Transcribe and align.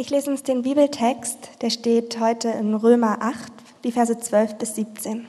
Ich 0.00 0.10
lese 0.10 0.30
uns 0.30 0.44
den 0.44 0.62
Bibeltext, 0.62 1.60
der 1.60 1.70
steht 1.70 2.20
heute 2.20 2.50
in 2.50 2.72
Römer 2.72 3.18
8, 3.20 3.52
die 3.82 3.90
Verse 3.90 4.16
12 4.16 4.54
bis 4.54 4.76
17. 4.76 5.26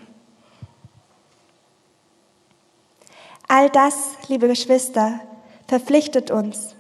All 3.47 3.71
das, 3.71 3.95
liebe 4.27 4.47
Geschwister, 4.47 5.21
verpflichtet 5.67 6.29
uns, 6.29 6.75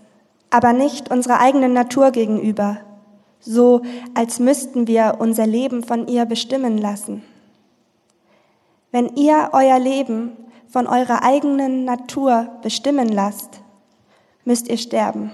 aber 0.51 0.71
nicht 0.71 1.09
unserer 1.09 1.39
eigenen 1.39 1.73
Natur 1.73 2.11
gegenüber, 2.11 2.77
so 3.39 3.81
als 4.13 4.37
müssten 4.37 4.85
wir 4.85 5.15
unser 5.17 5.47
Leben 5.47 5.83
von 5.83 6.07
ihr 6.07 6.25
bestimmen 6.25 6.77
lassen. 6.77 7.23
Wenn 8.91 9.15
ihr 9.15 9.49
euer 9.51 9.79
Leben 9.79 10.37
von 10.67 10.85
eurer 10.85 11.23
eigenen 11.23 11.85
Natur 11.85 12.49
bestimmen 12.61 13.09
lasst, 13.09 13.61
müsst 14.45 14.67
ihr 14.67 14.77
sterben. 14.77 15.31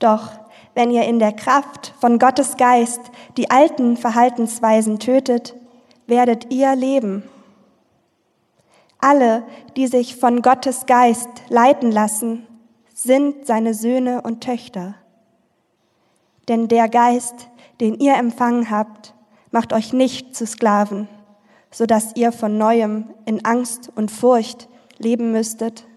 Doch 0.00 0.47
wenn 0.78 0.92
ihr 0.92 1.06
in 1.06 1.18
der 1.18 1.32
Kraft 1.32 1.92
von 2.00 2.20
Gottes 2.20 2.56
Geist 2.56 3.00
die 3.36 3.50
alten 3.50 3.96
Verhaltensweisen 3.96 5.00
tötet, 5.00 5.56
werdet 6.06 6.52
ihr 6.52 6.76
leben. 6.76 7.24
Alle, 9.00 9.42
die 9.76 9.88
sich 9.88 10.14
von 10.14 10.40
Gottes 10.40 10.86
Geist 10.86 11.28
leiten 11.48 11.90
lassen, 11.90 12.46
sind 12.94 13.44
seine 13.44 13.74
Söhne 13.74 14.22
und 14.22 14.40
Töchter. 14.44 14.94
Denn 16.46 16.68
der 16.68 16.88
Geist, 16.88 17.48
den 17.80 17.98
ihr 17.98 18.14
empfangen 18.14 18.70
habt, 18.70 19.14
macht 19.50 19.72
euch 19.72 19.92
nicht 19.92 20.36
zu 20.36 20.46
Sklaven, 20.46 21.08
so 21.72 21.86
dass 21.86 22.14
ihr 22.14 22.30
von 22.30 22.56
neuem 22.56 23.12
in 23.24 23.44
Angst 23.44 23.90
und 23.96 24.12
Furcht 24.12 24.68
leben 24.98 25.32
müsstet. 25.32 25.88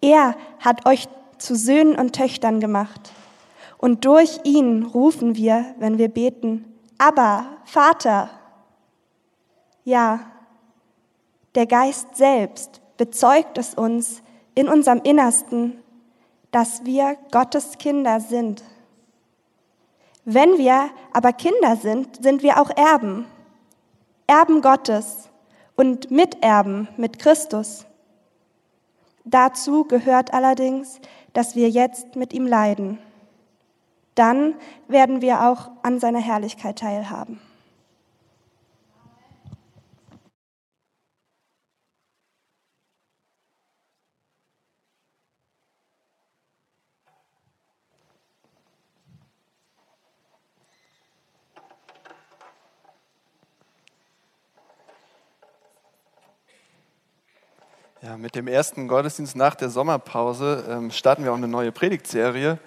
Er 0.00 0.34
hat 0.58 0.86
euch 0.86 1.06
zu 1.38 1.54
Söhnen 1.54 1.94
und 1.94 2.16
Töchtern 2.16 2.58
gemacht. 2.58 3.12
Und 3.78 4.04
durch 4.04 4.40
ihn 4.44 4.84
rufen 4.84 5.36
wir, 5.36 5.74
wenn 5.78 5.98
wir 5.98 6.08
beten, 6.08 6.64
aber 6.98 7.46
Vater. 7.64 8.30
Ja, 9.84 10.20
der 11.54 11.66
Geist 11.66 12.16
selbst 12.16 12.80
bezeugt 12.96 13.58
es 13.58 13.74
uns 13.74 14.22
in 14.54 14.68
unserem 14.68 15.00
Innersten, 15.02 15.82
dass 16.50 16.84
wir 16.84 17.16
Gottes 17.30 17.78
Kinder 17.78 18.20
sind. 18.20 18.62
Wenn 20.24 20.58
wir 20.58 20.90
aber 21.12 21.32
Kinder 21.32 21.76
sind, 21.76 22.22
sind 22.22 22.42
wir 22.42 22.60
auch 22.60 22.70
Erben, 22.76 23.26
Erben 24.26 24.60
Gottes 24.60 25.28
und 25.76 26.10
Miterben 26.10 26.88
mit 26.96 27.18
Christus. 27.18 27.86
Dazu 29.24 29.84
gehört 29.84 30.32
allerdings, 30.32 31.00
dass 31.32 31.54
wir 31.54 31.68
jetzt 31.68 32.16
mit 32.16 32.32
ihm 32.32 32.46
leiden. 32.46 32.98
Dann 34.16 34.54
werden 34.88 35.20
wir 35.20 35.42
auch 35.42 35.70
an 35.82 36.00
seiner 36.00 36.20
Herrlichkeit 36.20 36.78
teilhaben. 36.78 37.38
Ja, 58.00 58.16
mit 58.16 58.34
dem 58.34 58.46
ersten 58.46 58.88
Gottesdienst 58.88 59.36
nach 59.36 59.54
der 59.56 59.68
Sommerpause 59.68 60.64
ähm, 60.70 60.90
starten 60.90 61.24
wir 61.24 61.32
auch 61.32 61.36
eine 61.36 61.48
neue 61.48 61.72
Predigtserie. 61.72 62.58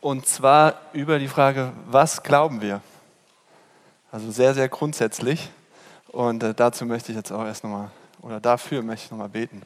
Und 0.00 0.26
zwar 0.26 0.80
über 0.92 1.18
die 1.18 1.28
Frage, 1.28 1.72
was 1.86 2.22
glauben 2.22 2.60
wir? 2.60 2.80
Also 4.12 4.30
sehr, 4.30 4.54
sehr 4.54 4.68
grundsätzlich. 4.68 5.50
Und 6.08 6.42
äh, 6.42 6.54
dazu 6.54 6.86
möchte 6.86 7.12
ich 7.12 7.16
jetzt 7.16 7.32
auch 7.32 7.44
erst 7.44 7.64
nochmal, 7.64 7.90
oder 8.22 8.40
dafür 8.40 8.82
möchte 8.82 9.06
ich 9.06 9.10
nochmal 9.10 9.28
beten. 9.28 9.62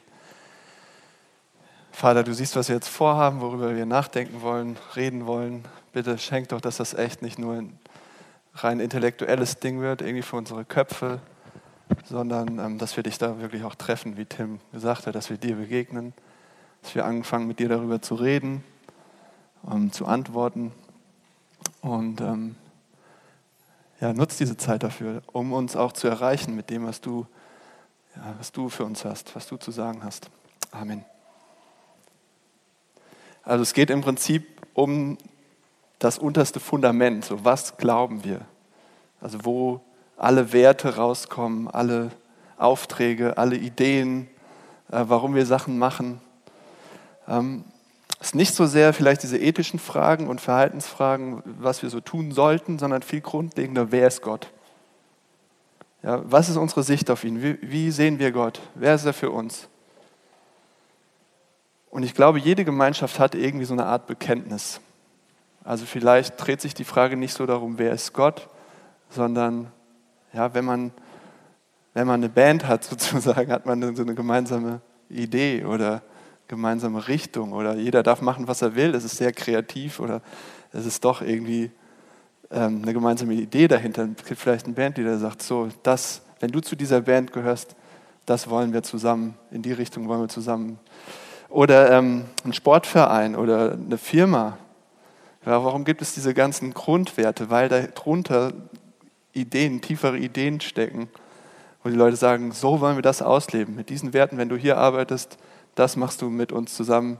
Vater, 1.91 2.23
du 2.23 2.33
siehst, 2.33 2.55
was 2.55 2.69
wir 2.69 2.75
jetzt 2.75 2.87
vorhaben, 2.87 3.41
worüber 3.41 3.75
wir 3.75 3.85
nachdenken 3.85 4.41
wollen, 4.41 4.77
reden 4.95 5.27
wollen. 5.27 5.65
Bitte 5.93 6.17
schenk 6.17 6.49
doch, 6.49 6.61
dass 6.61 6.77
das 6.77 6.93
echt 6.93 7.21
nicht 7.21 7.37
nur 7.37 7.55
ein 7.55 7.79
rein 8.55 8.79
intellektuelles 8.79 9.59
Ding 9.59 9.81
wird, 9.81 10.01
irgendwie 10.01 10.23
für 10.23 10.37
unsere 10.37 10.65
Köpfe, 10.65 11.19
sondern 12.05 12.59
ähm, 12.59 12.77
dass 12.77 12.95
wir 12.95 13.03
dich 13.03 13.17
da 13.17 13.39
wirklich 13.39 13.63
auch 13.63 13.75
treffen, 13.75 14.17
wie 14.17 14.25
Tim 14.25 14.59
gesagt 14.71 15.07
hat, 15.07 15.15
dass 15.15 15.29
wir 15.29 15.37
dir 15.37 15.55
begegnen, 15.55 16.13
dass 16.81 16.95
wir 16.95 17.05
anfangen 17.05 17.47
mit 17.47 17.59
dir 17.59 17.69
darüber 17.69 18.01
zu 18.01 18.15
reden, 18.15 18.63
ähm, 19.69 19.91
zu 19.91 20.05
antworten 20.05 20.71
und 21.81 22.21
ähm, 22.21 22.55
ja, 23.99 24.13
nutzt 24.13 24.39
diese 24.39 24.57
Zeit 24.57 24.83
dafür, 24.83 25.21
um 25.31 25.53
uns 25.53 25.75
auch 25.75 25.91
zu 25.91 26.07
erreichen 26.07 26.55
mit 26.55 26.69
dem, 26.69 26.85
was 26.85 27.01
du, 27.01 27.27
ja, 28.15 28.33
was 28.37 28.51
du 28.51 28.69
für 28.69 28.83
uns 28.85 29.05
hast, 29.05 29.35
was 29.35 29.47
du 29.47 29.57
zu 29.57 29.71
sagen 29.71 30.03
hast. 30.03 30.29
Amen. 30.71 31.05
Also 33.43 33.63
es 33.63 33.73
geht 33.73 33.89
im 33.89 34.01
Prinzip 34.01 34.47
um 34.73 35.17
das 35.99 36.17
unterste 36.17 36.59
Fundament, 36.59 37.25
so 37.25 37.45
was 37.45 37.77
glauben 37.77 38.23
wir? 38.23 38.41
Also 39.19 39.45
wo 39.45 39.81
alle 40.17 40.53
Werte 40.53 40.95
rauskommen, 40.95 41.67
alle 41.67 42.11
Aufträge, 42.57 43.37
alle 43.37 43.57
Ideen, 43.57 44.27
äh, 44.91 45.03
warum 45.07 45.35
wir 45.35 45.45
Sachen 45.45 45.77
machen. 45.77 46.21
Ähm, 47.27 47.63
es 48.21 48.27
ist 48.27 48.35
nicht 48.35 48.53
so 48.53 48.67
sehr 48.67 48.93
vielleicht 48.93 49.23
diese 49.23 49.39
ethischen 49.39 49.79
Fragen 49.79 50.27
und 50.27 50.39
Verhaltensfragen, 50.39 51.41
was 51.43 51.81
wir 51.81 51.89
so 51.89 52.01
tun 52.01 52.31
sollten, 52.31 52.77
sondern 52.77 53.01
viel 53.01 53.19
grundlegender, 53.19 53.91
wer 53.91 54.07
ist 54.07 54.21
Gott? 54.21 54.51
Ja, 56.03 56.21
was 56.23 56.47
ist 56.47 56.57
unsere 56.57 56.83
Sicht 56.83 57.09
auf 57.09 57.23
ihn? 57.23 57.41
Wie, 57.41 57.57
wie 57.63 57.89
sehen 57.89 58.19
wir 58.19 58.31
Gott? 58.31 58.61
Wer 58.75 58.93
ist 58.93 59.05
er 59.05 59.13
für 59.13 59.31
uns? 59.31 59.67
Und 61.89 62.03
ich 62.03 62.13
glaube, 62.13 62.37
jede 62.37 62.63
Gemeinschaft 62.63 63.17
hat 63.17 63.33
irgendwie 63.33 63.65
so 63.65 63.73
eine 63.73 63.87
Art 63.87 64.05
Bekenntnis. 64.05 64.81
Also 65.63 65.87
vielleicht 65.87 66.35
dreht 66.37 66.61
sich 66.61 66.75
die 66.75 66.83
Frage 66.83 67.17
nicht 67.17 67.33
so 67.33 67.47
darum, 67.47 67.79
wer 67.79 67.91
ist 67.91 68.13
Gott, 68.13 68.49
sondern 69.09 69.71
ja, 70.31 70.53
wenn, 70.53 70.65
man, 70.65 70.91
wenn 71.95 72.05
man 72.05 72.19
eine 72.19 72.29
Band 72.29 72.67
hat, 72.67 72.83
sozusagen, 72.83 73.51
hat 73.51 73.65
man 73.65 73.95
so 73.95 74.03
eine 74.03 74.13
gemeinsame 74.13 74.79
Idee 75.09 75.65
oder 75.65 76.03
gemeinsame 76.51 77.07
Richtung 77.07 77.53
oder 77.53 77.75
jeder 77.75 78.03
darf 78.03 78.21
machen, 78.21 78.47
was 78.47 78.61
er 78.61 78.75
will. 78.75 78.93
Es 78.93 79.05
ist 79.05 79.15
sehr 79.15 79.31
kreativ 79.31 80.01
oder 80.01 80.21
es 80.73 80.85
ist 80.85 81.05
doch 81.05 81.21
irgendwie 81.21 81.71
ähm, 82.51 82.81
eine 82.83 82.93
gemeinsame 82.93 83.33
Idee 83.33 83.69
dahinter. 83.69 84.09
Es 84.17 84.25
gibt 84.25 84.39
vielleicht 84.39 84.65
eine 84.65 84.75
Band, 84.75 84.97
da 84.97 85.17
sagt, 85.17 85.41
so, 85.41 85.69
das, 85.81 86.21
wenn 86.41 86.51
du 86.51 86.59
zu 86.59 86.75
dieser 86.75 87.01
Band 87.01 87.31
gehörst, 87.31 87.77
das 88.25 88.49
wollen 88.49 88.73
wir 88.73 88.83
zusammen, 88.83 89.35
in 89.49 89.61
die 89.61 89.71
Richtung 89.71 90.09
wollen 90.09 90.19
wir 90.19 90.27
zusammen. 90.27 90.77
Oder 91.47 91.89
ähm, 91.91 92.25
ein 92.43 92.51
Sportverein 92.51 93.37
oder 93.37 93.71
eine 93.71 93.97
Firma. 93.97 94.57
Ja, 95.45 95.63
warum 95.63 95.85
gibt 95.85 96.01
es 96.01 96.13
diese 96.13 96.33
ganzen 96.33 96.73
Grundwerte? 96.73 97.49
Weil 97.49 97.69
darunter 97.69 98.51
Ideen, 99.31 99.79
tiefere 99.79 100.17
Ideen 100.17 100.59
stecken, 100.59 101.07
wo 101.81 101.89
die 101.89 101.95
Leute 101.95 102.17
sagen, 102.17 102.51
so 102.51 102.81
wollen 102.81 102.97
wir 102.97 103.01
das 103.01 103.21
ausleben, 103.21 103.73
mit 103.73 103.89
diesen 103.89 104.11
Werten, 104.11 104.37
wenn 104.37 104.49
du 104.49 104.57
hier 104.57 104.77
arbeitest, 104.77 105.37
das 105.75 105.95
machst 105.95 106.21
du 106.21 106.29
mit 106.29 106.51
uns 106.51 106.75
zusammen. 106.75 107.19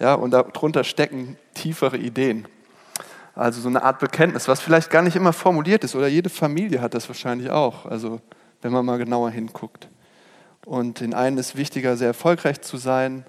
Ja, 0.00 0.14
und 0.14 0.32
darunter 0.32 0.84
stecken 0.84 1.36
tiefere 1.54 1.96
Ideen. 1.96 2.48
Also 3.34 3.60
so 3.60 3.68
eine 3.68 3.82
Art 3.82 3.98
Bekenntnis, 3.98 4.48
was 4.48 4.60
vielleicht 4.60 4.90
gar 4.90 5.02
nicht 5.02 5.16
immer 5.16 5.32
formuliert 5.32 5.84
ist, 5.84 5.94
oder 5.94 6.06
jede 6.06 6.30
Familie 6.30 6.80
hat 6.80 6.94
das 6.94 7.08
wahrscheinlich 7.08 7.50
auch, 7.50 7.86
also 7.86 8.20
wenn 8.62 8.72
man 8.72 8.84
mal 8.84 8.98
genauer 8.98 9.30
hinguckt. 9.30 9.88
Und 10.64 11.00
den 11.00 11.14
einen 11.14 11.36
ist 11.36 11.56
wichtiger, 11.56 11.96
sehr 11.96 12.08
erfolgreich 12.08 12.60
zu 12.60 12.76
sein, 12.76 13.26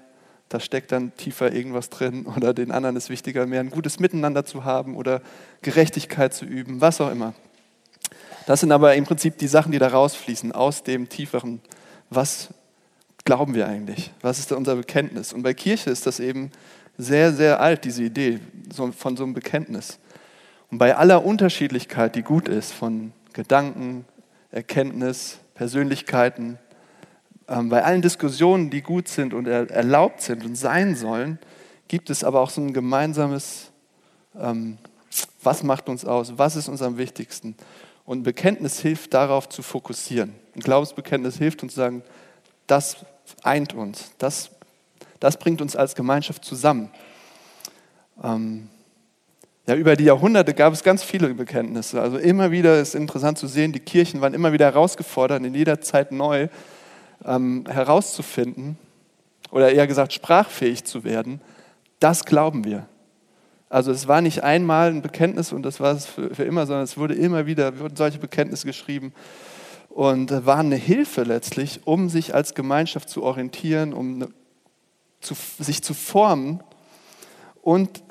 da 0.48 0.60
steckt 0.60 0.92
dann 0.92 1.14
tiefer 1.16 1.52
irgendwas 1.52 1.90
drin, 1.90 2.26
oder 2.36 2.54
den 2.54 2.70
anderen 2.70 2.96
ist 2.96 3.10
wichtiger, 3.10 3.46
mehr 3.46 3.60
ein 3.60 3.70
gutes 3.70 3.98
Miteinander 3.98 4.44
zu 4.44 4.64
haben 4.64 4.96
oder 4.96 5.22
Gerechtigkeit 5.62 6.34
zu 6.34 6.44
üben, 6.44 6.80
was 6.80 7.00
auch 7.00 7.10
immer. 7.10 7.34
Das 8.46 8.60
sind 8.60 8.70
aber 8.70 8.94
im 8.94 9.04
Prinzip 9.04 9.38
die 9.38 9.48
Sachen, 9.48 9.72
die 9.72 9.78
da 9.78 9.88
rausfließen 9.88 10.52
aus 10.52 10.84
dem 10.84 11.08
tieferen. 11.08 11.60
Was 12.10 12.54
glauben 13.26 13.54
wir 13.54 13.68
eigentlich? 13.68 14.12
Was 14.22 14.38
ist 14.38 14.52
unser 14.52 14.76
Bekenntnis? 14.76 15.34
Und 15.34 15.42
bei 15.42 15.52
Kirche 15.52 15.90
ist 15.90 16.06
das 16.06 16.20
eben 16.20 16.50
sehr, 16.96 17.32
sehr 17.32 17.60
alt, 17.60 17.84
diese 17.84 18.04
Idee 18.04 18.40
von 18.72 19.16
so 19.16 19.24
einem 19.24 19.34
Bekenntnis. 19.34 19.98
Und 20.70 20.78
bei 20.78 20.96
aller 20.96 21.24
Unterschiedlichkeit, 21.24 22.14
die 22.14 22.22
gut 22.22 22.48
ist, 22.48 22.72
von 22.72 23.12
Gedanken, 23.34 24.06
Erkenntnis, 24.50 25.38
Persönlichkeiten, 25.54 26.58
ähm, 27.48 27.68
bei 27.68 27.84
allen 27.84 28.00
Diskussionen, 28.00 28.70
die 28.70 28.80
gut 28.80 29.08
sind 29.08 29.34
und 29.34 29.46
erlaubt 29.46 30.22
sind 30.22 30.44
und 30.44 30.56
sein 30.56 30.96
sollen, 30.96 31.38
gibt 31.88 32.10
es 32.10 32.24
aber 32.24 32.40
auch 32.40 32.50
so 32.50 32.60
ein 32.60 32.72
gemeinsames, 32.72 33.70
ähm, 34.38 34.78
was 35.42 35.62
macht 35.62 35.88
uns 35.88 36.04
aus, 36.04 36.38
was 36.38 36.56
ist 36.56 36.68
uns 36.68 36.80
am 36.80 36.96
wichtigsten. 36.96 37.56
Und 38.04 38.22
Bekenntnis 38.22 38.80
hilft 38.80 39.14
darauf 39.14 39.48
zu 39.48 39.62
fokussieren. 39.62 40.34
Ein 40.54 40.60
Glaubensbekenntnis 40.60 41.38
hilft 41.38 41.62
uns 41.62 41.74
zu 41.74 41.80
sagen, 41.80 42.02
das 42.66 42.96
eint 43.42 43.74
uns, 43.74 44.12
das, 44.18 44.50
das 45.20 45.38
bringt 45.38 45.60
uns 45.60 45.76
als 45.76 45.94
Gemeinschaft 45.94 46.44
zusammen. 46.44 46.90
Ähm, 48.22 48.68
Ja, 49.68 49.74
über 49.74 49.96
die 49.96 50.04
Jahrhunderte 50.04 50.54
gab 50.54 50.72
es 50.72 50.84
ganz 50.84 51.02
viele 51.02 51.34
Bekenntnisse. 51.34 52.00
Also 52.00 52.18
immer 52.18 52.52
wieder 52.52 52.78
ist 52.80 52.94
interessant 52.94 53.36
zu 53.36 53.48
sehen, 53.48 53.72
die 53.72 53.80
Kirchen 53.80 54.20
waren 54.20 54.32
immer 54.32 54.52
wieder 54.52 54.66
herausgefordert, 54.66 55.44
in 55.44 55.54
jeder 55.54 55.80
Zeit 55.80 56.12
neu 56.12 56.48
ähm, 57.24 57.64
herauszufinden 57.68 58.78
oder 59.50 59.72
eher 59.72 59.88
gesagt 59.88 60.12
sprachfähig 60.12 60.84
zu 60.84 61.02
werden. 61.02 61.40
Das 61.98 62.24
glauben 62.24 62.64
wir. 62.64 62.86
Also 63.68 63.90
es 63.90 64.06
war 64.06 64.20
nicht 64.20 64.44
einmal 64.44 64.90
ein 64.90 65.02
Bekenntnis 65.02 65.52
und 65.52 65.64
das 65.64 65.80
war 65.80 65.96
es 65.96 66.06
für, 66.06 66.32
für 66.32 66.44
immer, 66.44 66.66
sondern 66.66 66.84
es 66.84 66.96
wurde 66.96 67.14
immer 67.14 67.46
wieder, 67.46 67.76
wurden 67.80 67.96
solche 67.96 68.20
Bekenntnisse 68.20 68.68
geschrieben 68.68 69.12
und 69.96 70.44
waren 70.44 70.66
eine 70.66 70.76
Hilfe 70.76 71.22
letztlich, 71.22 71.80
um 71.86 72.10
sich 72.10 72.34
als 72.34 72.54
Gemeinschaft 72.54 73.08
zu 73.08 73.22
orientieren, 73.22 73.94
um 73.94 74.18
ne, 74.18 74.28
zu, 75.22 75.34
sich 75.58 75.82
zu 75.82 75.94
formen 75.94 76.62
und 77.62 78.02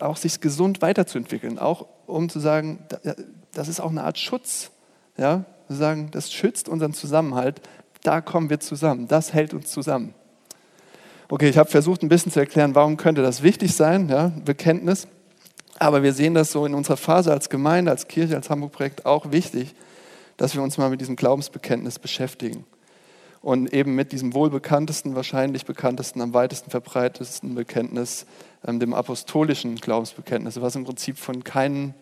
auch 0.00 0.18
sich 0.18 0.42
gesund 0.42 0.82
weiterzuentwickeln, 0.82 1.58
auch 1.58 1.86
um 2.04 2.28
zu 2.28 2.40
sagen, 2.40 2.80
das 3.52 3.68
ist 3.68 3.80
auch 3.80 3.90
eine 3.90 4.04
Art 4.04 4.18
Schutz. 4.18 4.70
Ja? 5.16 5.46
Wir 5.66 5.76
sagen, 5.78 6.10
das 6.10 6.30
schützt 6.30 6.68
unseren 6.68 6.92
Zusammenhalt, 6.92 7.62
da 8.02 8.20
kommen 8.20 8.50
wir 8.50 8.60
zusammen, 8.60 9.08
das 9.08 9.32
hält 9.32 9.54
uns 9.54 9.70
zusammen. 9.70 10.12
Okay, 11.30 11.48
ich 11.48 11.56
habe 11.56 11.70
versucht 11.70 12.02
ein 12.02 12.10
bisschen 12.10 12.32
zu 12.32 12.40
erklären, 12.40 12.74
warum 12.74 12.98
könnte 12.98 13.22
das 13.22 13.42
wichtig 13.42 13.74
sein, 13.74 14.10
ja, 14.10 14.30
Bekenntnis. 14.44 15.08
Aber 15.78 16.02
wir 16.02 16.12
sehen 16.12 16.34
das 16.34 16.52
so 16.52 16.66
in 16.66 16.74
unserer 16.74 16.98
Phase 16.98 17.32
als 17.32 17.48
Gemeinde, 17.48 17.90
als 17.90 18.08
Kirche, 18.08 18.36
als 18.36 18.50
Hamburg-Projekt 18.50 19.06
auch 19.06 19.32
wichtig, 19.32 19.74
dass 20.36 20.54
wir 20.54 20.62
uns 20.62 20.78
mal 20.78 20.90
mit 20.90 21.00
diesem 21.00 21.16
Glaubensbekenntnis 21.16 21.98
beschäftigen. 21.98 22.64
Und 23.40 23.72
eben 23.74 23.94
mit 23.94 24.12
diesem 24.12 24.32
wohl 24.32 24.48
bekanntesten, 24.48 25.14
wahrscheinlich 25.14 25.66
bekanntesten, 25.66 26.22
am 26.22 26.32
weitesten 26.32 26.70
verbreitesten 26.70 27.54
Bekenntnis, 27.54 28.24
ähm, 28.66 28.80
dem 28.80 28.94
apostolischen 28.94 29.76
Glaubensbekenntnis, 29.76 30.60
was 30.60 30.76
im 30.76 30.84
Prinzip 30.84 31.18
von 31.18 31.44
keinem 31.44 31.92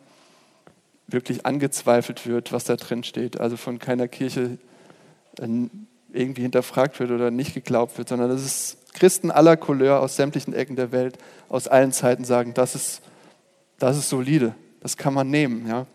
wirklich 1.08 1.44
angezweifelt 1.44 2.26
wird, 2.26 2.52
was 2.52 2.64
da 2.64 2.76
drin 2.76 3.02
steht. 3.02 3.40
Also 3.40 3.56
von 3.56 3.78
keiner 3.78 4.06
Kirche 4.06 4.58
äh, 5.38 5.48
irgendwie 6.12 6.42
hinterfragt 6.42 7.00
wird 7.00 7.10
oder 7.10 7.30
nicht 7.30 7.54
geglaubt 7.54 7.98
wird, 7.98 8.08
sondern 8.08 8.28
das 8.28 8.44
ist 8.44 8.76
Christen 8.94 9.30
aller 9.30 9.56
Couleur 9.56 10.00
aus 10.00 10.16
sämtlichen 10.16 10.54
Ecken 10.54 10.76
der 10.76 10.92
Welt, 10.92 11.18
aus 11.48 11.68
allen 11.68 11.92
Zeiten 11.92 12.24
sagen, 12.24 12.54
das 12.54 12.74
ist, 12.74 13.02
das 13.78 13.96
ist 13.96 14.08
solide, 14.08 14.54
das 14.80 14.96
kann 14.96 15.14
man 15.14 15.30
nehmen. 15.30 15.66
Ja? 15.66 15.86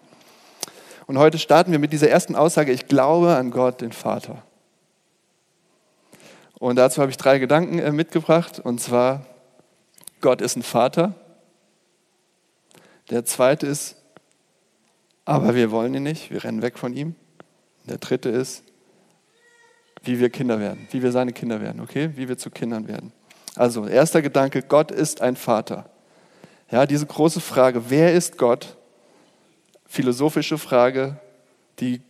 Und 1.07 1.18
heute 1.18 1.39
starten 1.39 1.71
wir 1.71 1.80
mit 1.80 1.94
dieser 1.94 2.09
ersten 2.09 2.36
Aussage, 2.36 2.74
ich 2.74 2.88
glaube 2.88 3.36
an 3.36 3.50
Gott, 3.50 3.80
den 3.80 3.94
Vater. 3.94 4.44
Und 6.59 6.75
dazu 6.75 7.01
habe 7.01 7.12
ich 7.12 7.18
drei 7.18 7.39
Gedanken 7.39 7.80
äh, 7.80 7.92
mitgebracht. 7.92 8.59
Und 8.59 8.81
zwar, 8.81 9.25
Gott 10.21 10.42
ist 10.42 10.57
ein 10.57 10.63
Vater. 10.63 11.13
Der 13.09 13.24
zweite 13.24 13.65
ist, 13.68 13.95
aber 15.24 15.56
wir 15.56 15.71
wollen 15.71 15.94
ihn 15.94 16.04
nicht, 16.04 16.30
wir 16.30 16.44
rennen 16.44 16.62
weg 16.62 16.77
von 16.77 16.94
ihm. 16.94 17.15
Der 17.86 18.00
dritte 18.00 18.30
ist, 18.30 18.63
wie 20.03 20.19
wir 20.19 20.30
Kinder 20.30 20.60
werden, 20.60 20.88
wie 20.92 21.01
wir 21.01 21.12
seine 21.12 21.31
Kinder 21.31 21.62
werden, 21.62 21.81
okay? 21.81 22.12
Wie 22.15 22.27
wir 22.27 22.38
zu 22.38 22.50
Kindern 22.50 22.88
werden. 22.88 23.13
Also, 23.56 23.88
erster 23.88 24.21
Gedanke, 24.21 24.62
Gott 24.62 24.92
ist 24.92 25.21
ein 25.21 25.36
Vater. 25.36 25.89
Ja, 26.69 26.86
diese 26.86 27.06
große 27.06 27.39
Frage, 27.39 27.89
wer 27.89 28.13
ist 28.13 28.38
Gott? 28.38 28.76
Philosophische 29.88 30.57
Frage, 30.57 31.19
die 31.80 32.01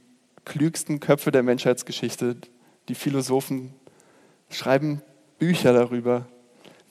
klügsten 0.45 0.99
Köpfe 0.99 1.31
der 1.31 1.43
Menschheitsgeschichte, 1.43 2.37
die 2.87 2.95
Philosophen 2.95 3.73
schreiben 4.49 5.01
Bücher 5.39 5.73
darüber. 5.73 6.25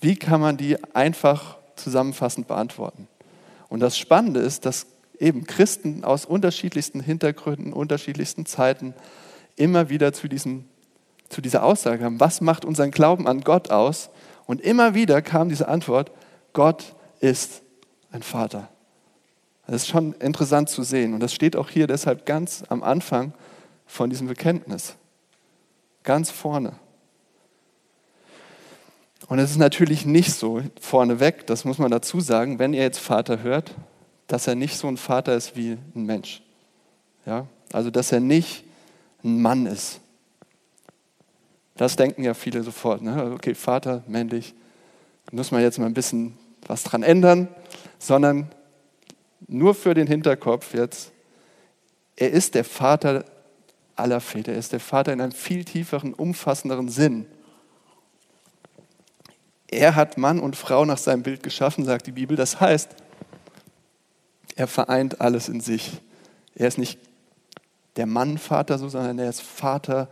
Wie 0.00 0.17
kann 0.17 0.41
man 0.41 0.56
die 0.56 0.83
einfach 0.94 1.59
zusammenfassend 1.75 2.47
beantworten? 2.47 3.09
Und 3.69 3.81
das 3.81 3.99
Spannende 3.99 4.41
ist, 4.41 4.67
dass 4.67 4.87
eben 5.19 5.47
Christen 5.47 6.05
aus 6.05 6.27
unterschiedlichsten 6.27 7.00
Hintergründen, 7.00 7.73
unterschiedlichsten 7.73 8.47
Zeiten 8.47 8.94
immer 9.56 9.88
wieder 9.88 10.12
zu, 10.12 10.29
diesem, 10.29 10.67
zu 11.29 11.41
dieser 11.41 11.65
Aussage 11.65 12.05
haben, 12.05 12.21
was 12.21 12.41
macht 12.41 12.65
unseren 12.65 12.91
Glauben 12.91 13.27
an 13.27 13.41
Gott 13.41 13.71
aus? 13.71 14.11
Und 14.44 14.61
immer 14.61 14.94
wieder 14.94 15.23
kam 15.23 15.49
diese 15.49 15.69
Antwort, 15.69 16.12
Gott 16.53 16.94
ist 17.21 17.62
ein 18.11 18.23
Vater. 18.23 18.69
Das 19.66 19.82
ist 19.82 19.88
schon 19.88 20.12
interessant 20.14 20.68
zu 20.68 20.82
sehen. 20.82 21.14
Und 21.14 21.20
das 21.20 21.34
steht 21.34 21.56
auch 21.56 21.68
hier 21.68 21.86
deshalb 21.86 22.24
ganz 22.24 22.64
am 22.68 22.82
Anfang 22.82 23.32
von 23.86 24.10
diesem 24.10 24.28
Bekenntnis. 24.28 24.94
Ganz 26.02 26.30
vorne. 26.30 26.74
Und 29.28 29.38
es 29.40 29.50
ist 29.50 29.56
natürlich 29.56 30.06
nicht 30.06 30.32
so 30.32 30.62
vorneweg, 30.80 31.46
das 31.46 31.64
muss 31.64 31.78
man 31.78 31.90
dazu 31.90 32.20
sagen, 32.20 32.58
wenn 32.58 32.72
ihr 32.72 32.82
jetzt 32.82 32.98
Vater 32.98 33.42
hört, 33.42 33.74
dass 34.28 34.46
er 34.46 34.54
nicht 34.54 34.76
so 34.76 34.86
ein 34.86 34.96
Vater 34.96 35.34
ist 35.34 35.56
wie 35.56 35.78
ein 35.94 36.04
Mensch. 36.04 36.42
Ja? 37.24 37.46
Also, 37.72 37.90
dass 37.90 38.12
er 38.12 38.20
nicht 38.20 38.64
ein 39.24 39.42
Mann 39.42 39.66
ist. 39.66 40.00
Das 41.76 41.96
denken 41.96 42.22
ja 42.22 42.34
viele 42.34 42.62
sofort. 42.62 43.02
Ne? 43.02 43.32
Okay, 43.34 43.54
Vater, 43.54 44.02
männlich, 44.06 44.54
muss 45.32 45.50
man 45.50 45.60
jetzt 45.60 45.78
mal 45.78 45.86
ein 45.86 45.94
bisschen 45.94 46.38
was 46.66 46.84
dran 46.84 47.02
ändern, 47.02 47.48
sondern 47.98 48.50
nur 49.47 49.75
für 49.75 49.94
den 49.94 50.06
Hinterkopf 50.06 50.75
jetzt, 50.75 51.12
er 52.17 52.31
ist 52.31 52.55
der 52.55 52.65
Vater 52.65 53.25
aller 53.97 54.21
Väter. 54.21 54.53
Er 54.53 54.59
ist 54.59 54.73
der 54.73 54.81
Vater 54.81 55.12
in 55.12 55.21
einem 55.21 55.33
viel 55.33 55.65
tieferen, 55.65 56.15
umfassenderen 56.15 56.88
Sinn. 56.88 57.27
Er 59.69 59.97
hat 59.97 60.17
Mann 60.17 60.38
und 60.38 60.55
Frau 60.55 60.85
nach 60.85 60.99
seinem 60.99 61.23
Bild 61.23 61.43
geschaffen, 61.43 61.85
sagt 61.85 62.06
die 62.06 62.12
Bibel. 62.12 62.37
Das 62.37 62.61
heißt, 62.61 62.91
er 64.55 64.67
vereint 64.67 65.21
alles 65.21 65.49
in 65.49 65.61
sich. 65.61 66.00
Er 66.55 66.69
ist 66.69 66.79
nicht 66.79 66.99
der 67.97 68.06
Mann-Vater, 68.06 68.79
so, 68.79 68.88
sondern 68.88 69.19
er 69.19 69.29
ist 69.29 69.43
Vater 69.43 70.09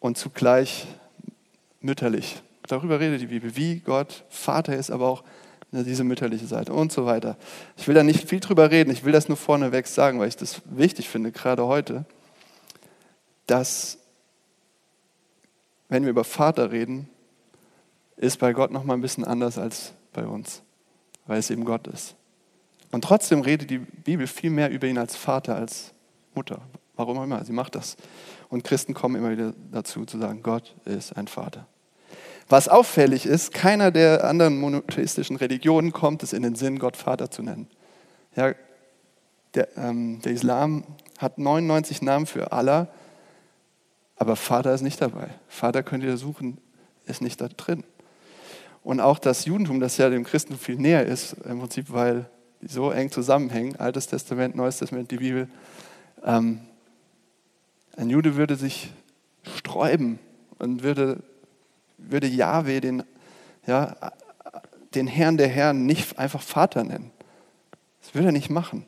und 0.00 0.16
zugleich 0.16 0.86
mütterlich. 1.80 2.42
Darüber 2.66 2.98
redet 2.98 3.20
die 3.20 3.26
Bibel, 3.26 3.56
wie 3.56 3.80
Gott 3.80 4.24
Vater 4.30 4.76
ist, 4.76 4.90
aber 4.90 5.08
auch 5.08 5.24
diese 5.72 6.04
mütterliche 6.04 6.46
Seite 6.46 6.72
und 6.72 6.92
so 6.92 7.06
weiter. 7.06 7.36
Ich 7.76 7.88
will 7.88 7.94
da 7.94 8.02
nicht 8.02 8.28
viel 8.28 8.40
drüber 8.40 8.70
reden, 8.70 8.90
ich 8.90 9.04
will 9.04 9.12
das 9.12 9.28
nur 9.28 9.38
vorneweg 9.38 9.86
sagen, 9.86 10.20
weil 10.20 10.28
ich 10.28 10.36
das 10.36 10.60
wichtig 10.66 11.08
finde, 11.08 11.32
gerade 11.32 11.66
heute, 11.66 12.04
dass, 13.46 13.98
wenn 15.88 16.04
wir 16.04 16.10
über 16.10 16.24
Vater 16.24 16.70
reden, 16.70 17.08
ist 18.16 18.38
bei 18.38 18.52
Gott 18.52 18.70
noch 18.70 18.84
mal 18.84 18.94
ein 18.94 19.00
bisschen 19.00 19.24
anders 19.24 19.58
als 19.58 19.92
bei 20.12 20.26
uns, 20.26 20.62
weil 21.26 21.38
es 21.38 21.50
eben 21.50 21.64
Gott 21.64 21.86
ist. 21.86 22.14
Und 22.90 23.04
trotzdem 23.04 23.40
redet 23.40 23.70
die 23.70 23.78
Bibel 23.78 24.26
viel 24.26 24.50
mehr 24.50 24.70
über 24.70 24.86
ihn 24.86 24.98
als 24.98 25.16
Vater, 25.16 25.56
als 25.56 25.92
Mutter. 26.34 26.60
Warum 26.94 27.18
auch 27.18 27.24
immer, 27.24 27.42
sie 27.44 27.52
macht 27.52 27.74
das. 27.74 27.96
Und 28.50 28.64
Christen 28.64 28.92
kommen 28.92 29.16
immer 29.16 29.30
wieder 29.30 29.54
dazu 29.72 30.04
zu 30.04 30.18
sagen, 30.18 30.42
Gott 30.42 30.74
ist 30.84 31.16
ein 31.16 31.26
Vater. 31.26 31.66
Was 32.52 32.68
auffällig 32.68 33.24
ist, 33.24 33.54
keiner 33.54 33.90
der 33.90 34.24
anderen 34.24 34.60
monotheistischen 34.60 35.36
Religionen 35.36 35.90
kommt 35.90 36.22
es 36.22 36.34
in 36.34 36.42
den 36.42 36.54
Sinn, 36.54 36.78
Gott 36.78 36.98
Vater 36.98 37.30
zu 37.30 37.42
nennen. 37.42 37.66
Ja, 38.36 38.52
der, 39.54 39.74
ähm, 39.78 40.20
der 40.20 40.32
Islam 40.32 40.84
hat 41.16 41.38
99 41.38 42.02
Namen 42.02 42.26
für 42.26 42.52
Allah, 42.52 42.88
aber 44.16 44.36
Vater 44.36 44.74
ist 44.74 44.82
nicht 44.82 45.00
dabei. 45.00 45.30
Vater 45.48 45.82
könnt 45.82 46.04
ihr 46.04 46.18
suchen, 46.18 46.58
ist 47.06 47.22
nicht 47.22 47.40
da 47.40 47.48
drin. 47.48 47.84
Und 48.84 49.00
auch 49.00 49.18
das 49.18 49.46
Judentum, 49.46 49.80
das 49.80 49.96
ja 49.96 50.10
dem 50.10 50.24
Christen 50.24 50.58
viel 50.58 50.76
näher 50.76 51.06
ist, 51.06 51.32
im 51.48 51.58
Prinzip, 51.58 51.90
weil 51.90 52.28
die 52.60 52.68
so 52.68 52.90
eng 52.90 53.10
zusammenhängen, 53.10 53.76
Altes 53.76 54.08
Testament, 54.08 54.56
Neues 54.56 54.76
Testament, 54.76 55.10
die 55.10 55.16
Bibel, 55.16 55.48
ähm, 56.22 56.60
ein 57.96 58.10
Jude 58.10 58.36
würde 58.36 58.56
sich 58.56 58.92
sträuben 59.42 60.18
und 60.58 60.82
würde 60.82 61.22
würde 62.10 62.26
Yahweh 62.26 62.80
den, 62.80 63.02
ja, 63.66 63.96
den 64.94 65.06
Herrn 65.06 65.36
der 65.36 65.48
Herren 65.48 65.86
nicht 65.86 66.18
einfach 66.18 66.42
Vater 66.42 66.84
nennen. 66.84 67.10
Das 68.00 68.14
würde 68.14 68.28
er 68.28 68.32
nicht 68.32 68.50
machen. 68.50 68.84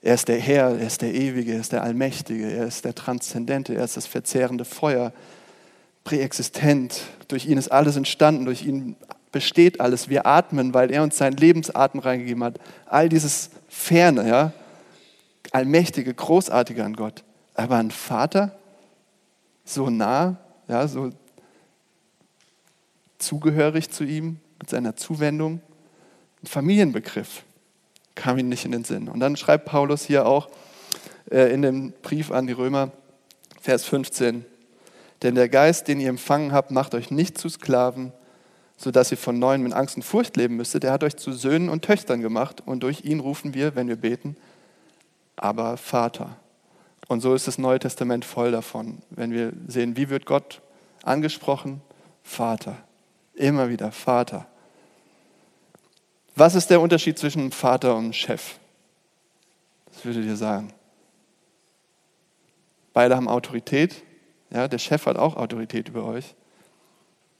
Er 0.00 0.14
ist 0.14 0.28
der 0.28 0.38
Herr, 0.38 0.78
er 0.78 0.86
ist 0.86 1.02
der 1.02 1.12
Ewige, 1.12 1.52
er 1.52 1.60
ist 1.60 1.72
der 1.72 1.82
Allmächtige, 1.82 2.50
er 2.50 2.66
ist 2.66 2.84
der 2.84 2.94
Transzendente, 2.94 3.74
er 3.74 3.84
ist 3.84 3.96
das 3.96 4.06
verzehrende 4.06 4.64
Feuer, 4.64 5.12
präexistent. 6.04 7.02
Durch 7.26 7.46
ihn 7.46 7.58
ist 7.58 7.70
alles 7.70 7.96
entstanden, 7.96 8.44
durch 8.44 8.64
ihn 8.64 8.96
besteht 9.32 9.80
alles. 9.80 10.08
Wir 10.08 10.26
atmen, 10.26 10.72
weil 10.72 10.90
er 10.90 11.02
uns 11.02 11.18
seinen 11.18 11.36
Lebensatem 11.36 12.00
reingegeben 12.00 12.44
hat. 12.44 12.58
All 12.86 13.08
dieses 13.08 13.50
Ferne, 13.68 14.28
ja, 14.28 14.52
allmächtige, 15.52 16.14
großartige 16.14 16.84
an 16.84 16.94
Gott. 16.94 17.24
Aber 17.54 17.76
ein 17.76 17.90
Vater, 17.90 18.56
so 19.64 19.90
nah, 19.90 20.36
ja, 20.68 20.86
so 20.86 21.10
zugehörig 23.18 23.90
zu 23.90 24.04
ihm, 24.04 24.38
mit 24.58 24.70
seiner 24.70 24.96
Zuwendung. 24.96 25.60
Ein 26.42 26.46
Familienbegriff 26.46 27.44
kam 28.14 28.38
ihm 28.38 28.48
nicht 28.48 28.64
in 28.64 28.72
den 28.72 28.84
Sinn. 28.84 29.08
Und 29.08 29.20
dann 29.20 29.36
schreibt 29.36 29.66
Paulus 29.66 30.04
hier 30.04 30.26
auch 30.26 30.48
äh, 31.30 31.52
in 31.52 31.62
dem 31.62 31.92
Brief 32.02 32.30
an 32.30 32.46
die 32.46 32.52
Römer, 32.52 32.90
Vers 33.60 33.84
15, 33.84 34.44
denn 35.22 35.34
der 35.34 35.48
Geist, 35.48 35.88
den 35.88 36.00
ihr 36.00 36.08
empfangen 36.08 36.52
habt, 36.52 36.70
macht 36.70 36.94
euch 36.94 37.10
nicht 37.10 37.38
zu 37.38 37.48
Sklaven, 37.48 38.12
sodass 38.76 39.10
ihr 39.10 39.18
von 39.18 39.38
neuem 39.38 39.62
mit 39.64 39.72
Angst 39.72 39.96
und 39.96 40.02
Furcht 40.02 40.36
leben 40.36 40.56
müsstet. 40.56 40.84
Er 40.84 40.92
hat 40.92 41.02
euch 41.02 41.16
zu 41.16 41.32
Söhnen 41.32 41.68
und 41.68 41.84
Töchtern 41.84 42.20
gemacht 42.20 42.62
und 42.64 42.82
durch 42.82 43.04
ihn 43.04 43.20
rufen 43.20 43.54
wir, 43.54 43.74
wenn 43.74 43.88
wir 43.88 43.96
beten, 43.96 44.36
aber 45.36 45.76
Vater. 45.76 46.36
Und 47.08 47.20
so 47.20 47.34
ist 47.34 47.48
das 47.48 47.58
Neue 47.58 47.78
Testament 47.78 48.24
voll 48.24 48.52
davon, 48.52 48.98
wenn 49.10 49.32
wir 49.32 49.52
sehen, 49.66 49.96
wie 49.96 50.08
wird 50.08 50.26
Gott 50.26 50.60
angesprochen? 51.02 51.80
Vater. 52.22 52.76
Immer 53.38 53.68
wieder 53.68 53.92
Vater. 53.92 54.48
Was 56.34 56.56
ist 56.56 56.70
der 56.70 56.80
Unterschied 56.80 57.20
zwischen 57.20 57.52
Vater 57.52 57.94
und 57.94 58.14
Chef? 58.14 58.56
Was 59.92 60.04
würdet 60.04 60.24
ihr 60.24 60.36
sagen? 60.36 60.72
Beide 62.92 63.14
haben 63.14 63.28
Autorität. 63.28 64.02
Ja, 64.50 64.66
der 64.66 64.78
Chef 64.78 65.06
hat 65.06 65.16
auch 65.16 65.36
Autorität 65.36 65.88
über 65.88 66.04
euch. 66.04 66.34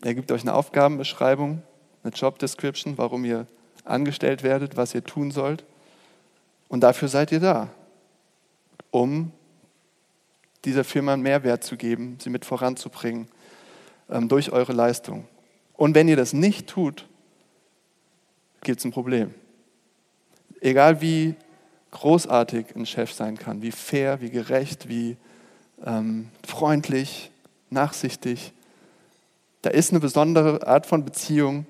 Er 0.02 0.14
gibt 0.14 0.30
euch 0.30 0.42
eine 0.42 0.54
Aufgabenbeschreibung, 0.54 1.62
eine 2.04 2.12
Job 2.12 2.38
Description, 2.38 2.96
warum 2.96 3.24
ihr 3.24 3.48
angestellt 3.84 4.44
werdet, 4.44 4.76
was 4.76 4.94
ihr 4.94 5.02
tun 5.02 5.32
sollt. 5.32 5.64
Und 6.68 6.82
dafür 6.82 7.08
seid 7.08 7.32
ihr 7.32 7.40
da, 7.40 7.70
um 8.92 9.32
dieser 10.64 10.84
Firma 10.84 11.14
einen 11.14 11.22
Mehrwert 11.22 11.64
zu 11.64 11.76
geben, 11.76 12.18
sie 12.20 12.30
mit 12.30 12.44
voranzubringen 12.44 13.26
ähm, 14.08 14.28
durch 14.28 14.52
eure 14.52 14.72
Leistung. 14.72 15.26
Und 15.78 15.94
wenn 15.94 16.08
ihr 16.08 16.16
das 16.16 16.32
nicht 16.32 16.66
tut, 16.66 17.06
gibt 18.62 18.80
es 18.80 18.84
ein 18.84 18.90
Problem. 18.90 19.32
Egal 20.60 21.00
wie 21.00 21.36
großartig 21.92 22.74
ein 22.74 22.84
Chef 22.84 23.12
sein 23.12 23.38
kann, 23.38 23.62
wie 23.62 23.70
fair, 23.70 24.20
wie 24.20 24.28
gerecht, 24.28 24.88
wie 24.88 25.16
ähm, 25.86 26.30
freundlich, 26.44 27.30
nachsichtig, 27.70 28.52
da 29.62 29.70
ist 29.70 29.92
eine 29.92 30.00
besondere 30.00 30.66
Art 30.66 30.84
von 30.84 31.04
Beziehung, 31.04 31.64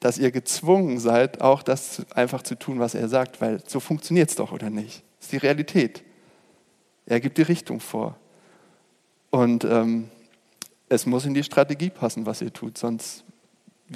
dass 0.00 0.16
ihr 0.16 0.30
gezwungen 0.30 0.98
seid, 0.98 1.42
auch 1.42 1.62
das 1.62 2.06
einfach 2.14 2.42
zu 2.42 2.58
tun, 2.58 2.80
was 2.80 2.94
er 2.94 3.08
sagt, 3.08 3.42
weil 3.42 3.62
so 3.66 3.78
funktioniert 3.78 4.30
es 4.30 4.36
doch, 4.36 4.52
oder 4.52 4.70
nicht? 4.70 5.02
Das 5.18 5.26
ist 5.26 5.32
die 5.32 5.36
Realität. 5.36 6.02
Er 7.04 7.20
gibt 7.20 7.36
die 7.36 7.42
Richtung 7.42 7.78
vor. 7.78 8.16
Und 9.28 9.64
ähm, 9.64 10.08
es 10.92 11.06
muss 11.06 11.24
in 11.24 11.32
die 11.32 11.42
Strategie 11.42 11.88
passen, 11.88 12.26
was 12.26 12.42
ihr 12.42 12.52
tut, 12.52 12.76
sonst 12.76 13.24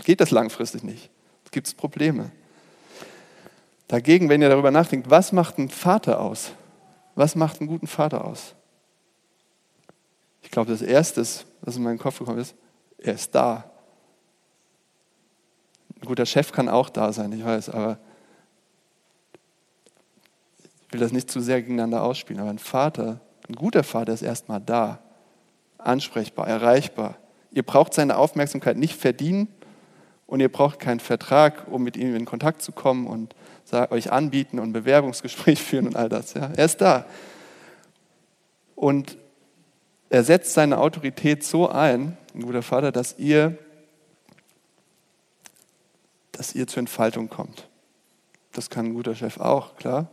geht 0.05 0.21
das 0.21 0.31
langfristig 0.31 0.83
nicht. 0.83 1.11
Es 1.45 1.51
gibt 1.51 1.77
Probleme. 1.77 2.31
Dagegen, 3.87 4.29
wenn 4.31 4.41
ihr 4.41 4.49
darüber 4.49 4.71
nachdenkt, 4.71 5.11
was 5.11 5.31
macht 5.31 5.59
ein 5.59 5.69
Vater 5.69 6.21
aus? 6.21 6.53
Was 7.15 7.35
macht 7.35 7.61
einen 7.61 7.69
guten 7.69 7.87
Vater 7.87 8.25
aus? 8.25 8.55
Ich 10.43 10.51
glaube, 10.51 10.71
das 10.71 10.81
Erste, 10.81 11.21
was 11.61 11.77
in 11.77 11.83
meinen 11.83 11.99
Kopf 11.99 12.19
gekommen 12.19 12.39
ist, 12.39 12.55
er 12.99 13.15
ist 13.15 13.35
da. 13.35 13.71
Ein 16.01 16.07
guter 16.07 16.25
Chef 16.25 16.51
kann 16.51 16.69
auch 16.69 16.89
da 16.89 17.13
sein, 17.13 17.31
ich 17.33 17.45
weiß, 17.45 17.71
aber 17.71 17.99
ich 20.87 20.93
will 20.93 21.01
das 21.01 21.13
nicht 21.13 21.31
zu 21.31 21.41
sehr 21.41 21.61
gegeneinander 21.61 22.03
ausspielen. 22.03 22.41
Aber 22.41 22.51
ein 22.51 22.59
Vater, 22.59 23.21
ein 23.49 23.55
guter 23.55 23.83
Vater 23.83 24.15
ist 24.15 24.23
erstmal 24.23 24.61
da, 24.61 25.01
ansprechbar, 25.87 26.47
erreichbar. 26.47 27.17
Ihr 27.53 27.63
braucht 27.63 27.95
seine 27.95 28.17
Aufmerksamkeit 28.17 28.77
nicht 28.77 28.95
verdienen 28.95 29.49
und 30.27 30.41
ihr 30.41 30.51
braucht 30.51 30.81
keinen 30.81 31.01
Vertrag, 31.01 31.67
um 31.71 31.83
mit 31.83 31.97
ihm 31.97 32.15
in 32.15 32.25
Kontakt 32.25 32.63
zu 32.63 32.73
kommen 32.73 33.07
und 33.07 33.35
euch 33.91 34.13
anbieten 34.13 34.59
und 34.59 34.73
Bewerbungsgespräch 34.73 35.63
führen 35.63 35.87
und 35.87 35.97
all 35.97 36.09
das. 36.09 36.35
Ja. 36.35 36.51
Er 36.57 36.65
ist 36.65 36.81
da. 36.81 37.07
Und 38.75 39.17
er 40.11 40.23
setzt 40.23 40.55
seine 40.55 40.79
Autorität 40.79 41.43
so 41.43 41.69
ein, 41.69 42.17
ein 42.35 42.43
guter 42.43 42.63
Vater, 42.63 42.93
dass 42.93 43.19
ihr, 43.19 43.59
dass 46.33 46.55
ihr 46.55 46.67
zur 46.67 46.81
Entfaltung 46.81 47.29
kommt. 47.29 47.69
Das 48.53 48.71
kann 48.71 48.87
ein 48.87 48.95
guter 48.95 49.15
Chef 49.15 49.39
auch, 49.39 49.77
klar. 49.77 50.09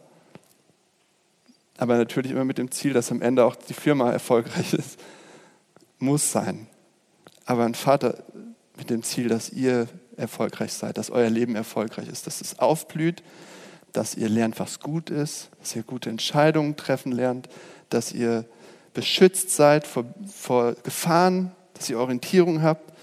Aber 1.77 1.97
natürlich 1.97 2.31
immer 2.31 2.45
mit 2.45 2.57
dem 2.57 2.71
Ziel, 2.71 2.93
dass 2.93 3.11
am 3.11 3.21
Ende 3.21 3.45
auch 3.45 3.55
die 3.55 3.73
Firma 3.73 4.11
erfolgreich 4.11 4.73
ist. 4.73 4.99
Muss 5.99 6.31
sein. 6.31 6.67
Aber 7.45 7.65
ein 7.65 7.75
Vater 7.75 8.23
mit 8.77 8.89
dem 8.89 9.03
Ziel, 9.03 9.27
dass 9.27 9.49
ihr 9.49 9.87
erfolgreich 10.17 10.73
seid, 10.73 10.97
dass 10.97 11.09
euer 11.09 11.29
Leben 11.29 11.55
erfolgreich 11.55 12.07
ist, 12.07 12.27
dass 12.27 12.41
es 12.41 12.59
aufblüht, 12.59 13.23
dass 13.91 14.15
ihr 14.15 14.29
lernt, 14.29 14.59
was 14.59 14.79
gut 14.79 15.09
ist, 15.09 15.49
dass 15.59 15.75
ihr 15.75 15.83
gute 15.83 16.09
Entscheidungen 16.09 16.75
treffen 16.75 17.11
lernt, 17.11 17.47
dass 17.89 18.11
ihr 18.11 18.45
beschützt 18.93 19.51
seid 19.51 19.87
vor, 19.87 20.05
vor 20.31 20.73
Gefahren, 20.83 21.51
dass 21.73 21.89
ihr 21.89 21.99
Orientierung 21.99 22.61
habt, 22.61 22.93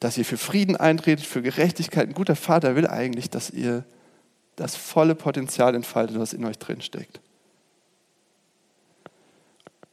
dass 0.00 0.16
ihr 0.16 0.24
für 0.24 0.36
Frieden 0.36 0.76
eintretet, 0.76 1.26
für 1.26 1.42
Gerechtigkeit. 1.42 2.08
Ein 2.08 2.14
guter 2.14 2.36
Vater 2.36 2.76
will 2.76 2.86
eigentlich, 2.86 3.30
dass 3.30 3.50
ihr 3.50 3.84
das 4.56 4.76
volle 4.76 5.14
Potenzial 5.14 5.74
entfaltet, 5.74 6.18
was 6.18 6.32
in 6.32 6.44
euch 6.44 6.58
drin 6.58 6.80
steckt. 6.80 7.20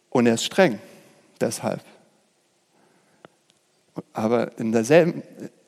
Und 0.09 0.27
er 0.27 0.35
ist 0.35 0.45
streng, 0.45 0.79
deshalb. 1.41 1.83
Aber 4.13 4.57
in 4.57 4.71
derselben, 4.71 5.23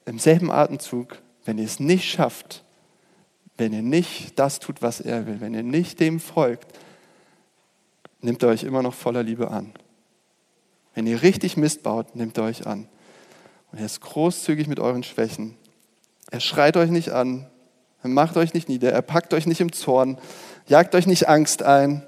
im 0.05 0.19
selben 0.19 0.51
Atemzug, 0.51 1.17
wenn 1.45 1.57
ihr 1.57 1.65
es 1.65 1.79
nicht 1.79 2.09
schafft, 2.09 2.63
wenn 3.57 3.73
ihr 3.73 3.81
nicht 3.81 4.37
das 4.37 4.59
tut, 4.59 4.81
was 4.81 4.99
er 4.99 5.25
will, 5.25 5.41
wenn 5.41 5.53
ihr 5.53 5.63
nicht 5.63 5.99
dem 5.99 6.19
folgt, 6.19 6.67
nimmt 8.21 8.43
er 8.43 8.49
euch 8.49 8.63
immer 8.63 8.83
noch 8.83 8.93
voller 8.93 9.23
Liebe 9.23 9.49
an. 9.51 9.73
Wenn 10.93 11.07
ihr 11.07 11.21
richtig 11.21 11.57
Mist 11.57 11.83
baut, 11.83 12.15
nimmt 12.15 12.37
er 12.37 12.45
euch 12.45 12.67
an. 12.67 12.87
Und 13.71 13.79
er 13.79 13.85
ist 13.85 14.01
großzügig 14.01 14.67
mit 14.67 14.79
euren 14.79 15.03
Schwächen. 15.03 15.55
Er 16.31 16.39
schreit 16.39 16.77
euch 16.77 16.89
nicht 16.89 17.11
an, 17.11 17.47
er 18.03 18.09
macht 18.09 18.37
euch 18.37 18.53
nicht 18.53 18.69
nieder, 18.69 18.91
er 18.91 19.01
packt 19.01 19.33
euch 19.33 19.47
nicht 19.47 19.61
im 19.61 19.71
Zorn, 19.71 20.17
jagt 20.67 20.93
euch 20.95 21.07
nicht 21.07 21.27
Angst 21.27 21.63
ein, 21.63 22.05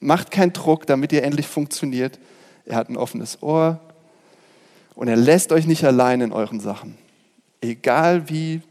macht 0.00 0.30
keinen 0.30 0.52
Druck, 0.52 0.86
damit 0.86 1.12
ihr 1.12 1.22
endlich 1.22 1.46
funktioniert. 1.46 2.18
Er 2.64 2.76
hat 2.76 2.88
ein 2.88 2.96
offenes 2.96 3.42
Ohr 3.42 3.80
und 4.94 5.08
er 5.08 5.16
lässt 5.16 5.52
euch 5.52 5.66
nicht 5.66 5.84
allein 5.84 6.20
in 6.20 6.32
euren 6.32 6.60
Sachen. 6.60 6.96
Egal 7.60 8.28
wie 8.28 8.62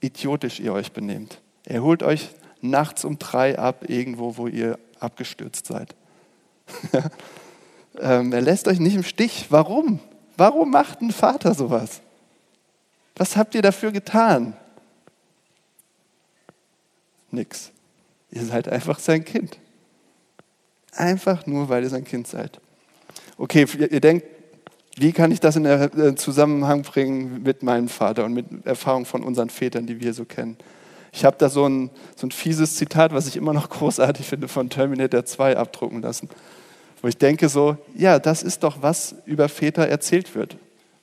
idiotisch 0.00 0.60
ihr 0.60 0.72
euch 0.72 0.92
benehmt. 0.92 1.40
Er 1.64 1.82
holt 1.82 2.02
euch 2.02 2.30
nachts 2.60 3.04
um 3.04 3.18
drei 3.18 3.58
ab, 3.58 3.84
irgendwo, 3.88 4.36
wo 4.36 4.46
ihr 4.46 4.78
abgestürzt 5.00 5.66
seid. 5.66 5.94
ähm, 8.00 8.32
er 8.32 8.40
lässt 8.40 8.68
euch 8.68 8.80
nicht 8.80 8.94
im 8.94 9.02
Stich. 9.02 9.46
Warum? 9.50 10.00
Warum 10.36 10.70
macht 10.70 11.00
ein 11.00 11.12
Vater 11.12 11.54
sowas? 11.54 12.00
Was 13.16 13.36
habt 13.36 13.54
ihr 13.54 13.62
dafür 13.62 13.90
getan? 13.90 14.56
Nix. 17.30 17.70
Ihr 18.30 18.44
seid 18.44 18.68
einfach 18.68 18.98
sein 18.98 19.24
Kind. 19.24 19.58
Einfach 20.92 21.46
nur, 21.46 21.68
weil 21.68 21.82
ihr 21.82 21.90
sein 21.90 22.04
Kind 22.04 22.26
seid. 22.26 22.60
Okay, 23.36 23.66
ihr 23.78 24.00
denkt, 24.00 24.26
wie 25.00 25.12
kann 25.12 25.30
ich 25.30 25.40
das 25.40 25.56
in 25.56 25.64
äh, 25.64 26.14
Zusammenhang 26.16 26.82
bringen 26.82 27.42
mit 27.42 27.62
meinem 27.62 27.88
Vater 27.88 28.24
und 28.24 28.34
mit 28.34 28.46
Erfahrungen 28.64 29.06
von 29.06 29.22
unseren 29.22 29.50
Vätern, 29.50 29.86
die 29.86 30.00
wir 30.00 30.12
so 30.12 30.24
kennen? 30.24 30.56
Ich 31.12 31.24
habe 31.24 31.36
da 31.38 31.48
so 31.48 31.66
ein, 31.68 31.90
so 32.16 32.26
ein 32.26 32.30
fieses 32.30 32.76
Zitat, 32.76 33.12
was 33.12 33.26
ich 33.26 33.36
immer 33.36 33.52
noch 33.52 33.70
großartig 33.70 34.26
finde, 34.26 34.48
von 34.48 34.70
Terminator 34.70 35.24
2 35.24 35.56
abdrucken 35.56 36.02
lassen. 36.02 36.28
Wo 37.00 37.08
ich 37.08 37.16
denke 37.16 37.48
so, 37.48 37.76
ja, 37.94 38.18
das 38.18 38.42
ist 38.42 38.62
doch, 38.62 38.82
was 38.82 39.14
über 39.24 39.48
Väter 39.48 39.86
erzählt 39.88 40.34
wird. 40.34 40.56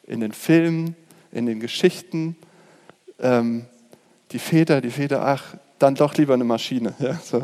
In 0.06 0.20
den 0.20 0.34
Filmen, 0.34 0.96
in 1.32 1.46
den 1.46 1.60
Geschichten. 1.60 2.36
Ähm, 3.20 3.66
die 4.32 4.40
Väter, 4.40 4.82
die 4.82 4.90
Väter, 4.90 5.26
ach, 5.26 5.56
dann 5.80 5.96
doch 5.96 6.16
lieber 6.16 6.34
eine 6.34 6.44
Maschine. 6.44 6.94
Ja, 7.00 7.20
so. 7.24 7.44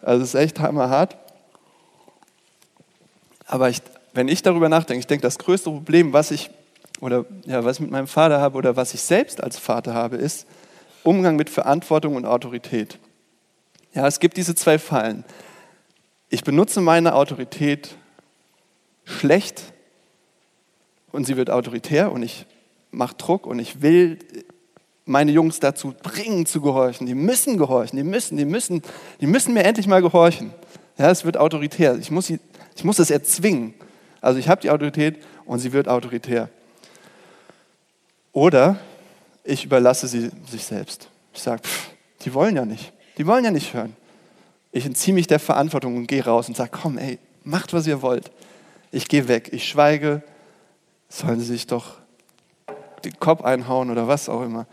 Also 0.00 0.24
es 0.24 0.34
ist 0.34 0.40
echt 0.40 0.58
hammerhart. 0.58 1.16
Aber 3.46 3.68
ich, 3.68 3.80
wenn 4.14 4.28
ich 4.28 4.42
darüber 4.42 4.68
nachdenke, 4.68 5.00
ich 5.00 5.06
denke, 5.06 5.22
das 5.22 5.38
größte 5.38 5.70
Problem, 5.70 6.12
was 6.12 6.30
ich, 6.30 6.50
oder 7.00 7.24
ja, 7.44 7.64
was 7.64 7.76
ich 7.76 7.80
mit 7.80 7.90
meinem 7.90 8.06
Vater 8.06 8.40
habe 8.40 8.58
oder 8.58 8.76
was 8.76 8.94
ich 8.94 9.02
selbst 9.02 9.42
als 9.42 9.58
Vater 9.58 9.94
habe, 9.94 10.16
ist, 10.16 10.46
Umgang 11.02 11.36
mit 11.36 11.50
Verantwortung 11.50 12.16
und 12.16 12.26
Autorität. 12.26 12.98
Ja, 13.94 14.06
es 14.06 14.20
gibt 14.20 14.36
diese 14.36 14.54
zwei 14.54 14.78
Fallen. 14.78 15.24
Ich 16.28 16.44
benutze 16.44 16.80
meine 16.80 17.14
Autorität 17.14 17.96
schlecht 19.04 19.72
und 21.10 21.26
sie 21.26 21.36
wird 21.36 21.50
autoritär 21.50 22.12
und 22.12 22.22
ich 22.22 22.46
mache 22.90 23.16
Druck 23.16 23.46
und 23.46 23.58
ich 23.58 23.82
will 23.82 24.18
meine 25.04 25.32
Jungs 25.32 25.60
dazu 25.60 25.94
bringen 26.02 26.46
zu 26.46 26.60
gehorchen. 26.60 27.06
Die 27.06 27.14
müssen 27.14 27.58
gehorchen, 27.58 27.96
die 27.96 28.04
müssen, 28.04 28.36
die 28.36 28.44
müssen, 28.44 28.82
die 29.20 29.26
müssen 29.26 29.52
mir 29.52 29.64
endlich 29.64 29.86
mal 29.86 30.00
gehorchen. 30.00 30.52
Ja, 30.96 31.10
es 31.10 31.24
wird 31.24 31.36
autoritär. 31.36 31.96
Ich 31.98 32.10
muss, 32.10 32.26
sie, 32.26 32.38
ich 32.76 32.84
muss 32.84 32.98
es 32.98 33.10
erzwingen. 33.10 33.74
Also 34.22 34.38
ich 34.38 34.48
habe 34.48 34.62
die 34.62 34.70
Autorität 34.70 35.22
und 35.44 35.58
sie 35.58 35.72
wird 35.72 35.88
autoritär. 35.88 36.48
Oder 38.32 38.78
ich 39.44 39.64
überlasse 39.64 40.06
sie 40.06 40.30
sich 40.48 40.64
selbst. 40.64 41.08
Ich 41.34 41.42
sage, 41.42 41.62
die 42.22 42.32
wollen 42.32 42.56
ja 42.56 42.64
nicht. 42.64 42.92
Die 43.18 43.26
wollen 43.26 43.44
ja 43.44 43.50
nicht 43.50 43.74
hören. 43.74 43.94
Ich 44.70 44.86
entziehe 44.86 45.12
mich 45.12 45.26
der 45.26 45.40
Verantwortung 45.40 45.96
und 45.96 46.06
gehe 46.06 46.24
raus 46.24 46.48
und 46.48 46.56
sage, 46.56 46.70
komm, 46.72 46.96
ey, 46.96 47.18
macht, 47.42 47.74
was 47.74 47.86
ihr 47.86 48.00
wollt. 48.00 48.30
Ich 48.90 49.08
gehe 49.08 49.28
weg, 49.28 49.50
ich 49.52 49.68
schweige, 49.68 50.22
sollen 51.08 51.40
sie 51.40 51.46
sich 51.46 51.66
doch 51.66 51.96
den 53.04 53.18
Kopf 53.18 53.42
einhauen 53.42 53.90
oder 53.90 54.06
was 54.06 54.28
auch 54.28 54.42
immer. 54.42 54.66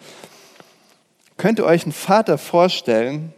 Könnt 1.37 1.59
ihr 1.59 1.65
euch 1.65 1.83
einen 1.83 1.91
Vater 1.91 2.37
vorstellen 2.37 3.33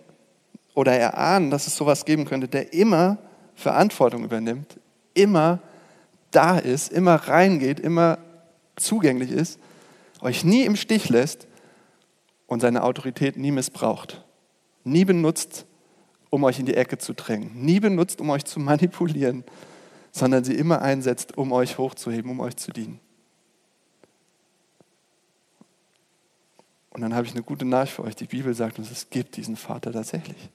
oder 0.73 0.91
erahnen, 0.91 1.49
dass 1.51 1.67
es 1.67 1.77
sowas 1.77 2.05
geben 2.05 2.25
könnte, 2.25 2.47
der 2.47 2.73
immer 2.73 3.17
Verantwortung 3.55 4.23
übernimmt, 4.23 4.77
immer 5.13 5.59
da 6.31 6.57
ist, 6.57 6.91
immer 6.91 7.15
reingeht, 7.15 7.79
immer 7.79 8.17
zugänglich 8.75 9.31
ist, 9.31 9.59
euch 10.21 10.43
nie 10.43 10.63
im 10.63 10.75
Stich 10.75 11.09
lässt 11.09 11.47
und 12.47 12.61
seine 12.61 12.83
Autorität 12.83 13.37
nie 13.37 13.51
missbraucht, 13.51 14.23
nie 14.83 15.05
benutzt, 15.05 15.65
um 16.29 16.43
euch 16.43 16.59
in 16.59 16.65
die 16.65 16.75
Ecke 16.75 16.97
zu 16.97 17.13
drängen, 17.13 17.51
nie 17.63 17.79
benutzt, 17.79 18.21
um 18.21 18.29
euch 18.29 18.45
zu 18.45 18.59
manipulieren, 18.59 19.43
sondern 20.11 20.43
sie 20.43 20.55
immer 20.55 20.81
einsetzt, 20.81 21.37
um 21.37 21.51
euch 21.51 21.77
hochzuheben, 21.77 22.31
um 22.31 22.39
euch 22.39 22.55
zu 22.55 22.71
dienen. 22.71 22.99
Und 26.89 27.01
dann 27.01 27.15
habe 27.15 27.25
ich 27.25 27.31
eine 27.31 27.43
gute 27.43 27.65
Nachricht 27.65 27.93
für 27.93 28.03
euch. 28.03 28.15
Die 28.15 28.25
Bibel 28.25 28.53
sagt 28.53 28.77
uns, 28.77 28.91
es 28.91 29.09
gibt 29.09 29.37
diesen 29.37 29.55
Vater 29.55 29.93
tatsächlich. 29.93 30.49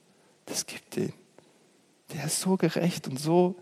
Es 0.45 0.65
gibt 0.65 0.95
den. 0.95 1.11
Der 2.13 2.25
ist 2.25 2.39
so 2.39 2.57
gerecht 2.57 3.07
und 3.07 3.19
so 3.19 3.55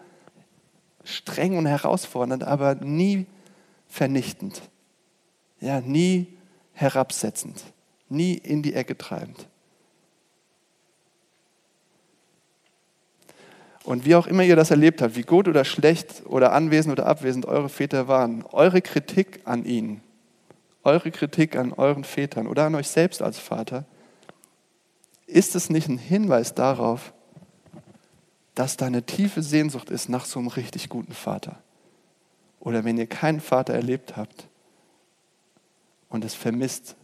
streng 1.05 1.57
und 1.57 1.65
herausfordernd, 1.65 2.43
aber 2.43 2.75
nie 2.75 3.25
vernichtend. 3.87 4.61
Ja, 5.61 5.79
nie 5.79 6.27
herabsetzend, 6.73 7.63
nie 8.09 8.33
in 8.33 8.61
die 8.61 8.73
Ecke 8.73 8.97
treibend. 8.97 9.47
Und 13.85 14.03
wie 14.05 14.15
auch 14.15 14.25
immer 14.25 14.43
ihr 14.43 14.55
das 14.55 14.71
erlebt 14.71 15.01
habt, 15.01 15.15
wie 15.15 15.21
gut 15.21 15.47
oder 15.47 15.63
schlecht 15.63 16.23
oder 16.25 16.53
anwesend 16.53 16.91
oder 16.91 17.05
abwesend 17.05 17.45
eure 17.45 17.69
Väter 17.69 18.07
waren, 18.07 18.43
eure 18.51 18.81
Kritik 18.81 19.41
an 19.45 19.63
ihnen, 19.63 20.01
eure 20.83 21.11
Kritik 21.11 21.55
an 21.55 21.71
euren 21.71 22.03
Vätern 22.03 22.47
oder 22.47 22.65
an 22.65 22.73
euch 22.73 22.87
selbst 22.87 23.21
als 23.21 23.37
Vater, 23.37 23.85
ist 25.27 25.55
es 25.55 25.69
nicht 25.69 25.87
ein 25.87 25.99
Hinweis 25.99 26.55
darauf, 26.55 27.13
dass 28.55 28.77
da 28.77 28.85
eine 28.85 29.03
tiefe 29.03 29.43
Sehnsucht 29.43 29.89
ist 29.89 30.09
nach 30.09 30.25
so 30.25 30.39
einem 30.39 30.47
richtig 30.47 30.89
guten 30.89 31.13
Vater? 31.13 31.57
Oder 32.59 32.83
wenn 32.83 32.97
ihr 32.97 33.07
keinen 33.07 33.41
Vater 33.41 33.73
erlebt 33.73 34.17
habt 34.17 34.47
und 36.09 36.25
es 36.25 36.33
vermisst, 36.33 36.95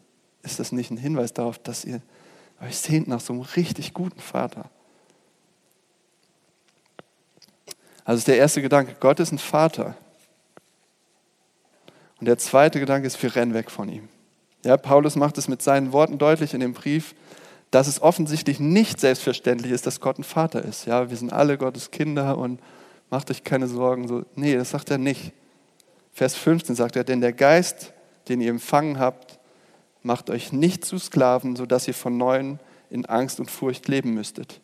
ist 0.42 0.60
das 0.60 0.72
nicht 0.72 0.90
ein 0.90 0.98
Hinweis 0.98 1.34
darauf, 1.34 1.60
dass 1.60 1.86
ihr 1.86 2.02
euch 2.62 2.78
sehnt 2.78 3.08
nach 3.08 3.20
so 3.22 3.34
einem 3.34 3.42
richtig 3.44 3.94
guten 3.94 4.20
Vater? 4.20 4.70
Also 8.04 8.20
ist 8.20 8.28
der 8.28 8.38
erste 8.38 8.62
Gedanke, 8.62 8.96
Gott 9.00 9.20
ist 9.20 9.32
ein 9.32 9.38
Vater. 9.38 9.96
Und 12.20 12.26
der 12.26 12.38
zweite 12.38 12.80
Gedanke 12.80 13.08
ist, 13.08 13.22
wir 13.22 13.36
rennen 13.36 13.54
weg 13.54 13.70
von 13.70 13.90
ihm. 13.90 14.10
Ja, 14.64 14.78
Paulus 14.78 15.16
macht 15.16 15.38
es 15.38 15.48
mit 15.48 15.62
seinen 15.62 15.92
Worten 15.92 16.18
deutlich 16.18 16.54
in 16.54 16.60
dem 16.60 16.74
Brief, 16.74 17.16
dass 17.72 17.88
es 17.88 18.02
offensichtlich 18.02 18.60
nicht 18.60 19.00
selbstverständlich 19.00 19.72
ist, 19.72 19.88
dass 19.88 20.02
Gott 20.02 20.20
ein 20.20 20.24
Vater 20.24 20.64
ist. 20.64 20.86
Ja, 20.86 21.10
wir 21.10 21.18
sind 21.18 21.32
alle 21.32 21.58
Gottes 21.58 21.90
Kinder 21.90 22.38
und 22.38 22.60
macht 23.10 23.32
euch 23.32 23.44
keine 23.44 23.68
Sorgen. 23.68 24.08
So, 24.08 24.26
nee, 24.36 24.56
das 24.56 24.72
sagt 24.72 24.92
er 24.92 24.98
nicht. 24.98 25.32
Vers 26.12 26.36
15 26.36 26.76
sagt 26.76 26.98
er, 26.98 27.06
denn 27.06 27.22
der 27.22 27.32
Geist, 27.32 27.94
den 28.28 28.42
ihr 28.42 28.50
empfangen 28.50 29.00
habt, 29.00 29.40
macht 30.04 30.30
euch 30.30 30.52
nicht 30.52 30.84
zu 30.84 30.98
Sklaven, 30.98 31.56
sodass 31.56 31.88
ihr 31.88 31.94
von 31.94 32.18
neuem 32.18 32.60
in 32.90 33.06
Angst 33.06 33.40
und 33.40 33.50
Furcht 33.50 33.88
leben 33.88 34.14
müsstet. 34.14 34.60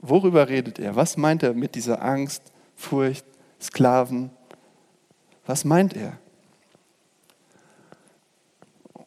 Worüber 0.00 0.48
redet 0.48 0.80
er? 0.80 0.96
Was 0.96 1.16
meint 1.16 1.44
er 1.44 1.54
mit 1.54 1.76
dieser 1.76 2.02
Angst, 2.02 2.42
Furcht, 2.74 3.24
Sklaven? 3.60 4.30
Was 5.46 5.64
meint 5.64 5.94
er? 5.94 6.18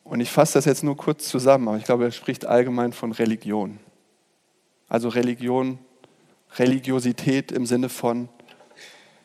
Und 0.09 0.21
ich 0.21 0.31
fasse 0.31 0.55
das 0.55 0.65
jetzt 0.65 0.83
nur 0.83 0.97
kurz 0.97 1.29
zusammen, 1.29 1.67
aber 1.67 1.77
ich 1.77 1.83
glaube, 1.83 2.05
er 2.05 2.11
spricht 2.11 2.47
allgemein 2.47 2.93
von 2.93 3.11
Religion. 3.11 3.77
Also 4.87 5.07
Religion, 5.07 5.77
Religiosität 6.57 7.51
im 7.51 7.67
Sinne 7.67 7.89
von, 7.89 8.27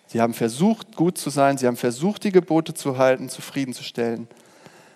sie 0.06 0.20
haben 0.20 0.34
versucht, 0.34 0.94
gut 0.94 1.16
zu 1.16 1.30
sein, 1.30 1.56
sie 1.56 1.66
haben 1.66 1.78
versucht, 1.78 2.22
die 2.24 2.32
Gebote 2.32 2.74
zu 2.74 2.98
halten, 2.98 3.30
zufriedenzustellen. 3.30 4.28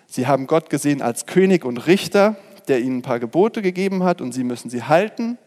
Sie 0.06 0.26
haben 0.26 0.46
Gott 0.46 0.68
gesehen 0.68 1.00
als 1.00 1.24
König 1.24 1.64
und 1.64 1.78
Richter, 1.86 2.36
der 2.68 2.80
ihnen 2.80 2.98
ein 2.98 3.02
paar 3.02 3.18
Gebote 3.18 3.62
gegeben 3.62 4.02
hat 4.02 4.20
und 4.20 4.32
sie 4.32 4.44
müssen 4.44 4.68
sie 4.68 4.82
halten. 4.82 5.38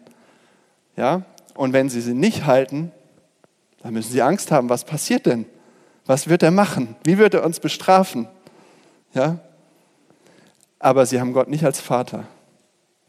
Ja? 0.98 1.22
Und 1.54 1.72
wenn 1.72 1.88
sie 1.88 2.02
sie 2.02 2.16
nicht 2.16 2.48
halten, 2.48 2.92
dann 3.84 3.94
müssen 3.94 4.12
sie 4.12 4.24
Angst 4.24 4.50
haben. 4.50 4.70
Was 4.70 4.86
passiert 4.86 5.28
denn? 5.28 5.46
Was 6.08 6.30
wird 6.30 6.42
er 6.42 6.50
machen? 6.50 6.96
Wie 7.04 7.20
wird 7.20 7.36
er 7.36 7.46
uns 7.46 7.60
bestrafen? 7.60 8.28
Ja? 9.14 9.40
Aber 10.82 11.06
sie 11.06 11.20
haben 11.20 11.34
Gott 11.34 11.48
nicht 11.48 11.64
als 11.64 11.80
Vater. 11.80 12.28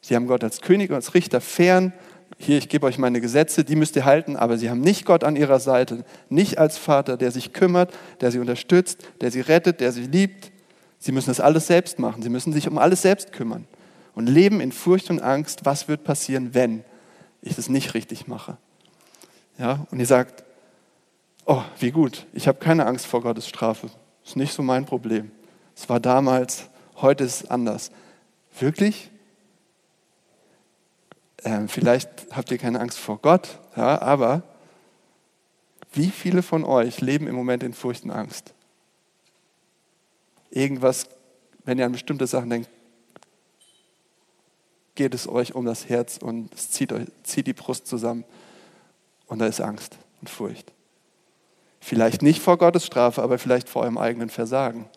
Sie 0.01 0.15
haben 0.15 0.27
Gott 0.27 0.45
als 0.45 0.61
König 0.61 0.91
und 0.91 0.97
als 0.97 1.15
Richter 1.15 1.41
fern. 1.41 1.93
Hier, 2.39 2.59
ich 2.59 2.69
gebe 2.69 2.87
euch 2.87 2.99
meine 2.99 3.21
Gesetze, 3.21 3.65
die 3.65 3.77
müsst 3.77 3.97
ihr 3.97 4.05
halten, 4.05 4.37
aber 4.37 4.59
sie 4.59 4.69
haben 4.69 4.81
nicht 4.81 5.05
Gott 5.05 5.25
an 5.25 5.37
ihrer 5.37 5.61
Seite, 5.61 6.05
nicht 6.29 6.59
als 6.59 6.77
Vater, 6.77 7.17
der 7.17 7.31
sich 7.31 7.53
kümmert, 7.53 7.93
der 8.21 8.31
sie 8.31 8.39
unterstützt, 8.39 8.99
der 9.21 9.31
sie 9.31 9.41
rettet, 9.41 9.81
der 9.81 9.93
sie 9.93 10.07
liebt. 10.07 10.51
Sie 10.99 11.13
müssen 11.13 11.31
das 11.31 11.41
alles 11.41 11.67
selbst 11.67 11.99
machen. 11.99 12.23
Sie 12.23 12.31
müssen 12.31 12.53
sich 12.53 12.69
um 12.69 12.79
alles 12.79 13.03
selbst 13.03 13.33
kümmern 13.33 13.67
und 14.15 14.29
leben 14.29 14.61
in 14.61 14.73
Furcht 14.73 15.11
und 15.11 15.21
Angst, 15.21 15.65
was 15.65 15.89
wird 15.89 16.05
passieren, 16.05 16.55
wenn 16.55 16.85
ich 17.41 17.57
das 17.57 17.69
nicht 17.69 17.95
richtig 17.95 18.27
mache. 18.27 18.57
Ja, 19.59 19.87
und 19.91 20.01
ihr 20.01 20.07
sagt, 20.07 20.45
oh, 21.47 21.63
wie 21.79 21.91
gut, 21.91 22.27
ich 22.33 22.49
habe 22.49 22.59
keine 22.59 22.87
Angst 22.87 23.07
vor 23.07 23.23
Gottes 23.23 23.49
Strafe. 23.49 23.89
Ist 24.25 24.37
nicht 24.37 24.53
so 24.53 24.63
mein 24.63 24.85
Problem. 24.85 25.31
Es 25.75 25.89
war 25.89 26.01
damals, 26.01 26.69
heute 27.03 27.25
ist 27.25 27.43
es 27.43 27.51
anders. 27.51 27.91
Wirklich? 28.59 29.11
Ähm, 31.45 31.69
vielleicht 31.69 32.09
habt 32.31 32.51
ihr 32.51 32.59
keine 32.59 32.81
Angst 32.81 32.99
vor 32.99 33.19
Gott, 33.19 33.59
ja, 33.77 34.01
aber 34.01 34.43
wie 35.93 36.11
viele 36.11 36.43
von 36.43 36.65
euch 36.65 37.01
leben 37.01 37.27
im 37.27 37.35
Moment 37.35 37.63
in 37.63 37.75
Furcht 37.75 38.05
und 38.05 38.11
Angst? 38.13 38.55
Irgendwas, 40.51 41.09
wenn 41.65 41.79
ihr 41.79 41.87
an 41.87 41.93
bestimmte 41.93 42.27
Sachen 42.27 42.51
denkt, 42.51 42.69
geht 44.95 45.15
es 45.15 45.29
euch 45.29 45.55
um 45.55 45.65
das 45.65 45.89
Herz 45.89 46.19
und 46.19 46.55
es 46.55 46.71
zieht, 46.71 46.93
euch, 46.93 47.07
zieht 47.23 47.47
die 47.47 47.55
Brust 47.55 47.87
zusammen 47.87 48.25
und 49.27 49.39
da 49.39 49.47
ist 49.47 49.61
Angst 49.61 49.97
und 50.21 50.31
Furcht. 50.31 50.73
Vielleicht 51.81 52.23
nicht 52.23 52.41
vor 52.41 52.59
Gottes 52.59 52.87
Strafe, 52.87 53.23
aber 53.23 53.39
vielleicht 53.39 53.69
vor 53.69 53.83
eurem 53.83 53.99
eigenen 53.99 54.29
Versagen 54.29 54.89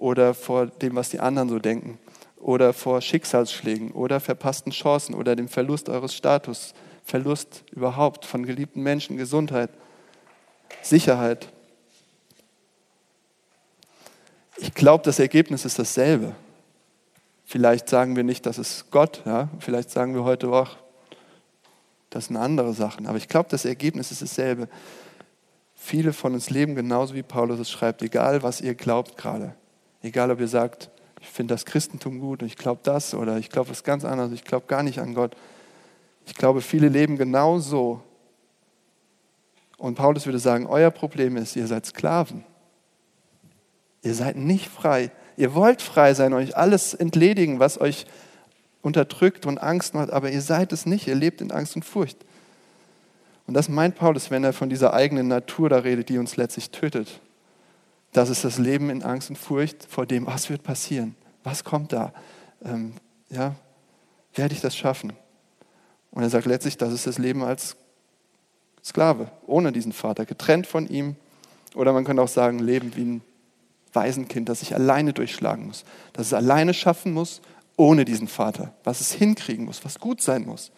oder 0.00 0.32
vor 0.32 0.66
dem, 0.66 0.96
was 0.96 1.10
die 1.10 1.20
anderen 1.20 1.48
so 1.48 1.58
denken 1.58 1.98
oder 2.38 2.72
vor 2.72 3.00
Schicksalsschlägen 3.02 3.92
oder 3.92 4.18
verpassten 4.18 4.72
Chancen 4.72 5.14
oder 5.14 5.36
dem 5.36 5.48
Verlust 5.48 5.88
eures 5.88 6.14
Status, 6.14 6.74
Verlust 7.04 7.64
überhaupt 7.70 8.24
von 8.24 8.46
geliebten 8.46 8.82
Menschen, 8.82 9.18
Gesundheit, 9.18 9.70
Sicherheit. 10.82 11.52
Ich 14.56 14.72
glaube, 14.72 15.04
das 15.04 15.18
Ergebnis 15.18 15.64
ist 15.64 15.78
dasselbe. 15.78 16.34
Vielleicht 17.44 17.88
sagen 17.88 18.16
wir 18.16 18.24
nicht, 18.24 18.46
das 18.46 18.58
ist 18.58 18.90
Gott, 18.90 19.22
ja? 19.26 19.48
vielleicht 19.58 19.90
sagen 19.90 20.14
wir 20.14 20.24
heute 20.24 20.48
auch, 20.48 20.76
das 22.08 22.26
sind 22.26 22.36
andere 22.36 22.72
Sachen, 22.72 23.06
aber 23.06 23.18
ich 23.18 23.28
glaube, 23.28 23.48
das 23.50 23.64
Ergebnis 23.64 24.10
ist 24.12 24.22
dasselbe. 24.22 24.68
Viele 25.74 26.12
von 26.12 26.34
uns 26.34 26.48
leben 26.48 26.74
genauso 26.74 27.14
wie 27.14 27.22
Paulus 27.22 27.60
es 27.60 27.70
schreibt, 27.70 28.02
egal 28.02 28.42
was 28.42 28.60
ihr 28.60 28.74
glaubt 28.74 29.16
gerade. 29.16 29.54
Egal, 30.02 30.30
ob 30.30 30.40
ihr 30.40 30.48
sagt, 30.48 30.90
ich 31.20 31.28
finde 31.28 31.54
das 31.54 31.66
Christentum 31.66 32.20
gut 32.20 32.42
und 32.42 32.48
ich 32.48 32.56
glaube 32.56 32.80
das 32.82 33.14
oder 33.14 33.36
ich 33.36 33.50
glaube 33.50 33.70
was 33.70 33.84
ganz 33.84 34.04
anderes, 34.04 34.32
ich 34.32 34.44
glaube 34.44 34.66
gar 34.66 34.82
nicht 34.82 34.98
an 34.98 35.14
Gott. 35.14 35.36
Ich 36.26 36.34
glaube, 36.34 36.60
viele 36.60 36.88
leben 36.88 37.16
genau 37.16 37.58
so. 37.58 38.02
Und 39.76 39.94
Paulus 39.94 40.26
würde 40.26 40.38
sagen, 40.38 40.66
euer 40.66 40.90
Problem 40.90 41.36
ist, 41.36 41.56
ihr 41.56 41.66
seid 41.66 41.86
Sklaven. 41.86 42.44
Ihr 44.02 44.14
seid 44.14 44.36
nicht 44.36 44.68
frei. 44.68 45.10
Ihr 45.36 45.54
wollt 45.54 45.82
frei 45.82 46.14
sein, 46.14 46.32
euch 46.32 46.56
alles 46.56 46.94
entledigen, 46.94 47.60
was 47.60 47.80
euch 47.80 48.06
unterdrückt 48.82 49.46
und 49.46 49.58
Angst 49.58 49.94
macht, 49.94 50.10
aber 50.10 50.30
ihr 50.30 50.42
seid 50.42 50.72
es 50.72 50.86
nicht. 50.86 51.06
Ihr 51.06 51.14
lebt 51.14 51.40
in 51.40 51.50
Angst 51.50 51.76
und 51.76 51.84
Furcht. 51.84 52.18
Und 53.46 53.54
das 53.54 53.68
meint 53.68 53.96
Paulus, 53.96 54.30
wenn 54.30 54.44
er 54.44 54.52
von 54.52 54.70
dieser 54.70 54.94
eigenen 54.94 55.28
Natur 55.28 55.68
da 55.68 55.78
redet, 55.78 56.08
die 56.08 56.18
uns 56.18 56.36
letztlich 56.36 56.70
tötet. 56.70 57.20
Das 58.12 58.28
ist 58.28 58.44
das 58.44 58.58
Leben 58.58 58.90
in 58.90 59.02
Angst 59.02 59.30
und 59.30 59.36
Furcht 59.36 59.86
vor 59.88 60.06
dem, 60.06 60.26
was 60.26 60.50
wird 60.50 60.62
passieren, 60.62 61.14
was 61.44 61.64
kommt 61.64 61.92
da, 61.92 62.12
ähm, 62.64 62.94
ja, 63.28 63.54
werde 64.34 64.54
ich 64.54 64.60
das 64.60 64.76
schaffen? 64.76 65.12
Und 66.10 66.22
er 66.22 66.30
sagt 66.30 66.46
letztlich, 66.46 66.76
das 66.76 66.92
ist 66.92 67.06
das 67.06 67.18
Leben 67.18 67.42
als 67.42 67.76
Sklave, 68.84 69.30
ohne 69.46 69.72
diesen 69.72 69.92
Vater, 69.92 70.26
getrennt 70.26 70.66
von 70.66 70.88
ihm. 70.88 71.16
Oder 71.74 71.92
man 71.92 72.04
könnte 72.04 72.22
auch 72.22 72.28
sagen, 72.28 72.58
Leben 72.58 72.96
wie 72.96 73.04
ein 73.04 73.22
Waisenkind, 73.92 74.48
das 74.48 74.60
sich 74.60 74.74
alleine 74.74 75.12
durchschlagen 75.12 75.66
muss, 75.66 75.84
das 76.12 76.28
es 76.28 76.34
alleine 76.34 76.74
schaffen 76.74 77.12
muss, 77.12 77.40
ohne 77.76 78.04
diesen 78.04 78.28
Vater, 78.28 78.74
was 78.84 79.00
es 79.00 79.12
hinkriegen 79.12 79.64
muss, 79.64 79.84
was 79.84 80.00
gut 80.00 80.20
sein 80.20 80.44
muss. 80.44 80.70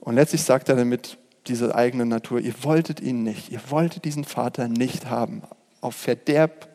Und 0.00 0.14
letztlich 0.14 0.42
sagt 0.42 0.68
er 0.68 0.76
damit, 0.76 1.18
diese 1.46 1.74
eigene 1.74 2.06
Natur. 2.06 2.40
Ihr 2.40 2.54
wolltet 2.62 3.00
ihn 3.00 3.22
nicht. 3.22 3.50
Ihr 3.50 3.60
wolltet 3.68 4.04
diesen 4.04 4.24
Vater 4.24 4.68
nicht 4.68 5.06
haben. 5.06 5.42
Auf 5.80 5.96
Verderb 5.96 6.68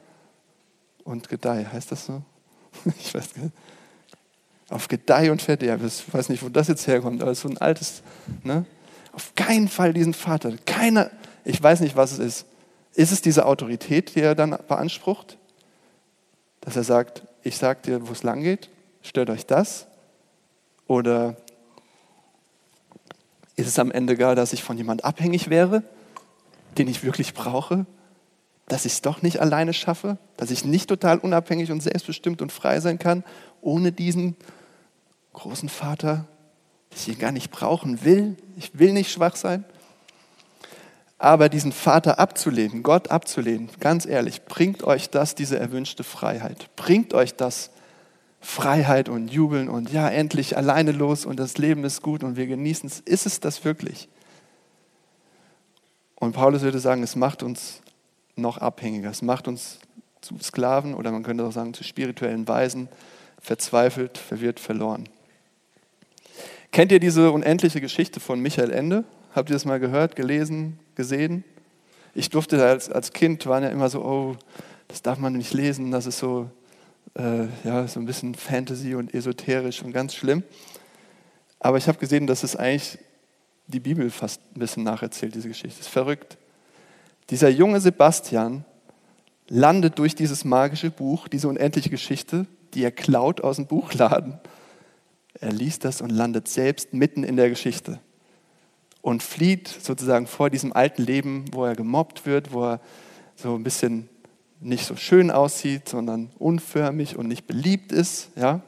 und 1.04 1.30
Gedeih. 1.30 1.66
Heißt 1.72 1.92
das 1.92 2.06
so? 2.06 2.22
Ich 3.00 3.14
weiß 3.14 3.38
nicht. 3.38 3.54
Auf 4.70 4.88
Gedeih 4.88 5.32
und 5.32 5.42
Verderb. 5.42 5.82
Ich 5.84 6.14
weiß 6.14 6.30
nicht, 6.30 6.44
wo 6.44 6.50
das 6.50 6.68
jetzt 6.68 6.86
herkommt, 6.88 7.22
aber 7.22 7.32
es 7.32 7.40
ist 7.40 7.44
so 7.44 7.50
ein 7.50 7.58
altes. 7.58 8.02
Ne? 8.44 8.66
Auf 9.14 9.34
keinen 9.36 9.70
Fall 9.70 9.94
diesen 9.94 10.14
Vater. 10.14 10.54
Keiner, 10.66 11.10
ich 11.46 11.62
weiß 11.62 11.80
nicht, 11.80 11.96
was 11.96 12.12
es 12.12 12.20
ist. 12.20 12.46
Ist 12.94 13.12
es 13.12 13.22
diese 13.22 13.46
Autorität, 13.46 14.16
die 14.16 14.22
er 14.22 14.36
dann 14.36 14.58
beansprucht? 14.68 15.38
Dass 16.62 16.76
er 16.76 16.84
sagt, 16.84 17.24
ich 17.44 17.58
sage 17.58 17.80
dir, 17.84 18.08
wo 18.08 18.12
es 18.12 18.24
lang 18.24 18.42
geht, 18.42 18.70
stört 19.02 19.30
euch 19.30 19.46
das? 19.46 19.88
Oder 20.88 21.38
ist 23.58 23.68
es 23.68 23.80
am 23.80 23.92
Ende 23.92 24.16
gar, 24.16 24.36
dass 24.36 24.54
ich 24.54 24.64
von 24.64 24.78
jemand 24.78 25.04
abhängig 25.04 25.50
wäre, 25.50 25.84
den 26.78 26.88
ich 26.88 27.04
wirklich 27.04 27.34
brauche? 27.34 27.86
Dass 28.68 28.86
ich 28.86 28.94
es 28.94 29.02
doch 29.02 29.22
nicht 29.22 29.42
alleine 29.42 29.74
schaffe? 29.74 30.18
Dass 30.38 30.52
ich 30.52 30.64
nicht 30.64 30.88
total 30.88 31.18
unabhängig 31.18 31.72
und 31.72 31.82
selbstbestimmt 31.82 32.42
und 32.42 32.52
frei 32.52 32.80
sein 32.80 33.00
kann, 33.00 33.24
ohne 33.62 33.92
diesen 33.92 34.36
großen 35.34 35.70
Vater, 35.70 36.28
dass 36.92 37.02
ich 37.02 37.16
ihn 37.16 37.20
gar 37.20 37.32
nicht 37.32 37.50
brauchen 37.50 38.06
will? 38.06 38.38
Ich 38.58 38.78
will 38.78 38.94
nicht 38.94 39.12
schwach 39.12 39.36
sein. 39.36 39.66
Aber 41.18 41.50
diesen 41.50 41.72
Vater 41.72 42.20
abzulehnen, 42.20 42.84
Gott 42.84 43.10
abzulehnen, 43.10 43.70
ganz 43.80 44.06
ehrlich, 44.06 44.46
bringt 44.46 44.84
euch 44.84 45.10
das 45.10 45.34
diese 45.34 45.58
erwünschte 45.58 46.04
Freiheit? 46.04 46.70
Bringt 46.76 47.16
euch 47.16 47.34
das 47.34 47.72
Freiheit 48.40 49.10
und 49.10 49.30
Jubeln 49.32 49.70
und 49.70 49.92
ja, 49.92 50.10
endlich 50.10 50.58
alleine 50.58 50.92
los 50.92 51.26
und 51.26 51.40
das 51.40 51.58
Leben 51.58 51.84
ist 51.84 52.02
gut 52.02 52.24
und 52.24 52.38
wir 52.38 52.48
genießen 52.48 52.88
es? 52.88 53.00
Ist 53.02 53.26
es 53.26 53.40
das 53.40 53.66
wirklich? 53.66 54.08
Und 56.16 56.34
Paulus 56.34 56.62
würde 56.62 56.80
sagen, 56.80 57.04
es 57.04 57.16
macht 57.16 57.44
uns 57.44 57.82
noch 58.36 58.58
abhängiger, 58.58 59.10
es 59.10 59.22
macht 59.22 59.48
uns 59.48 59.80
zu 60.22 60.36
Sklaven 60.42 60.94
oder 60.94 61.12
man 61.12 61.24
könnte 61.24 61.46
auch 61.46 61.52
sagen 61.52 61.74
zu 61.74 61.84
spirituellen 61.84 62.48
Weisen, 62.48 62.90
verzweifelt, 63.40 64.18
verwirrt, 64.18 64.60
verloren. 64.60 65.08
Kennt 66.72 66.92
ihr 66.92 67.00
diese 67.00 67.32
unendliche 67.32 67.82
Geschichte 67.82 68.20
von 68.20 68.40
Michael 68.40 68.72
Ende? 68.72 69.04
Habt 69.34 69.50
ihr 69.50 69.54
das 69.54 69.66
mal 69.66 69.80
gehört, 69.80 70.16
gelesen, 70.16 70.80
gesehen? 70.96 71.44
Ich 72.14 72.30
durfte 72.30 72.64
als, 72.66 72.90
als 72.90 73.14
Kind, 73.14 73.46
waren 73.46 73.64
ja 73.64 73.70
immer 73.70 73.90
so, 73.90 74.04
oh, 74.04 74.36
das 74.88 75.02
darf 75.02 75.20
man 75.20 75.34
nicht 75.34 75.54
lesen, 75.54 75.92
das 75.92 76.06
ist 76.08 76.20
so, 76.20 76.50
äh, 77.18 77.48
ja, 77.64 77.88
so 77.88 78.00
ein 78.00 78.06
bisschen 78.06 78.36
Fantasy 78.36 78.96
und 78.96 79.14
esoterisch 79.14 79.82
und 79.82 79.92
ganz 79.92 80.14
schlimm. 80.14 80.44
Aber 81.60 81.78
ich 81.78 81.88
habe 81.88 81.98
gesehen, 81.98 82.28
dass 82.28 82.44
es 82.44 82.56
eigentlich 82.56 83.00
die 83.66 83.80
Bibel 83.80 84.10
fast 84.12 84.42
ein 84.56 84.60
bisschen 84.60 84.84
nacherzählt, 84.84 85.36
diese 85.36 85.48
Geschichte. 85.48 85.78
Das 85.78 85.88
ist 85.88 85.92
verrückt. 85.92 86.38
Dieser 87.30 87.50
junge 87.50 87.82
Sebastian 87.82 88.64
landet 89.50 90.00
durch 90.00 90.16
dieses 90.16 90.46
magische 90.46 90.92
Buch, 90.92 91.28
diese 91.28 91.48
unendliche 91.48 91.90
Geschichte, 91.90 92.46
die 92.74 92.84
er 92.84 92.92
klaut 92.92 93.42
aus 93.42 93.58
dem 93.58 93.66
Buchladen. 93.66 94.40
Er 95.40 95.52
liest 95.52 95.86
das 95.86 96.02
und 96.02 96.10
landet 96.10 96.48
selbst 96.48 96.94
mitten 96.94 97.24
in 97.24 97.36
der 97.36 97.50
Geschichte 97.50 98.00
und 99.02 99.24
flieht 99.24 99.68
sozusagen 99.68 100.28
vor 100.28 100.50
diesem 100.50 100.74
alten 100.74 101.04
Leben, 101.04 101.46
wo 101.54 101.66
er 101.66 101.76
gemobbt 101.76 102.26
wird, 102.26 102.54
wo 102.54 102.66
er 102.66 102.82
so 103.36 103.56
ein 103.56 103.64
bisschen 103.64 104.10
nicht 104.60 104.86
so 104.86 104.96
schön 104.96 105.32
aussieht, 105.32 105.90
sondern 105.90 106.32
unförmig 106.40 107.16
und 107.18 107.28
nicht 107.28 107.48
beliebt 107.48 107.92
ist. 107.92 108.30
Ja? 108.36 108.62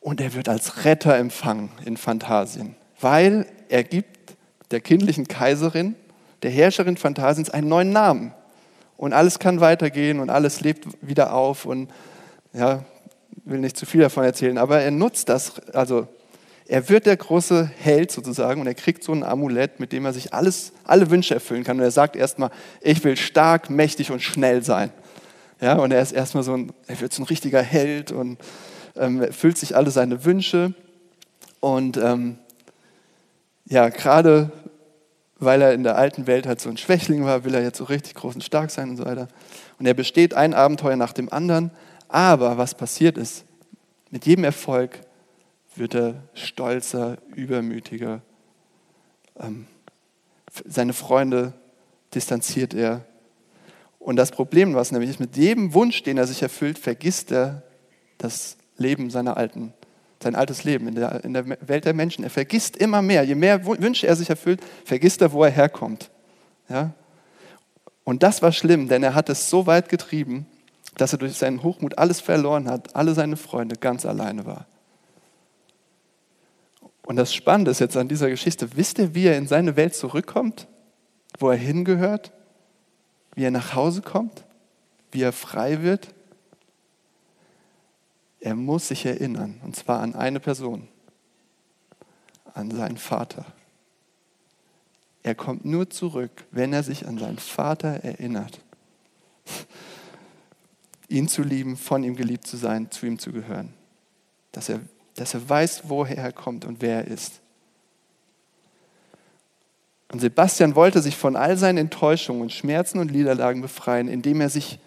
Und 0.00 0.20
er 0.20 0.34
wird 0.34 0.48
als 0.48 0.84
Retter 0.84 1.16
empfangen 1.16 1.70
in 1.84 1.96
Phantasien, 1.96 2.74
weil 3.00 3.46
er 3.68 3.84
gibt 3.84 4.36
der 4.70 4.80
kindlichen 4.80 5.28
Kaiserin, 5.28 5.94
der 6.42 6.50
Herrscherin 6.50 6.96
Phantasiens 6.96 7.50
einen 7.50 7.68
neuen 7.68 7.90
Namen. 7.90 8.32
Und 8.96 9.12
alles 9.12 9.38
kann 9.38 9.60
weitergehen 9.60 10.20
und 10.20 10.30
alles 10.30 10.60
lebt 10.60 10.86
wieder 11.00 11.32
auf 11.32 11.64
und 11.64 11.90
ja, 12.52 12.84
will 13.44 13.60
nicht 13.60 13.76
zu 13.76 13.86
viel 13.86 14.00
davon 14.00 14.24
erzählen, 14.24 14.58
aber 14.58 14.80
er 14.80 14.90
nutzt 14.90 15.28
das, 15.28 15.60
also 15.70 16.08
er 16.70 16.88
wird 16.88 17.06
der 17.06 17.16
große 17.16 17.68
Held 17.80 18.12
sozusagen 18.12 18.60
und 18.60 18.68
er 18.68 18.74
kriegt 18.74 19.02
so 19.02 19.10
ein 19.10 19.24
Amulett, 19.24 19.80
mit 19.80 19.90
dem 19.90 20.04
er 20.06 20.12
sich 20.12 20.32
alles, 20.32 20.72
alle 20.84 21.10
Wünsche 21.10 21.34
erfüllen 21.34 21.64
kann. 21.64 21.78
Und 21.78 21.82
er 21.82 21.90
sagt 21.90 22.14
erstmal, 22.14 22.50
ich 22.80 23.02
will 23.02 23.16
stark, 23.16 23.70
mächtig 23.70 24.12
und 24.12 24.22
schnell 24.22 24.62
sein. 24.62 24.92
Ja, 25.60 25.78
und 25.78 25.90
er 25.90 26.00
ist 26.00 26.12
erstmal 26.12 26.44
so 26.44 26.54
ein, 26.54 26.72
er 26.86 27.00
wird 27.00 27.12
so 27.12 27.22
ein 27.22 27.26
richtiger 27.26 27.60
Held 27.60 28.12
und 28.12 28.38
ähm, 28.94 29.20
erfüllt 29.20 29.58
sich 29.58 29.74
alle 29.74 29.90
seine 29.90 30.24
Wünsche. 30.24 30.72
Und 31.58 31.96
ähm, 31.96 32.38
ja, 33.64 33.88
gerade 33.88 34.52
weil 35.40 35.62
er 35.62 35.74
in 35.74 35.82
der 35.82 35.96
alten 35.96 36.28
Welt 36.28 36.46
halt 36.46 36.60
so 36.60 36.70
ein 36.70 36.76
Schwächling 36.76 37.24
war, 37.24 37.42
will 37.42 37.54
er 37.54 37.64
jetzt 37.64 37.78
so 37.78 37.84
richtig 37.84 38.14
groß 38.14 38.36
und 38.36 38.44
stark 38.44 38.70
sein 38.70 38.90
und 38.90 38.96
so 38.96 39.04
weiter. 39.04 39.26
Und 39.80 39.86
er 39.86 39.94
besteht 39.94 40.34
ein 40.34 40.54
Abenteuer 40.54 40.94
nach 40.94 41.14
dem 41.14 41.32
anderen. 41.32 41.72
Aber 42.06 42.58
was 42.58 42.76
passiert 42.76 43.18
ist, 43.18 43.44
mit 44.10 44.24
jedem 44.24 44.44
Erfolg 44.44 45.00
wird 45.80 45.94
er 45.94 46.22
stolzer, 46.34 47.16
übermütiger. 47.34 48.20
Ähm, 49.40 49.66
seine 50.66 50.92
Freunde 50.92 51.54
distanziert 52.14 52.74
er. 52.74 53.06
Und 53.98 54.16
das 54.16 54.30
Problem, 54.30 54.74
was 54.74 54.92
nämlich 54.92 55.10
ist, 55.10 55.20
mit 55.20 55.36
jedem 55.36 55.72
Wunsch, 55.74 56.02
den 56.02 56.18
er 56.18 56.26
sich 56.26 56.42
erfüllt, 56.42 56.78
vergisst 56.78 57.32
er 57.32 57.62
das 58.18 58.58
Leben 58.76 59.10
seiner 59.10 59.36
alten, 59.38 59.72
sein 60.22 60.34
altes 60.34 60.64
Leben 60.64 60.86
in 60.86 60.94
der, 60.96 61.24
in 61.24 61.32
der 61.32 61.46
Welt 61.66 61.86
der 61.86 61.94
Menschen. 61.94 62.24
Er 62.24 62.30
vergisst 62.30 62.76
immer 62.76 63.00
mehr. 63.00 63.22
Je 63.24 63.34
mehr 63.34 63.64
Wünsche 63.64 64.06
er 64.06 64.16
sich 64.16 64.28
erfüllt, 64.28 64.60
vergisst 64.84 65.22
er, 65.22 65.32
wo 65.32 65.44
er 65.44 65.50
herkommt. 65.50 66.10
Ja? 66.68 66.92
Und 68.04 68.22
das 68.22 68.42
war 68.42 68.52
schlimm, 68.52 68.88
denn 68.88 69.02
er 69.02 69.14
hat 69.14 69.30
es 69.30 69.48
so 69.48 69.66
weit 69.66 69.88
getrieben, 69.88 70.46
dass 70.96 71.12
er 71.12 71.18
durch 71.18 71.38
seinen 71.38 71.62
Hochmut 71.62 71.96
alles 71.96 72.20
verloren 72.20 72.68
hat, 72.68 72.94
alle 72.94 73.14
seine 73.14 73.36
Freunde 73.36 73.76
ganz 73.76 74.04
alleine 74.04 74.44
war. 74.44 74.66
Und 77.02 77.16
das 77.16 77.34
Spannende 77.34 77.70
ist 77.70 77.80
jetzt 77.80 77.96
an 77.96 78.08
dieser 78.08 78.30
Geschichte, 78.30 78.76
wisst 78.76 78.98
ihr, 78.98 79.14
wie 79.14 79.26
er 79.26 79.36
in 79.36 79.46
seine 79.46 79.76
Welt 79.76 79.94
zurückkommt? 79.94 80.68
Wo 81.38 81.50
er 81.50 81.56
hingehört? 81.56 82.32
Wie 83.34 83.44
er 83.44 83.50
nach 83.50 83.74
Hause 83.74 84.02
kommt? 84.02 84.44
Wie 85.10 85.22
er 85.22 85.32
frei 85.32 85.82
wird? 85.82 86.14
Er 88.40 88.54
muss 88.54 88.88
sich 88.88 89.04
erinnern, 89.04 89.60
und 89.64 89.76
zwar 89.76 90.00
an 90.00 90.14
eine 90.14 90.40
Person, 90.40 90.88
an 92.54 92.70
seinen 92.70 92.96
Vater. 92.96 93.44
Er 95.22 95.34
kommt 95.34 95.66
nur 95.66 95.90
zurück, 95.90 96.44
wenn 96.50 96.72
er 96.72 96.82
sich 96.82 97.06
an 97.06 97.18
seinen 97.18 97.38
Vater 97.38 97.88
erinnert. 98.02 98.60
Ihn 101.08 101.28
zu 101.28 101.42
lieben, 101.42 101.76
von 101.76 102.02
ihm 102.02 102.16
geliebt 102.16 102.46
zu 102.46 102.56
sein, 102.56 102.90
zu 102.90 103.04
ihm 103.04 103.18
zu 103.18 103.32
gehören. 103.32 103.74
Dass 104.52 104.68
er 104.70 104.80
dass 105.16 105.34
er 105.34 105.48
weiß, 105.48 105.82
woher 105.84 106.18
er 106.18 106.32
kommt 106.32 106.64
und 106.64 106.80
wer 106.80 107.04
er 107.04 107.08
ist. 107.08 107.40
Und 110.10 110.20
Sebastian 110.20 110.74
wollte 110.74 111.00
sich 111.02 111.16
von 111.16 111.36
all 111.36 111.56
seinen 111.56 111.78
Enttäuschungen 111.78 112.42
und 112.42 112.52
Schmerzen 112.52 112.98
und 112.98 113.12
Niederlagen 113.12 113.60
befreien, 113.62 114.08
indem 114.08 114.40
er 114.40 114.48
sich 114.48 114.80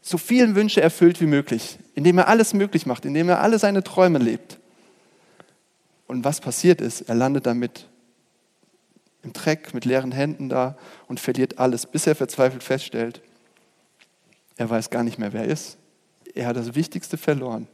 so 0.00 0.18
vielen 0.18 0.54
Wünsche 0.54 0.80
erfüllt 0.80 1.20
wie 1.20 1.26
möglich, 1.26 1.78
indem 1.94 2.18
er 2.18 2.28
alles 2.28 2.54
möglich 2.54 2.86
macht, 2.86 3.04
indem 3.04 3.28
er 3.28 3.40
alle 3.40 3.58
seine 3.58 3.82
Träume 3.82 4.18
lebt. 4.18 4.58
Und 6.06 6.24
was 6.24 6.40
passiert 6.40 6.80
ist, 6.80 7.02
er 7.02 7.14
landet 7.14 7.46
damit 7.46 7.88
im 9.22 9.32
Dreck 9.32 9.72
mit 9.74 9.84
leeren 9.84 10.12
Händen 10.12 10.48
da 10.48 10.76
und 11.06 11.20
verliert 11.20 11.58
alles, 11.58 11.86
bis 11.86 12.06
er 12.06 12.14
verzweifelt 12.14 12.62
feststellt, 12.62 13.22
er 14.56 14.68
weiß 14.68 14.90
gar 14.90 15.02
nicht 15.02 15.18
mehr, 15.18 15.32
wer 15.32 15.42
er 15.42 15.48
ist. 15.48 15.78
Er 16.34 16.46
hat 16.46 16.56
das 16.56 16.74
Wichtigste 16.74 17.16
verloren, 17.16 17.68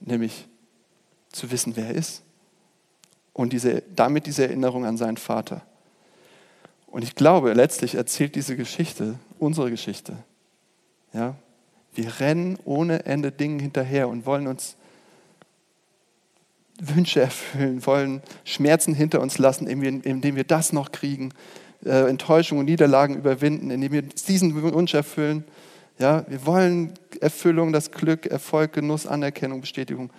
nämlich 0.00 0.48
zu 1.32 1.50
wissen, 1.50 1.76
wer 1.76 1.86
er 1.86 1.94
ist. 1.94 2.22
Und 3.32 3.52
diese, 3.52 3.82
damit 3.94 4.26
diese 4.26 4.44
Erinnerung 4.44 4.84
an 4.84 4.96
seinen 4.96 5.16
Vater. 5.16 5.62
Und 6.86 7.02
ich 7.02 7.14
glaube, 7.14 7.52
letztlich 7.52 7.94
erzählt 7.94 8.34
diese 8.34 8.56
Geschichte 8.56 9.14
unsere 9.38 9.70
Geschichte. 9.70 10.16
Ja? 11.12 11.36
Wir 11.94 12.20
rennen 12.20 12.58
ohne 12.64 13.06
Ende 13.06 13.32
Dingen 13.32 13.60
hinterher 13.60 14.08
und 14.08 14.26
wollen 14.26 14.46
uns 14.46 14.76
Wünsche 16.80 17.20
erfüllen, 17.20 17.84
wollen 17.84 18.22
Schmerzen 18.44 18.94
hinter 18.94 19.20
uns 19.20 19.38
lassen, 19.38 19.66
indem 19.66 20.36
wir 20.36 20.44
das 20.44 20.72
noch 20.72 20.92
kriegen, 20.92 21.32
äh, 21.84 22.08
Enttäuschungen 22.08 22.60
und 22.60 22.66
Niederlagen 22.66 23.16
überwinden, 23.16 23.70
indem 23.70 23.92
wir 23.92 24.02
diesen 24.02 24.60
Wunsch 24.62 24.94
erfüllen. 24.94 25.44
Ja, 25.98 26.24
wir 26.28 26.46
wollen 26.46 26.94
Erfüllung, 27.20 27.72
das 27.72 27.90
Glück, 27.90 28.26
Erfolg, 28.26 28.72
Genuss, 28.72 29.06
Anerkennung, 29.06 29.60
Bestätigung. 29.60 30.10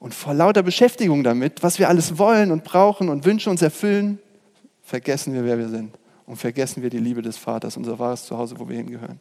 Und 0.00 0.14
vor 0.14 0.32
lauter 0.34 0.62
Beschäftigung 0.62 1.22
damit, 1.22 1.62
was 1.62 1.78
wir 1.78 1.88
alles 1.88 2.18
wollen 2.18 2.50
und 2.50 2.64
brauchen 2.64 3.10
und 3.10 3.26
Wünsche 3.26 3.50
uns 3.50 3.60
erfüllen, 3.60 4.18
vergessen 4.82 5.34
wir, 5.34 5.44
wer 5.44 5.58
wir 5.58 5.68
sind. 5.68 5.96
Und 6.26 6.36
vergessen 6.36 6.82
wir 6.82 6.90
die 6.90 6.98
Liebe 6.98 7.22
des 7.22 7.36
Vaters, 7.36 7.76
unser 7.76 7.98
wahres 7.98 8.24
Zuhause, 8.24 8.58
wo 8.58 8.68
wir 8.68 8.76
hingehören. 8.76 9.20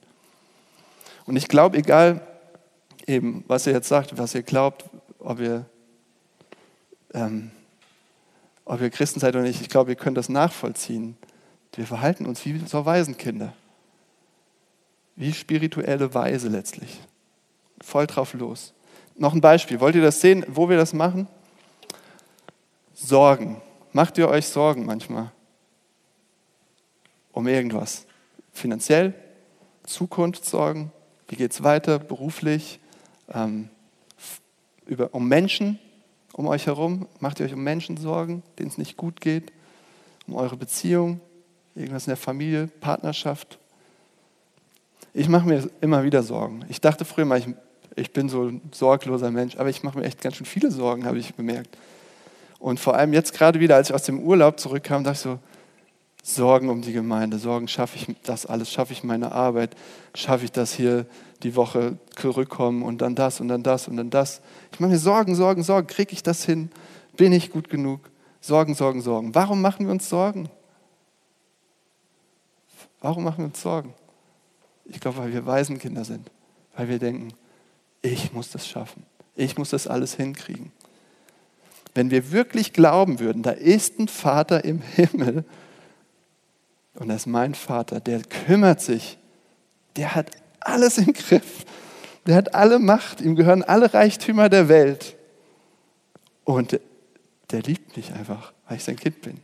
Und 1.25 1.35
ich 1.35 1.47
glaube, 1.47 1.77
egal 1.77 2.25
eben, 3.05 3.43
was 3.47 3.67
ihr 3.67 3.73
jetzt 3.73 3.89
sagt, 3.89 4.17
was 4.17 4.33
ihr 4.33 4.41
glaubt, 4.41 4.85
ob 5.19 5.41
ihr, 5.41 5.65
ähm, 7.13 7.51
ob 8.63 8.79
ihr 8.79 8.89
Christen 8.89 9.19
seid 9.19 9.35
oder 9.35 9.43
nicht, 9.43 9.61
ich 9.61 9.69
glaube, 9.69 9.91
ihr 9.91 9.97
könnt 9.97 10.17
das 10.17 10.29
nachvollziehen. 10.29 11.17
Wir 11.75 11.85
verhalten 11.85 12.25
uns 12.25 12.45
wie 12.45 12.57
so 12.65 12.85
Waisenkinder. 12.85 13.53
wie 15.17 15.33
spirituelle 15.33 16.13
Weise 16.13 16.47
letztlich. 16.47 17.01
Voll 17.81 18.07
drauf 18.07 18.33
los. 18.33 18.73
Noch 19.19 19.33
ein 19.33 19.41
Beispiel. 19.41 19.81
Wollt 19.81 19.95
ihr 19.95 20.01
das 20.01 20.21
sehen, 20.21 20.45
wo 20.47 20.69
wir 20.69 20.77
das 20.77 20.93
machen? 20.93 21.27
Sorgen. 22.93 23.61
Macht 23.91 24.17
ihr 24.17 24.29
euch 24.29 24.47
Sorgen 24.47 24.85
manchmal? 24.85 25.31
Um 27.33 27.45
irgendwas? 27.45 28.05
Finanziell? 28.53 29.13
Zukunftssorgen? 29.83 30.93
Wie 31.27 31.35
geht 31.35 31.51
es 31.51 31.63
weiter 31.63 31.99
beruflich? 31.99 32.79
Ähm, 33.29 33.69
über, 34.85 35.13
um 35.13 35.27
Menschen 35.27 35.79
um 36.31 36.47
euch 36.47 36.67
herum? 36.67 37.09
Macht 37.19 37.41
ihr 37.41 37.45
euch 37.45 37.53
um 37.53 37.63
Menschen 37.63 37.97
Sorgen, 37.97 38.41
denen 38.57 38.69
es 38.69 38.77
nicht 38.77 38.95
gut 38.95 39.19
geht? 39.19 39.51
Um 40.27 40.35
eure 40.35 40.55
Beziehung? 40.55 41.19
Irgendwas 41.75 42.07
in 42.07 42.11
der 42.11 42.17
Familie? 42.17 42.67
Partnerschaft? 42.79 43.59
Ich 45.13 45.27
mache 45.27 45.45
mir 45.45 45.69
immer 45.81 46.03
wieder 46.03 46.23
Sorgen. 46.23 46.63
Ich 46.69 46.79
dachte 46.79 47.03
früher 47.03 47.25
mal, 47.25 47.39
ich, 47.39 47.47
ich 47.99 48.11
bin 48.11 48.29
so 48.29 48.43
ein 48.45 48.61
sorgloser 48.71 49.31
Mensch, 49.31 49.57
aber 49.57 49.69
ich 49.69 49.83
mache 49.83 49.99
mir 49.99 50.05
echt 50.05 50.21
ganz 50.21 50.35
schön 50.35 50.45
viele 50.45 50.71
Sorgen, 50.71 51.05
habe 51.05 51.19
ich 51.19 51.33
bemerkt. 51.35 51.77
Und 52.59 52.79
vor 52.79 52.95
allem 52.95 53.13
jetzt 53.13 53.33
gerade 53.33 53.59
wieder, 53.59 53.75
als 53.75 53.89
ich 53.89 53.95
aus 53.95 54.03
dem 54.03 54.19
Urlaub 54.19 54.59
zurückkam, 54.59 55.03
dachte 55.03 55.15
ich 55.15 55.21
so, 55.21 55.39
Sorgen 56.21 56.69
um 56.69 56.81
die 56.81 56.91
Gemeinde, 56.91 57.39
Sorgen, 57.39 57.67
schaffe 57.67 57.97
ich 57.97 58.15
das 58.23 58.45
alles, 58.45 58.71
schaffe 58.71 58.93
ich 58.93 59.03
meine 59.03 59.31
Arbeit, 59.31 59.75
schaffe 60.13 60.45
ich 60.45 60.51
das 60.51 60.73
hier 60.73 61.05
die 61.43 61.55
Woche 61.55 61.97
zurückkommen 62.15 62.83
und 62.83 63.01
dann 63.01 63.15
das 63.15 63.39
und 63.39 63.47
dann 63.47 63.63
das 63.63 63.87
und 63.87 63.95
dann 63.95 64.09
das. 64.09 64.41
Ich 64.73 64.79
mache 64.79 64.91
mir 64.91 64.99
Sorgen, 64.99 65.35
Sorgen, 65.35 65.63
Sorgen, 65.63 65.87
kriege 65.87 66.11
ich 66.11 66.21
das 66.21 66.43
hin? 66.43 66.69
Bin 67.15 67.31
ich 67.31 67.51
gut 67.51 67.69
genug? 67.69 68.01
Sorgen, 68.41 68.75
Sorgen, 68.75 69.01
Sorgen. 69.01 69.33
Warum 69.33 69.61
machen 69.61 69.85
wir 69.85 69.93
uns 69.93 70.09
Sorgen? 70.09 70.49
Warum 73.01 73.23
machen 73.23 73.39
wir 73.39 73.45
uns 73.45 73.61
Sorgen? 73.61 73.93
Ich 74.85 74.99
glaube, 74.99 75.19
weil 75.19 75.33
wir 75.33 75.45
Waisenkinder 75.45 76.03
sind, 76.03 76.29
weil 76.75 76.89
wir 76.89 76.99
denken, 76.99 77.33
ich 78.01 78.33
muss 78.33 78.49
das 78.51 78.67
schaffen, 78.67 79.03
ich 79.35 79.57
muss 79.57 79.69
das 79.69 79.87
alles 79.87 80.15
hinkriegen. 80.15 80.71
Wenn 81.93 82.11
wir 82.11 82.31
wirklich 82.31 82.73
glauben 82.73 83.19
würden, 83.19 83.43
da 83.43 83.51
ist 83.51 83.99
ein 83.99 84.07
Vater 84.07 84.63
im 84.63 84.81
Himmel 84.81 85.43
und 86.95 87.09
das 87.09 87.21
ist 87.21 87.27
mein 87.27 87.55
Vater, 87.55 87.99
der 87.99 88.21
kümmert 88.21 88.81
sich, 88.81 89.17
der 89.95 90.15
hat 90.15 90.31
alles 90.59 90.97
im 90.97 91.13
Griff, 91.13 91.65
der 92.25 92.35
hat 92.35 92.53
alle 92.53 92.79
Macht, 92.79 93.21
ihm 93.21 93.35
gehören 93.35 93.63
alle 93.63 93.93
Reichtümer 93.93 94.49
der 94.49 94.69
Welt 94.69 95.15
und 96.43 96.79
der 97.51 97.61
liebt 97.61 97.97
mich 97.97 98.13
einfach, 98.13 98.53
weil 98.67 98.77
ich 98.77 98.83
sein 98.83 98.95
Kind 98.95 99.21
bin. 99.21 99.39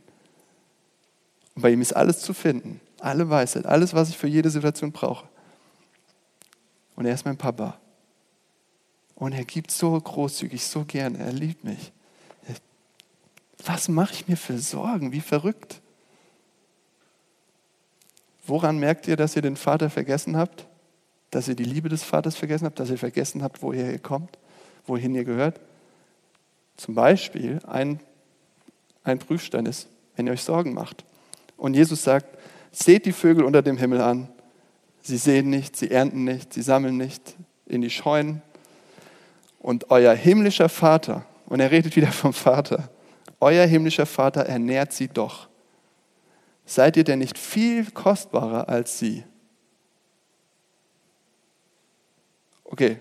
Und 1.54 1.62
bei 1.62 1.70
ihm 1.70 1.80
ist 1.80 1.96
alles 1.96 2.20
zu 2.20 2.34
finden, 2.34 2.80
alle 3.00 3.28
Weisheit, 3.28 3.66
alles, 3.66 3.94
was 3.94 4.10
ich 4.10 4.18
für 4.18 4.28
jede 4.28 4.50
Situation 4.50 4.92
brauche. 4.92 5.26
Und 6.94 7.06
er 7.06 7.14
ist 7.14 7.24
mein 7.24 7.36
Papa. 7.36 7.78
Und 9.16 9.32
er 9.32 9.44
gibt 9.44 9.70
so 9.70 9.98
großzügig, 9.98 10.64
so 10.64 10.84
gerne, 10.84 11.18
er 11.18 11.32
liebt 11.32 11.64
mich. 11.64 11.92
Was 13.64 13.88
mache 13.88 14.12
ich 14.12 14.28
mir 14.28 14.36
für 14.36 14.58
Sorgen? 14.58 15.12
Wie 15.12 15.20
verrückt. 15.20 15.80
Woran 18.46 18.78
merkt 18.78 19.08
ihr, 19.08 19.16
dass 19.16 19.34
ihr 19.34 19.42
den 19.42 19.56
Vater 19.56 19.90
vergessen 19.90 20.36
habt? 20.36 20.66
Dass 21.30 21.48
ihr 21.48 21.56
die 21.56 21.64
Liebe 21.64 21.88
des 21.88 22.04
Vaters 22.04 22.36
vergessen 22.36 22.66
habt? 22.66 22.78
Dass 22.78 22.90
ihr 22.90 22.98
vergessen 22.98 23.42
habt, 23.42 23.62
woher 23.62 23.90
ihr 23.90 23.98
kommt? 23.98 24.38
Wohin 24.86 25.14
ihr 25.14 25.24
gehört? 25.24 25.58
Zum 26.76 26.94
Beispiel 26.94 27.58
ein, 27.66 27.98
ein 29.02 29.18
Prüfstein 29.18 29.66
ist, 29.66 29.88
wenn 30.14 30.26
ihr 30.26 30.32
euch 30.32 30.44
Sorgen 30.44 30.74
macht. 30.74 31.04
Und 31.56 31.74
Jesus 31.74 32.04
sagt, 32.04 32.38
seht 32.70 33.06
die 33.06 33.12
Vögel 33.12 33.44
unter 33.44 33.62
dem 33.62 33.78
Himmel 33.78 34.00
an. 34.00 34.28
Sie 35.02 35.16
sehen 35.16 35.50
nicht, 35.50 35.76
sie 35.76 35.90
ernten 35.90 36.24
nicht, 36.24 36.52
sie 36.52 36.62
sammeln 36.62 36.96
nicht 36.96 37.34
in 37.64 37.80
die 37.80 37.90
Scheunen. 37.90 38.42
Und 39.66 39.90
euer 39.90 40.14
himmlischer 40.14 40.68
Vater, 40.68 41.26
und 41.46 41.58
er 41.58 41.72
redet 41.72 41.96
wieder 41.96 42.12
vom 42.12 42.32
Vater, 42.32 42.88
euer 43.40 43.66
himmlischer 43.66 44.06
Vater 44.06 44.42
ernährt 44.42 44.92
sie 44.92 45.08
doch. 45.08 45.48
Seid 46.64 46.96
ihr 46.96 47.02
denn 47.02 47.18
nicht 47.18 47.36
viel 47.36 47.90
kostbarer 47.90 48.68
als 48.68 49.00
sie? 49.00 49.24
Okay, 52.62 52.98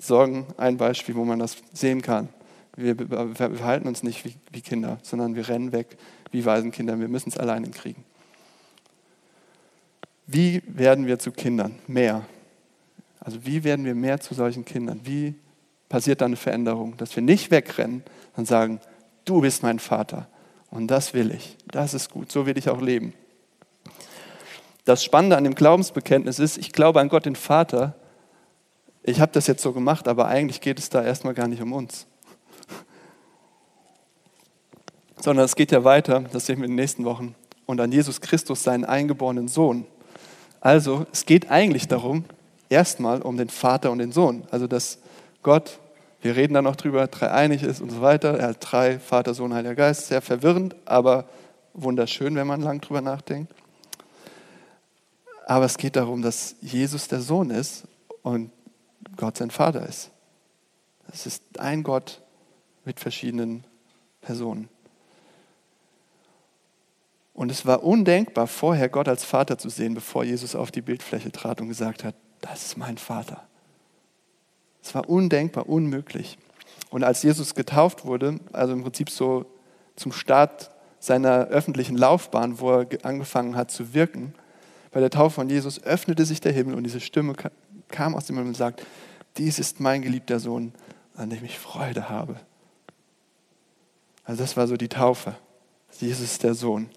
Sorgen, 0.00 0.48
ein 0.56 0.76
Beispiel, 0.76 1.14
wo 1.14 1.24
man 1.24 1.38
das 1.38 1.58
sehen 1.72 2.02
kann. 2.02 2.30
Wir 2.74 2.96
verhalten 3.36 3.86
uns 3.86 4.02
nicht 4.02 4.24
wie, 4.24 4.60
Kinder, 4.60 4.98
sondern 5.02 5.36
wir 5.36 5.48
rennen 5.48 5.70
weg 5.70 5.96
wie 6.32 6.44
Waisenkinder. 6.44 6.98
Wir 6.98 7.06
müssen 7.06 7.28
es 7.28 7.38
alleine 7.38 7.70
kriegen. 7.70 8.04
Wie 10.26 10.64
werden 10.66 11.06
wir 11.06 11.20
zu 11.20 11.30
Kindern? 11.30 11.78
Mehr. 11.86 12.26
Also 13.20 13.46
wie 13.46 13.62
werden 13.62 13.84
wir 13.84 13.94
mehr 13.94 14.18
zu 14.18 14.34
solchen 14.34 14.64
Kindern? 14.64 15.00
Wie 15.04 15.36
passiert 15.92 16.22
da 16.22 16.24
eine 16.24 16.36
Veränderung? 16.36 16.96
Dass 16.96 17.14
wir 17.14 17.22
nicht 17.22 17.50
wegrennen 17.50 18.02
und 18.34 18.48
sagen, 18.48 18.80
du 19.26 19.42
bist 19.42 19.62
mein 19.62 19.78
Vater. 19.78 20.26
Und 20.70 20.86
das 20.86 21.12
will 21.12 21.30
ich. 21.30 21.58
Das 21.70 21.92
ist 21.92 22.10
gut. 22.10 22.32
So 22.32 22.46
will 22.46 22.56
ich 22.56 22.70
auch 22.70 22.80
leben. 22.80 23.12
Das 24.86 25.04
Spannende 25.04 25.36
an 25.36 25.44
dem 25.44 25.54
Glaubensbekenntnis 25.54 26.38
ist, 26.38 26.56
ich 26.56 26.72
glaube 26.72 26.98
an 26.98 27.10
Gott 27.10 27.26
den 27.26 27.36
Vater. 27.36 27.94
Ich 29.02 29.20
habe 29.20 29.32
das 29.32 29.46
jetzt 29.46 29.62
so 29.62 29.72
gemacht, 29.72 30.08
aber 30.08 30.28
eigentlich 30.28 30.62
geht 30.62 30.78
es 30.78 30.88
da 30.88 31.04
erstmal 31.04 31.34
gar 31.34 31.46
nicht 31.46 31.60
um 31.60 31.74
uns. 31.74 32.06
Sondern 35.20 35.44
es 35.44 35.56
geht 35.56 35.72
ja 35.72 35.84
weiter, 35.84 36.20
das 36.32 36.46
sehen 36.46 36.56
wir 36.56 36.64
in 36.64 36.70
den 36.70 36.76
nächsten 36.76 37.04
Wochen, 37.04 37.34
und 37.66 37.82
an 37.82 37.92
Jesus 37.92 38.22
Christus, 38.22 38.62
seinen 38.62 38.86
eingeborenen 38.86 39.46
Sohn. 39.46 39.86
Also 40.62 41.04
es 41.12 41.26
geht 41.26 41.50
eigentlich 41.50 41.86
darum, 41.86 42.24
erstmal 42.70 43.20
um 43.20 43.36
den 43.36 43.50
Vater 43.50 43.90
und 43.90 43.98
den 43.98 44.10
Sohn. 44.10 44.44
Also 44.50 44.66
dass 44.66 44.98
Gott 45.42 45.80
wir 46.22 46.36
reden 46.36 46.54
dann 46.54 46.64
noch 46.64 46.76
drüber, 46.76 47.08
dreieinig 47.08 47.64
ist 47.64 47.80
und 47.80 47.90
so 47.90 48.00
weiter. 48.00 48.38
Er 48.38 48.48
hat 48.48 48.58
drei, 48.60 49.00
Vater, 49.00 49.34
Sohn, 49.34 49.52
Heiliger 49.52 49.74
Geist. 49.74 50.06
Sehr 50.06 50.22
verwirrend, 50.22 50.76
aber 50.84 51.28
wunderschön, 51.74 52.36
wenn 52.36 52.46
man 52.46 52.62
lang 52.62 52.80
drüber 52.80 53.00
nachdenkt. 53.00 53.52
Aber 55.46 55.64
es 55.64 55.76
geht 55.76 55.96
darum, 55.96 56.22
dass 56.22 56.54
Jesus 56.60 57.08
der 57.08 57.20
Sohn 57.20 57.50
ist 57.50 57.88
und 58.22 58.52
Gott 59.16 59.36
sein 59.36 59.50
Vater 59.50 59.84
ist. 59.86 60.10
Es 61.12 61.26
ist 61.26 61.42
ein 61.58 61.82
Gott 61.82 62.22
mit 62.84 63.00
verschiedenen 63.00 63.64
Personen. 64.20 64.68
Und 67.34 67.50
es 67.50 67.66
war 67.66 67.82
undenkbar, 67.82 68.46
vorher 68.46 68.88
Gott 68.88 69.08
als 69.08 69.24
Vater 69.24 69.58
zu 69.58 69.68
sehen, 69.68 69.94
bevor 69.94 70.22
Jesus 70.22 70.54
auf 70.54 70.70
die 70.70 70.82
Bildfläche 70.82 71.32
trat 71.32 71.60
und 71.60 71.68
gesagt 71.68 72.04
hat, 72.04 72.14
das 72.40 72.66
ist 72.66 72.76
mein 72.76 72.98
Vater. 72.98 73.46
Es 74.82 74.94
war 74.94 75.08
undenkbar, 75.08 75.68
unmöglich. 75.68 76.38
Und 76.90 77.04
als 77.04 77.22
Jesus 77.22 77.54
getauft 77.54 78.04
wurde, 78.04 78.40
also 78.52 78.72
im 78.72 78.82
Prinzip 78.82 79.10
so 79.10 79.46
zum 79.96 80.12
Start 80.12 80.70
seiner 80.98 81.46
öffentlichen 81.46 81.96
Laufbahn, 81.96 82.60
wo 82.60 82.70
er 82.70 82.86
angefangen 83.02 83.56
hat 83.56 83.70
zu 83.70 83.94
wirken, 83.94 84.34
bei 84.90 85.00
der 85.00 85.10
Taufe 85.10 85.36
von 85.36 85.48
Jesus 85.48 85.82
öffnete 85.82 86.24
sich 86.24 86.40
der 86.40 86.52
Himmel 86.52 86.74
und 86.74 86.84
diese 86.84 87.00
Stimme 87.00 87.34
kam 87.88 88.14
aus 88.14 88.26
dem 88.26 88.36
Himmel 88.36 88.50
und 88.50 88.56
sagt, 88.56 88.84
dies 89.38 89.58
ist 89.58 89.80
mein 89.80 90.02
geliebter 90.02 90.38
Sohn, 90.38 90.72
an 91.14 91.30
dem 91.30 91.44
ich 91.44 91.58
Freude 91.58 92.10
habe. 92.10 92.36
Also 94.24 94.42
das 94.42 94.56
war 94.56 94.66
so 94.66 94.76
die 94.76 94.88
Taufe. 94.88 95.34
Jesus 95.98 96.32
ist 96.32 96.42
der 96.42 96.54
Sohn. 96.54 96.88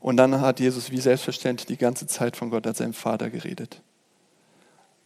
Und 0.00 0.16
dann 0.16 0.40
hat 0.40 0.60
Jesus 0.60 0.90
wie 0.90 1.00
selbstverständlich 1.00 1.66
die 1.66 1.76
ganze 1.76 2.06
Zeit 2.06 2.36
von 2.36 2.50
Gott 2.50 2.66
als 2.66 2.78
seinem 2.78 2.94
Vater 2.94 3.30
geredet. 3.30 3.82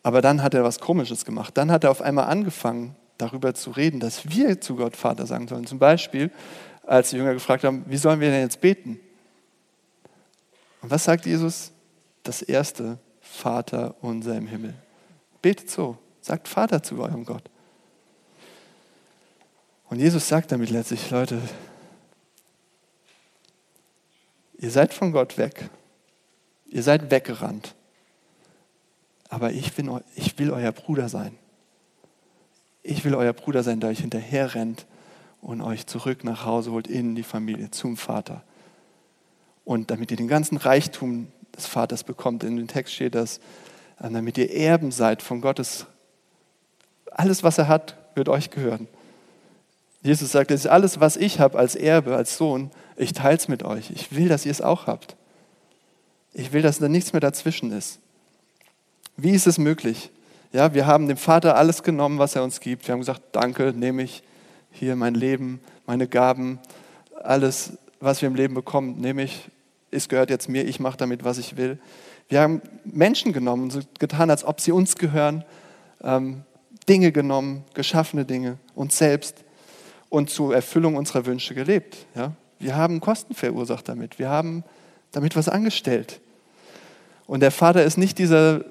Aber 0.04 0.20
dann 0.20 0.42
hat 0.42 0.52
er 0.52 0.62
was 0.62 0.78
Komisches 0.78 1.24
gemacht. 1.24 1.56
Dann 1.56 1.72
hat 1.72 1.82
er 1.82 1.90
auf 1.90 2.02
einmal 2.02 2.26
angefangen, 2.26 2.94
darüber 3.16 3.54
zu 3.54 3.70
reden, 3.70 4.00
dass 4.00 4.28
wir 4.28 4.60
zu 4.60 4.76
Gott 4.76 4.96
Vater 4.96 5.26
sagen 5.26 5.48
sollen. 5.48 5.66
Zum 5.66 5.78
Beispiel, 5.78 6.30
als 6.86 7.10
die 7.10 7.16
Jünger 7.16 7.32
gefragt 7.32 7.64
haben, 7.64 7.84
wie 7.88 7.96
sollen 7.96 8.20
wir 8.20 8.30
denn 8.30 8.42
jetzt 8.42 8.60
beten? 8.60 9.00
Und 10.82 10.90
was 10.90 11.04
sagt 11.04 11.24
Jesus? 11.24 11.72
Das 12.22 12.42
erste, 12.42 12.98
Vater 13.22 13.94
unser 14.02 14.36
im 14.36 14.46
Himmel. 14.46 14.74
Betet 15.40 15.70
so, 15.70 15.96
sagt 16.20 16.48
Vater 16.48 16.82
zu 16.82 17.00
eurem 17.00 17.24
Gott. 17.24 17.44
Und 19.88 20.00
Jesus 20.00 20.28
sagt 20.28 20.52
damit 20.52 20.68
letztlich, 20.68 21.10
Leute, 21.10 21.40
ihr 24.58 24.70
seid 24.70 24.92
von 24.92 25.12
Gott 25.12 25.38
weg. 25.38 25.70
Ihr 26.66 26.82
seid 26.82 27.10
weggerannt 27.10 27.74
aber 29.34 29.50
ich, 29.50 29.72
bin, 29.72 29.90
ich 30.14 30.38
will 30.38 30.52
euer 30.52 30.70
Bruder 30.70 31.08
sein. 31.08 31.36
Ich 32.84 33.04
will 33.04 33.16
euer 33.16 33.32
Bruder 33.32 33.64
sein, 33.64 33.80
der 33.80 33.90
euch 33.90 33.98
hinterher 33.98 34.54
rennt 34.54 34.86
und 35.42 35.60
euch 35.60 35.86
zurück 35.86 36.22
nach 36.22 36.44
Hause 36.44 36.70
holt 36.70 36.86
in 36.86 37.16
die 37.16 37.24
Familie, 37.24 37.72
zum 37.72 37.96
Vater. 37.96 38.44
Und 39.64 39.90
damit 39.90 40.12
ihr 40.12 40.16
den 40.16 40.28
ganzen 40.28 40.56
Reichtum 40.56 41.26
des 41.56 41.66
Vaters 41.66 42.04
bekommt, 42.04 42.44
in 42.44 42.56
dem 42.56 42.68
Text 42.68 42.94
steht 42.94 43.16
das, 43.16 43.38
äh, 43.98 44.08
damit 44.08 44.38
ihr 44.38 44.52
Erben 44.52 44.92
seid 44.92 45.20
von 45.20 45.40
Gottes, 45.40 45.86
alles, 47.10 47.42
was 47.42 47.58
er 47.58 47.66
hat, 47.66 47.96
wird 48.14 48.28
euch 48.28 48.50
gehören. 48.50 48.86
Jesus 50.02 50.30
sagt, 50.30 50.52
das 50.52 50.60
ist 50.60 50.66
alles, 50.68 51.00
was 51.00 51.16
ich 51.16 51.40
habe 51.40 51.58
als 51.58 51.74
Erbe, 51.74 52.14
als 52.14 52.36
Sohn, 52.36 52.70
ich 52.96 53.14
teile 53.14 53.36
es 53.36 53.48
mit 53.48 53.64
euch. 53.64 53.90
Ich 53.90 54.14
will, 54.14 54.28
dass 54.28 54.46
ihr 54.46 54.52
es 54.52 54.60
auch 54.60 54.86
habt. 54.86 55.16
Ich 56.34 56.52
will, 56.52 56.62
dass 56.62 56.78
da 56.78 56.88
nichts 56.88 57.12
mehr 57.12 57.20
dazwischen 57.20 57.72
ist. 57.72 57.98
Wie 59.16 59.30
ist 59.30 59.46
es 59.46 59.58
möglich? 59.58 60.10
Ja, 60.52 60.74
wir 60.74 60.86
haben 60.86 61.08
dem 61.08 61.16
Vater 61.16 61.56
alles 61.56 61.82
genommen, 61.82 62.18
was 62.18 62.34
er 62.34 62.42
uns 62.42 62.60
gibt. 62.60 62.86
Wir 62.86 62.92
haben 62.92 63.00
gesagt, 63.00 63.22
danke, 63.32 63.72
nehme 63.72 64.02
ich 64.02 64.22
hier 64.72 64.96
mein 64.96 65.14
Leben, 65.14 65.60
meine 65.86 66.08
Gaben, 66.08 66.58
alles, 67.22 67.74
was 68.00 68.22
wir 68.22 68.28
im 68.28 68.34
Leben 68.34 68.54
bekommen, 68.54 69.00
nehme 69.00 69.22
ich, 69.22 69.48
es 69.90 70.08
gehört 70.08 70.30
jetzt 70.30 70.48
mir, 70.48 70.64
ich 70.64 70.80
mache 70.80 70.96
damit, 70.96 71.24
was 71.24 71.38
ich 71.38 71.56
will. 71.56 71.78
Wir 72.28 72.40
haben 72.40 72.60
Menschen 72.84 73.32
genommen 73.32 73.70
so 73.70 73.80
getan, 73.98 74.30
als 74.30 74.44
ob 74.44 74.60
sie 74.60 74.72
uns 74.72 74.96
gehören, 74.96 75.44
ähm, 76.02 76.42
Dinge 76.88 77.12
genommen, 77.12 77.64
geschaffene 77.74 78.24
Dinge, 78.24 78.58
uns 78.74 78.98
selbst 78.98 79.44
und 80.08 80.28
zur 80.28 80.54
Erfüllung 80.54 80.96
unserer 80.96 81.24
Wünsche 81.26 81.54
gelebt. 81.54 82.06
Ja? 82.14 82.32
Wir 82.58 82.76
haben 82.76 83.00
Kosten 83.00 83.34
verursacht 83.34 83.88
damit. 83.88 84.18
Wir 84.18 84.28
haben 84.28 84.64
damit 85.12 85.36
was 85.36 85.48
angestellt. 85.48 86.20
Und 87.26 87.40
der 87.40 87.50
Vater 87.50 87.84
ist 87.84 87.96
nicht 87.96 88.18
dieser 88.18 88.64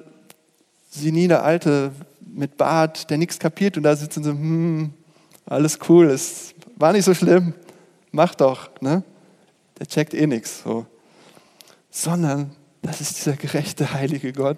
senile 0.94 1.42
Alte 1.42 1.92
mit 2.22 2.58
Bart, 2.58 3.10
der 3.10 3.18
nichts 3.18 3.40
kapiert 3.40 3.78
und 3.78 3.84
da 3.84 3.96
sitzt 3.96 4.18
und 4.18 4.24
so, 4.24 4.32
hm, 4.32 4.94
alles 5.46 5.80
cool, 5.90 6.10
es 6.10 6.54
war 6.76 6.94
nicht 6.94 7.06
so 7.06 7.14
schlimm, 7.14 7.54
mach 8.12 8.36
doch. 8.36 8.70
Ne? 8.82 9.04
Der 9.80 9.88
checkt 9.88 10.14
eh 10.14 10.28
nichts. 10.28 10.64
So. 10.64 10.86
Sondern 11.90 12.52
das 12.82 13.02
ist 13.02 13.18
dieser 13.18 13.36
gerechte, 13.36 13.94
heilige 13.94 14.34
Gott, 14.34 14.58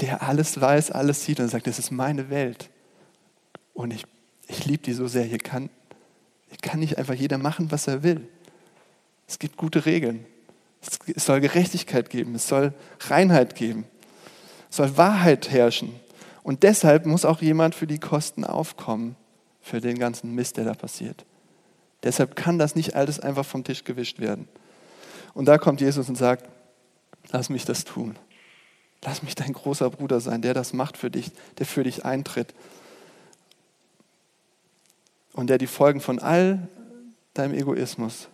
der 0.00 0.22
alles 0.22 0.60
weiß, 0.60 0.90
alles 0.90 1.24
sieht 1.24 1.40
und 1.40 1.48
sagt, 1.48 1.66
das 1.66 1.78
ist 1.78 1.90
meine 1.90 2.30
Welt. 2.30 2.70
Und 3.74 3.92
ich, 3.92 4.04
ich 4.48 4.64
liebe 4.64 4.82
die 4.82 4.92
so 4.92 5.06
sehr. 5.06 5.24
Hier 5.24 5.38
kann, 5.38 5.70
hier 6.48 6.58
kann 6.62 6.80
nicht 6.80 6.98
einfach 6.98 7.14
jeder 7.14 7.38
machen, 7.38 7.70
was 7.70 7.86
er 7.86 8.02
will. 8.02 8.28
Es 9.28 9.38
gibt 9.38 9.56
gute 9.56 9.86
Regeln. 9.86 10.24
Es 11.14 11.24
soll 11.24 11.40
Gerechtigkeit 11.40 12.10
geben, 12.10 12.34
es 12.34 12.46
soll 12.46 12.72
Reinheit 13.00 13.56
geben, 13.56 13.86
soll 14.76 14.96
Wahrheit 14.96 15.50
herrschen. 15.50 15.94
Und 16.42 16.62
deshalb 16.62 17.06
muss 17.06 17.24
auch 17.24 17.42
jemand 17.42 17.74
für 17.74 17.86
die 17.86 17.98
Kosten 17.98 18.44
aufkommen, 18.44 19.16
für 19.60 19.80
den 19.80 19.98
ganzen 19.98 20.34
Mist, 20.34 20.56
der 20.56 20.64
da 20.64 20.74
passiert. 20.74 21.24
Deshalb 22.02 22.36
kann 22.36 22.58
das 22.58 22.76
nicht 22.76 22.94
alles 22.94 23.18
einfach 23.18 23.44
vom 23.44 23.64
Tisch 23.64 23.84
gewischt 23.84 24.20
werden. 24.20 24.46
Und 25.34 25.46
da 25.46 25.58
kommt 25.58 25.80
Jesus 25.80 26.08
und 26.08 26.16
sagt, 26.16 26.48
lass 27.32 27.48
mich 27.48 27.64
das 27.64 27.84
tun. 27.84 28.16
Lass 29.02 29.22
mich 29.22 29.34
dein 29.34 29.52
großer 29.52 29.90
Bruder 29.90 30.20
sein, 30.20 30.42
der 30.42 30.54
das 30.54 30.72
macht 30.72 30.96
für 30.96 31.10
dich, 31.10 31.30
der 31.58 31.66
für 31.66 31.82
dich 31.82 32.04
eintritt. 32.04 32.54
Und 35.32 35.48
der 35.48 35.58
die 35.58 35.66
Folgen 35.66 36.00
von 36.00 36.18
all 36.18 36.68
deinem 37.34 37.54
Egoismus 37.54 38.28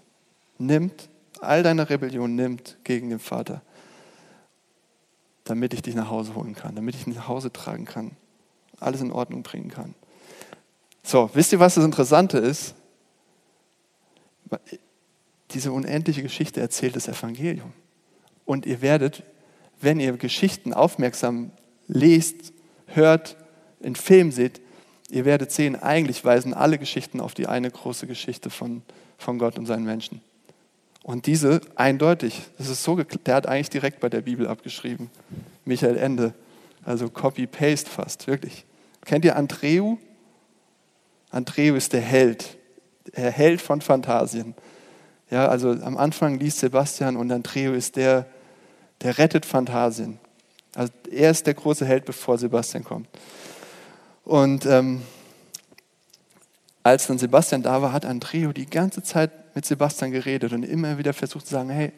nimmt 0.59 1.09
all 1.42 1.62
deine 1.62 1.90
Rebellion 1.90 2.35
nimmt 2.35 2.76
gegen 2.85 3.11
den 3.11 3.18
Vater, 3.18 3.62
damit 5.44 5.74
ich 5.74 5.83
dich 5.83 5.94
nach 5.94 6.09
Hause 6.09 6.35
holen 6.35 6.55
kann, 6.55 6.74
damit 6.74 6.94
ich 6.94 7.05
dich 7.05 7.14
nach 7.14 7.28
Hause 7.28 7.52
tragen 7.52 7.85
kann, 7.85 8.12
alles 8.78 9.00
in 9.00 9.12
Ordnung 9.12 9.42
bringen 9.42 9.70
kann. 9.70 9.94
So, 11.02 11.31
wisst 11.35 11.52
ihr, 11.52 11.61
was 11.61 11.74
das 11.74 11.85
Interessante 11.85 12.38
ist? 12.38 12.74
Diese 15.50 15.72
unendliche 15.72 16.22
Geschichte 16.22 16.61
erzählt 16.61 16.96
das 16.96 17.09
Evangelium. 17.09 17.72
Und 18.44 18.66
ihr 18.66 18.83
werdet, 18.83 19.22
wenn 19.81 19.98
ihr 19.98 20.16
Geschichten 20.16 20.72
aufmerksam 20.72 21.50
lest, 21.88 22.52
hört, 22.87 23.37
in 23.81 23.96
Film 23.96 24.31
seht, 24.31 24.61
ihr 25.11 25.24
werdet 25.24 25.50
sehen, 25.50 25.76
eigentlich 25.76 26.24
weisen 26.24 26.55
alle 26.55 26.78
Geschichten 26.78 27.20
auf 27.20 27.35
die 27.35 27.46
eine 27.46 27.70
große 27.70 28.07
Geschichte 28.07 28.50
von, 28.50 28.83
von 29.18 29.38
Gott 29.38 29.59
und 29.59 29.66
seinen 29.66 29.85
Menschen. 29.85 30.20
Und 31.03 31.27
diese 31.27 31.61
eindeutig, 31.75 32.43
das 32.59 32.69
ist 32.69 32.85
so, 32.85 32.97
der 32.97 33.35
hat 33.35 33.47
eigentlich 33.47 33.71
direkt 33.71 34.01
bei 34.01 34.09
der 34.09 34.21
Bibel 34.21 34.47
abgeschrieben. 34.47 35.11
Michael 35.65 35.97
Ende. 35.97 36.35
Also 36.85 37.09
Copy-Paste 37.09 37.91
fast, 37.91 38.27
wirklich. 38.27 38.65
Kennt 39.05 39.25
ihr 39.25 39.37
Andreu? 39.37 39.97
Andreu 41.31 41.77
ist 41.77 41.93
der 41.93 42.01
Held, 42.01 42.57
der 43.17 43.31
Held 43.31 43.61
von 43.61 43.81
Phantasien. 43.81 44.55
Ja, 45.31 45.49
also 45.49 45.71
am 45.71 45.97
Anfang 45.97 46.38
liest 46.38 46.59
Sebastian 46.59 47.17
und 47.17 47.33
Andreu 47.33 47.75
ist 47.75 47.97
der, 47.97 48.27
der 49.01 49.19
rettet 49.19 49.47
Phantasien. 49.47 50.19
Also 50.75 50.93
er 51.11 51.31
ist 51.31 51.47
der 51.47 51.55
große 51.55 51.85
Held, 51.85 52.05
bevor 52.05 52.38
Sebastian 52.38 52.85
kommt. 52.85 53.09
Und 54.25 54.67
ähm, 54.67 55.03
als 56.83 57.07
dann 57.07 57.19
Sebastian 57.19 57.62
da 57.62 57.81
war, 57.83 57.93
hat 57.93 58.05
Andreu 58.05 58.53
die 58.53 58.67
ganze 58.67 59.03
Zeit 59.03 59.31
mit 59.55 59.67
Sebastian 59.67 60.11
geredet 60.11 60.53
und 60.53 60.62
immer 60.62 60.99
wieder 60.99 61.12
versucht 61.12 61.47
zu 61.47 61.55
sagen, 61.55 61.71
hey, 61.71 61.93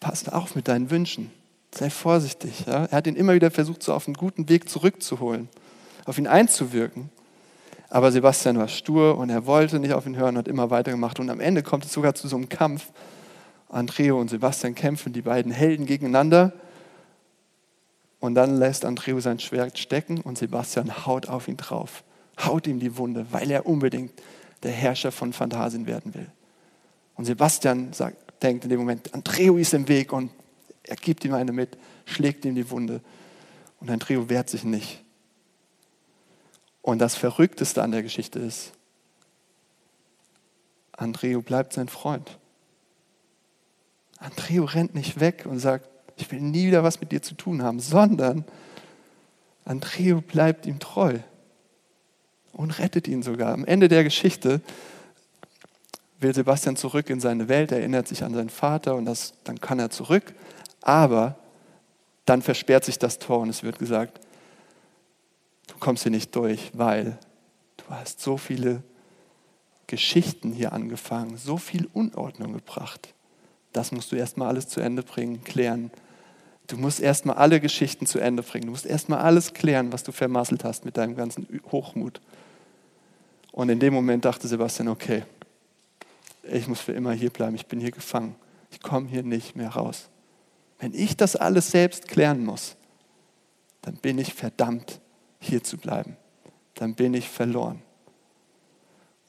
pass 0.00 0.28
auf 0.28 0.54
mit 0.54 0.68
deinen 0.68 0.90
Wünschen, 0.90 1.30
sei 1.72 1.90
vorsichtig. 1.90 2.64
Ja? 2.66 2.84
Er 2.86 2.92
hat 2.92 3.06
ihn 3.06 3.16
immer 3.16 3.34
wieder 3.34 3.50
versucht, 3.50 3.82
so 3.82 3.94
auf 3.94 4.06
einen 4.06 4.14
guten 4.14 4.48
Weg 4.48 4.68
zurückzuholen, 4.68 5.48
auf 6.04 6.18
ihn 6.18 6.26
einzuwirken. 6.26 7.10
Aber 7.88 8.10
Sebastian 8.10 8.58
war 8.58 8.68
stur 8.68 9.16
und 9.18 9.30
er 9.30 9.46
wollte 9.46 9.78
nicht 9.78 9.94
auf 9.94 10.06
ihn 10.06 10.16
hören 10.16 10.30
und 10.34 10.38
hat 10.38 10.48
immer 10.48 10.70
weitergemacht. 10.70 11.20
Und 11.20 11.30
am 11.30 11.40
Ende 11.40 11.62
kommt 11.62 11.84
es 11.84 11.92
sogar 11.92 12.14
zu 12.14 12.26
so 12.28 12.36
einem 12.36 12.48
Kampf. 12.48 12.90
Andreo 13.68 14.20
und 14.20 14.30
Sebastian 14.30 14.74
kämpfen, 14.74 15.12
die 15.12 15.22
beiden 15.22 15.52
Helden 15.52 15.86
gegeneinander. 15.86 16.52
Und 18.20 18.34
dann 18.34 18.56
lässt 18.56 18.84
Andreo 18.84 19.20
sein 19.20 19.38
Schwert 19.38 19.78
stecken 19.78 20.20
und 20.20 20.38
Sebastian 20.38 21.06
haut 21.06 21.28
auf 21.28 21.46
ihn 21.46 21.56
drauf, 21.56 22.04
haut 22.42 22.66
ihm 22.66 22.80
die 22.80 22.96
Wunde, 22.96 23.26
weil 23.30 23.50
er 23.50 23.66
unbedingt 23.66 24.12
der 24.64 24.72
Herrscher 24.72 25.12
von 25.12 25.32
Phantasien 25.32 25.86
werden 25.86 26.14
will. 26.14 26.30
Und 27.14 27.26
Sebastian 27.26 27.92
sagt, 27.92 28.42
denkt 28.42 28.64
in 28.64 28.70
dem 28.70 28.80
Moment, 28.80 29.14
Andreo 29.14 29.56
ist 29.56 29.74
im 29.74 29.86
Weg 29.88 30.12
und 30.12 30.30
er 30.82 30.96
gibt 30.96 31.24
ihm 31.24 31.34
eine 31.34 31.52
mit, 31.52 31.78
schlägt 32.04 32.44
ihm 32.44 32.54
die 32.54 32.68
Wunde. 32.70 33.00
Und 33.80 33.90
Andreo 33.90 34.28
wehrt 34.28 34.50
sich 34.50 34.64
nicht. 34.64 35.02
Und 36.82 36.98
das 36.98 37.14
Verrückteste 37.14 37.82
an 37.82 37.92
der 37.92 38.02
Geschichte 38.02 38.38
ist, 38.38 38.72
Andreo 40.92 41.40
bleibt 41.40 41.72
sein 41.72 41.88
Freund. 41.88 42.38
Andreo 44.18 44.64
rennt 44.64 44.94
nicht 44.94 45.20
weg 45.20 45.44
und 45.46 45.58
sagt, 45.58 45.88
ich 46.16 46.30
will 46.30 46.40
nie 46.40 46.66
wieder 46.66 46.84
was 46.84 47.00
mit 47.00 47.12
dir 47.12 47.22
zu 47.22 47.34
tun 47.34 47.62
haben, 47.62 47.80
sondern 47.80 48.44
Andreo 49.64 50.20
bleibt 50.20 50.66
ihm 50.66 50.78
treu 50.78 51.18
und 52.54 52.78
rettet 52.78 53.08
ihn 53.08 53.22
sogar. 53.22 53.52
Am 53.52 53.64
Ende 53.64 53.88
der 53.88 54.04
Geschichte 54.04 54.60
will 56.20 56.34
Sebastian 56.34 56.76
zurück 56.76 57.10
in 57.10 57.20
seine 57.20 57.48
Welt, 57.48 57.72
erinnert 57.72 58.08
sich 58.08 58.24
an 58.24 58.34
seinen 58.34 58.50
Vater 58.50 58.94
und 58.94 59.04
das, 59.04 59.34
dann 59.44 59.60
kann 59.60 59.78
er 59.78 59.90
zurück. 59.90 60.34
Aber 60.80 61.36
dann 62.24 62.42
versperrt 62.42 62.84
sich 62.84 62.98
das 62.98 63.18
Tor 63.18 63.40
und 63.40 63.50
es 63.50 63.62
wird 63.62 63.78
gesagt, 63.78 64.20
du 65.66 65.74
kommst 65.78 66.02
hier 66.02 66.12
nicht 66.12 66.34
durch, 66.34 66.70
weil 66.74 67.18
du 67.76 67.84
hast 67.90 68.20
so 68.20 68.36
viele 68.36 68.82
Geschichten 69.86 70.52
hier 70.52 70.72
angefangen, 70.72 71.36
so 71.36 71.58
viel 71.58 71.88
Unordnung 71.92 72.54
gebracht. 72.54 73.14
Das 73.72 73.92
musst 73.92 74.12
du 74.12 74.16
erstmal 74.16 74.48
alles 74.48 74.68
zu 74.68 74.80
Ende 74.80 75.02
bringen, 75.02 75.44
klären. 75.44 75.90
Du 76.66 76.78
musst 76.78 77.00
erstmal 77.00 77.36
alle 77.36 77.60
Geschichten 77.60 78.06
zu 78.06 78.18
Ende 78.18 78.42
bringen. 78.42 78.66
Du 78.66 78.70
musst 78.70 78.86
erstmal 78.86 79.18
alles 79.18 79.52
klären, 79.52 79.92
was 79.92 80.02
du 80.04 80.12
vermasselt 80.12 80.64
hast 80.64 80.84
mit 80.84 80.96
deinem 80.96 81.16
ganzen 81.16 81.46
Hochmut. 81.70 82.20
Und 83.54 83.68
in 83.68 83.78
dem 83.78 83.94
Moment 83.94 84.24
dachte 84.24 84.48
Sebastian, 84.48 84.88
okay, 84.88 85.22
ich 86.42 86.66
muss 86.66 86.80
für 86.80 86.90
immer 86.90 87.12
hier 87.12 87.30
bleiben, 87.30 87.54
ich 87.54 87.66
bin 87.66 87.78
hier 87.78 87.92
gefangen, 87.92 88.34
ich 88.72 88.80
komme 88.82 89.08
hier 89.08 89.22
nicht 89.22 89.54
mehr 89.54 89.68
raus. 89.68 90.08
Wenn 90.80 90.92
ich 90.92 91.16
das 91.16 91.36
alles 91.36 91.70
selbst 91.70 92.08
klären 92.08 92.44
muss, 92.44 92.74
dann 93.82 93.94
bin 93.94 94.18
ich 94.18 94.34
verdammt, 94.34 95.00
hier 95.38 95.62
zu 95.62 95.78
bleiben. 95.78 96.16
Dann 96.74 96.96
bin 96.96 97.14
ich 97.14 97.28
verloren. 97.28 97.80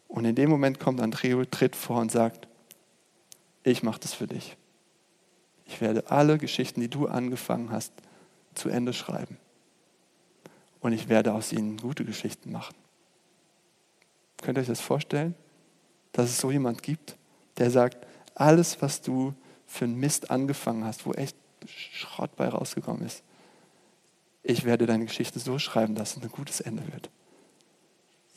Und 0.07 0.25
in 0.25 0.33
dem 0.33 0.49
Moment 0.49 0.79
kommt 0.79 1.01
Andreo, 1.01 1.45
tritt 1.45 1.75
vor 1.75 2.01
und 2.01 2.11
sagt, 2.11 2.47
ich 3.61 3.83
mache 3.83 3.99
das 3.99 4.15
für 4.15 4.25
dich. 4.25 4.57
Ich 5.67 5.81
werde 5.81 6.09
alle 6.09 6.39
Geschichten, 6.39 6.81
die 6.81 6.89
du 6.89 7.05
angefangen 7.05 7.69
hast, 7.69 7.93
zu 8.55 8.69
Ende 8.69 8.93
schreiben. 8.93 9.37
Und 10.79 10.93
ich 10.93 11.09
werde 11.09 11.35
aus 11.35 11.53
ihnen 11.53 11.77
gute 11.77 12.05
Geschichten 12.05 12.51
machen. 12.51 12.73
Könnt 14.41 14.57
ihr 14.57 14.61
euch 14.61 14.67
das 14.67 14.81
vorstellen? 14.81 15.35
Dass 16.11 16.29
es 16.29 16.39
so 16.39 16.51
jemand 16.51 16.83
gibt, 16.83 17.17
der 17.57 17.71
sagt, 17.71 18.05
alles, 18.35 18.81
was 18.81 19.01
du 19.01 19.33
für 19.65 19.85
einen 19.85 19.95
Mist 19.95 20.31
angefangen 20.31 20.83
hast, 20.83 21.05
wo 21.05 21.13
echt 21.13 21.35
Schrott 21.65 22.35
bei 22.35 22.47
rausgekommen 22.47 23.05
ist, 23.05 23.23
ich 24.43 24.63
werde 24.63 24.85
deine 24.85 25.05
Geschichte 25.05 25.39
so 25.39 25.57
schreiben, 25.57 25.95
dass 25.95 26.15
es 26.15 26.23
ein 26.23 26.29
gutes 26.29 26.61
Ende 26.61 26.83
wird. 26.93 27.09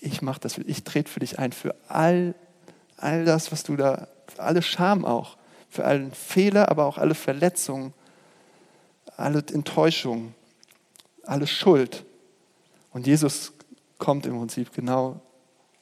Ich 0.00 0.22
mache 0.22 0.40
das, 0.40 0.56
ich 0.56 0.84
trete 0.84 1.10
für 1.10 1.20
dich 1.20 1.38
ein, 1.38 1.52
für 1.52 1.74
all, 1.88 2.34
all 2.96 3.24
das, 3.24 3.52
was 3.52 3.62
du 3.62 3.76
da, 3.76 4.08
für 4.26 4.42
alle 4.42 4.62
Scham 4.62 5.04
auch, 5.04 5.36
für 5.68 5.84
alle 5.84 6.10
Fehler, 6.12 6.70
aber 6.70 6.86
auch 6.86 6.96
alle 6.96 7.14
Verletzungen, 7.14 7.92
alle 9.16 9.44
Enttäuschungen, 9.52 10.34
alle 11.24 11.46
Schuld. 11.46 12.04
Und 12.90 13.06
Jesus 13.06 13.52
kommt 13.98 14.24
im 14.24 14.38
Prinzip 14.38 14.72
genau 14.72 15.20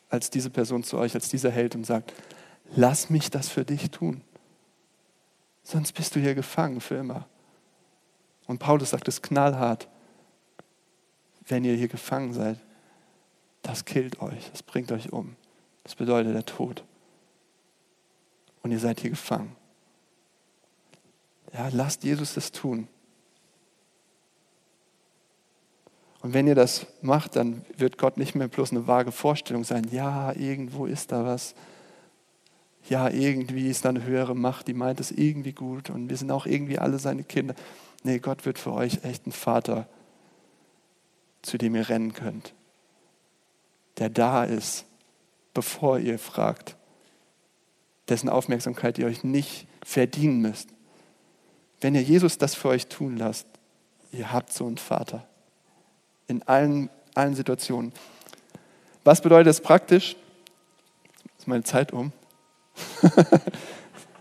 als 0.08 0.30
diese 0.30 0.50
Person 0.50 0.82
zu 0.82 0.98
euch, 0.98 1.14
als 1.14 1.28
dieser 1.28 1.50
Held 1.50 1.74
und 1.74 1.84
sagt, 1.84 2.12
lass 2.74 3.10
mich 3.10 3.30
das 3.30 3.48
für 3.48 3.64
dich 3.64 3.90
tun. 3.90 4.22
Sonst 5.62 5.92
bist 5.92 6.14
du 6.14 6.20
hier 6.20 6.34
gefangen 6.34 6.80
für 6.80 6.96
immer. 6.96 7.26
Und 8.46 8.58
Paulus 8.58 8.90
sagt 8.90 9.08
es 9.08 9.22
knallhart. 9.22 9.88
Wenn 11.48 11.64
ihr 11.64 11.74
hier 11.74 11.88
gefangen 11.88 12.32
seid, 12.32 12.58
das 13.62 13.84
killt 13.84 14.20
euch, 14.20 14.50
das 14.50 14.62
bringt 14.62 14.92
euch 14.92 15.12
um. 15.12 15.36
Das 15.82 15.94
bedeutet 15.94 16.34
der 16.34 16.46
Tod. 16.46 16.84
Und 18.62 18.72
ihr 18.72 18.78
seid 18.78 19.00
hier 19.00 19.10
gefangen. 19.10 19.54
Ja, 21.52 21.68
lasst 21.72 22.04
Jesus 22.04 22.34
das 22.34 22.52
tun. 22.52 22.88
Und 26.26 26.34
wenn 26.34 26.48
ihr 26.48 26.56
das 26.56 26.86
macht, 27.02 27.36
dann 27.36 27.64
wird 27.76 27.98
Gott 27.98 28.16
nicht 28.16 28.34
mehr 28.34 28.48
bloß 28.48 28.72
eine 28.72 28.88
vage 28.88 29.12
Vorstellung 29.12 29.62
sein. 29.62 29.86
Ja, 29.92 30.32
irgendwo 30.32 30.84
ist 30.84 31.12
da 31.12 31.24
was. 31.24 31.54
Ja, 32.88 33.08
irgendwie 33.10 33.68
ist 33.70 33.84
da 33.84 33.90
eine 33.90 34.02
höhere 34.02 34.34
Macht, 34.34 34.66
die 34.66 34.74
meint 34.74 34.98
es 34.98 35.12
irgendwie 35.12 35.52
gut 35.52 35.88
und 35.88 36.10
wir 36.10 36.16
sind 36.16 36.32
auch 36.32 36.46
irgendwie 36.46 36.80
alle 36.80 36.98
seine 36.98 37.22
Kinder. 37.22 37.54
Nee, 38.02 38.18
Gott 38.18 38.44
wird 38.44 38.58
für 38.58 38.72
euch 38.72 39.04
echt 39.04 39.24
ein 39.28 39.30
Vater, 39.30 39.86
zu 41.42 41.58
dem 41.58 41.76
ihr 41.76 41.88
rennen 41.88 42.12
könnt, 42.12 42.54
der 43.98 44.10
da 44.10 44.42
ist, 44.42 44.84
bevor 45.54 46.00
ihr 46.00 46.18
fragt, 46.18 46.74
dessen 48.08 48.28
Aufmerksamkeit 48.28 48.98
ihr 48.98 49.06
euch 49.06 49.22
nicht 49.22 49.68
verdienen 49.84 50.40
müsst. 50.40 50.70
Wenn 51.80 51.94
ihr 51.94 52.02
Jesus 52.02 52.36
das 52.36 52.56
für 52.56 52.70
euch 52.70 52.88
tun 52.88 53.16
lasst, 53.16 53.46
ihr 54.10 54.32
habt 54.32 54.52
so 54.52 54.66
einen 54.66 54.78
Vater 54.78 55.24
in 56.28 56.42
allen, 56.42 56.90
allen 57.14 57.34
Situationen. 57.34 57.92
Was 59.04 59.20
bedeutet 59.20 59.48
das 59.48 59.60
praktisch? 59.60 60.16
Ist 61.38 61.46
meine 61.46 61.62
Zeit 61.62 61.92
um? 61.92 62.12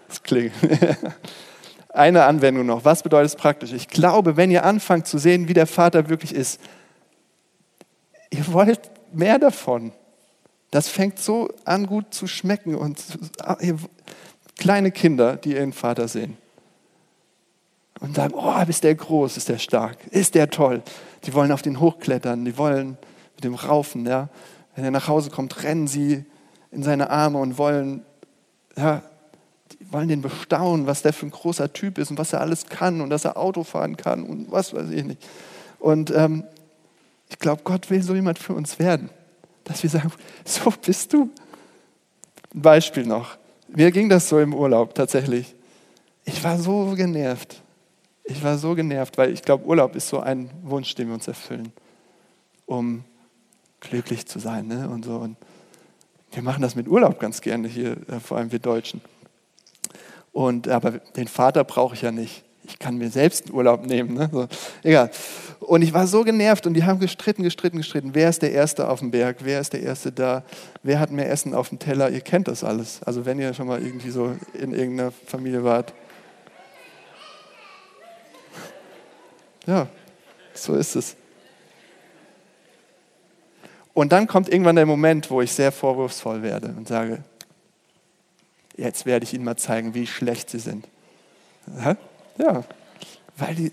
das 0.08 0.24
klingt. 0.24 0.54
Eine 1.90 2.26
Anwendung 2.26 2.66
noch. 2.66 2.84
Was 2.84 3.04
bedeutet 3.04 3.32
es 3.32 3.36
praktisch? 3.36 3.72
Ich 3.72 3.88
glaube, 3.88 4.36
wenn 4.36 4.52
ihr 4.52 4.66
anfangt 4.66 5.08
zu 5.08 5.18
sehen, 5.18 5.48
wie 5.48 5.54
der 5.54 5.66
Vater 5.66 6.10
wirklich 6.10 6.36
ist, 6.36 6.60
ihr 8.32 8.52
wollt 8.52 8.92
mehr 9.14 9.40
davon. 9.40 9.94
Das 10.72 10.90
fängt 10.90 11.20
so 11.20 11.50
an, 11.64 11.88
gut 11.88 12.14
zu 12.14 12.28
schmecken. 12.28 12.76
Und 12.76 13.02
kleine 14.58 14.92
Kinder, 14.92 15.38
die 15.38 15.54
ihren 15.54 15.72
Vater 15.72 16.10
sehen. 16.10 16.38
Und 18.02 18.16
sagen, 18.16 18.34
oh, 18.36 18.54
ist 18.68 18.84
der 18.84 18.96
groß, 18.96 19.38
ist 19.38 19.50
der 19.50 19.58
stark, 19.58 19.98
ist 20.12 20.36
der 20.36 20.50
toll. 20.50 20.84
Die 21.24 21.34
wollen 21.34 21.52
auf 21.52 21.62
den 21.62 21.80
hochklettern, 21.80 22.44
die 22.44 22.58
wollen 22.58 22.98
mit 23.36 23.44
dem 23.44 23.56
Raufen, 23.56 24.06
ja. 24.06 24.30
Wenn 24.76 24.84
er 24.84 24.92
nach 24.92 25.08
Hause 25.08 25.30
kommt, 25.30 25.64
rennen 25.64 25.88
sie 25.88 26.26
in 26.72 26.84
seine 26.84 27.10
Arme 27.10 27.40
und 27.40 27.58
wollen 27.58 28.04
ja, 28.78 29.02
wollen 29.92 30.08
den 30.08 30.22
bestaunen, 30.22 30.88
was 30.88 31.02
der 31.02 31.14
für 31.14 31.26
ein 31.26 31.32
großer 31.32 31.72
Typ 31.74 31.98
ist 31.98 32.12
und 32.12 32.18
was 32.18 32.34
er 32.34 32.42
alles 32.42 32.66
kann 32.68 33.02
und 33.02 33.10
dass 33.10 33.26
er 33.26 33.38
Auto 33.38 33.64
fahren 33.64 33.98
kann 33.98 34.24
und 34.24 34.52
was 34.52 34.74
weiß 34.74 34.90
ich 34.90 35.04
nicht. 35.04 35.26
Und 35.80 36.12
ähm, 36.12 36.44
ich 37.30 37.40
glaube, 37.40 37.62
Gott 37.64 37.90
will 37.90 38.02
so 38.02 38.16
jemand 38.16 38.40
für 38.40 38.54
uns 38.54 38.80
werden, 38.80 39.10
dass 39.64 39.84
wir 39.84 39.90
sagen, 39.90 40.12
so 40.46 40.72
bist 40.72 41.14
du. 41.14 41.30
Ein 42.54 42.62
Beispiel 42.62 43.06
noch. 43.06 43.38
Mir 43.68 43.92
ging 43.92 44.10
das 44.10 44.30
so 44.30 44.40
im 44.40 44.54
Urlaub 44.54 44.96
tatsächlich. 44.96 45.56
Ich 46.24 46.44
war 46.44 46.58
so 46.58 46.94
genervt. 46.96 47.62
Ich 48.26 48.44
war 48.44 48.58
so 48.58 48.74
genervt, 48.74 49.18
weil 49.18 49.32
ich 49.32 49.44
glaube, 49.44 49.66
Urlaub 49.66 49.96
ist 49.96 50.10
so 50.10 50.20
ein 50.20 50.50
Wunsch, 50.64 50.96
den 50.96 51.08
wir 51.08 51.14
uns 51.14 51.28
erfüllen, 51.28 51.72
um 52.66 53.04
glücklich 53.80 54.26
zu 54.26 54.40
sein 54.40 54.68
ne? 54.68 54.90
und 54.90 55.06
so. 55.06 55.18
Und 55.18 55.38
wir 56.32 56.42
machen 56.42 56.62
das 56.62 56.76
mit 56.76 56.88
Urlaub 56.88 57.20
ganz 57.20 57.42
gerne 57.42 57.68
hier, 57.68 57.98
äh, 58.10 58.20
vor 58.20 58.38
allem 58.38 58.52
wir 58.52 58.60
Deutschen. 58.60 59.02
Und, 60.32 60.68
aber 60.68 60.92
den 61.16 61.28
Vater 61.28 61.64
brauche 61.64 61.96
ich 61.96 62.02
ja 62.02 62.12
nicht. 62.12 62.44
Ich 62.68 62.80
kann 62.80 62.98
mir 62.98 63.12
selbst 63.12 63.46
einen 63.46 63.56
Urlaub 63.56 63.86
nehmen. 63.86 64.16
Ne? 64.16 64.28
So, 64.32 64.48
egal. 64.84 65.12
Und 65.60 65.84
ich 65.84 65.94
war 65.94 66.08
so 66.08 66.24
genervt 66.24 66.66
und 66.66 66.74
die 66.74 66.84
haben 66.84 67.00
gestritten, 67.00 67.44
gestritten, 67.44 67.78
gestritten. 67.78 68.10
Wer 68.14 68.30
ist 68.30 68.42
der 68.42 68.52
Erste 68.52 68.90
auf 68.90 69.00
dem 69.00 69.12
Berg? 69.12 69.38
Wer 69.42 69.62
ist 69.62 69.74
der 69.74 69.82
Erste 69.82 70.12
da? 70.12 70.44
Wer 70.82 71.00
hat 71.00 71.12
mehr 71.12 71.30
Essen 71.30 71.54
auf 71.54 71.70
dem 71.70 71.78
Teller? 71.78 72.10
Ihr 72.10 72.22
kennt 72.22 72.48
das 72.48 72.64
alles. 72.64 73.02
Also 73.04 73.26
wenn 73.26 73.40
ihr 73.40 73.54
schon 73.54 73.68
mal 73.68 73.82
irgendwie 73.82 74.10
so 74.10 74.36
in 74.54 74.74
irgendeiner 74.74 75.12
Familie 75.12 75.64
wart. 75.64 75.94
Ja, 79.66 79.88
so 80.54 80.76
ist 80.76 80.96
es. 80.96 81.16
Und 83.94 84.12
dann 84.12 84.28
kommt 84.28 84.50
irgendwann 84.50 84.76
der 84.76 84.86
Moment, 84.86 85.32
wo 85.32 85.42
ich 85.42 85.54
sehr 85.54 85.72
vorwurfsvoll 85.72 86.44
werde 86.44 86.74
und 86.78 86.88
sage, 86.88 87.24
jetzt 88.76 89.06
werde 89.06 89.24
ich 89.24 89.34
Ihnen 89.34 89.46
mal 89.46 89.56
zeigen, 89.56 89.94
wie 89.94 90.06
schlecht 90.06 90.50
Sie 90.50 90.60
sind. 90.60 90.86
Ja, 92.38 92.64
weil 93.38 93.56
die, 93.56 93.72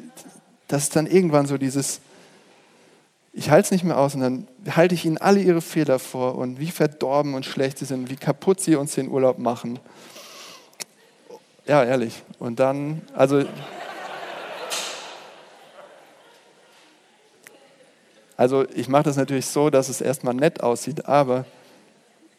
das 0.68 0.84
ist 0.84 0.97
dann 0.97 1.07
irgendwann 1.07 1.47
so 1.47 1.59
dieses, 1.59 2.01
ich 3.32 3.51
halte 3.51 3.66
es 3.66 3.70
nicht 3.72 3.84
mehr 3.84 3.99
aus 3.99 4.14
und 4.14 4.20
dann 4.20 4.49
halte 4.70 4.95
ich 4.95 5.05
Ihnen 5.05 5.18
alle 5.18 5.40
Ihre 5.40 5.61
Fehler 5.61 5.99
vor 5.99 6.36
und 6.36 6.61
wie 6.61 6.70
verdorben 6.70 7.34
und 7.34 7.45
schlecht 7.45 7.78
Sie 7.78 7.84
sind, 7.84 8.09
wie 8.09 8.16
kaputt 8.16 8.61
Sie 8.61 8.76
uns 8.76 8.95
den 8.95 9.09
Urlaub 9.09 9.38
machen. 9.38 9.78
Ja, 11.66 11.82
ehrlich. 11.82 12.22
Und 12.38 12.61
dann, 12.61 13.03
also 13.14 13.45
Also 18.37 18.68
ich 18.70 18.89
mache 18.89 19.05
das 19.05 19.16
natürlich 19.16 19.47
so, 19.47 19.70
dass 19.70 19.89
es 19.89 20.01
erstmal 20.01 20.35
nett 20.35 20.62
aussieht, 20.62 21.07
aber 21.07 21.45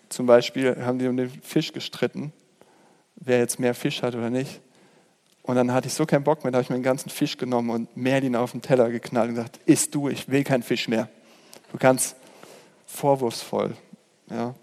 zum 0.10 0.26
Beispiel 0.26 0.84
haben 0.86 1.00
die 1.00 1.08
um 1.08 1.18
den 1.18 1.30
Fisch 1.30 1.74
gestritten, 1.74 2.34
wer 3.16 3.40
jetzt 3.40 3.60
mehr 3.60 3.74
Fisch 3.74 4.02
hat 4.02 4.16
oder 4.16 4.30
nicht. 4.30 4.62
Und 5.44 5.56
dann 5.56 5.74
hatte 5.74 5.88
ich 5.88 5.94
so 5.94 6.06
keinen 6.06 6.24
Bock 6.24 6.44
mehr, 6.44 6.52
da 6.52 6.58
habe 6.58 6.64
ich 6.64 6.70
mir 6.70 6.78
den 6.78 6.84
ganzen 6.84 7.10
Fisch 7.10 7.38
genommen 7.38 7.70
und 7.70 7.98
Merlin 7.98 8.36
auf 8.36 8.52
den 8.52 8.62
Teller 8.62 8.90
geknallt 8.90 9.30
und 9.30 9.36
gesagt, 9.36 9.60
isst 9.66 9.94
du, 9.94 10.08
ich 10.10 10.30
will 10.30 10.44
keinen 10.44 10.64
Fisch 10.64 10.88
mehr. 10.88 11.10
Du 11.72 11.78
kannst 11.78 12.16
vorwurfsvoll. 12.86 13.76
Ja. 14.30 14.56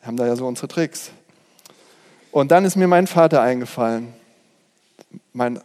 Wir 0.00 0.06
haben 0.06 0.16
da 0.16 0.26
ja 0.26 0.34
so 0.34 0.46
unsere 0.46 0.68
Tricks. 0.68 1.10
Und 2.32 2.50
dann 2.50 2.64
ist 2.64 2.76
mir 2.76 2.88
mein 2.88 3.06
Vater 3.06 3.40
eingefallen, 3.40 4.14
mein 5.32 5.60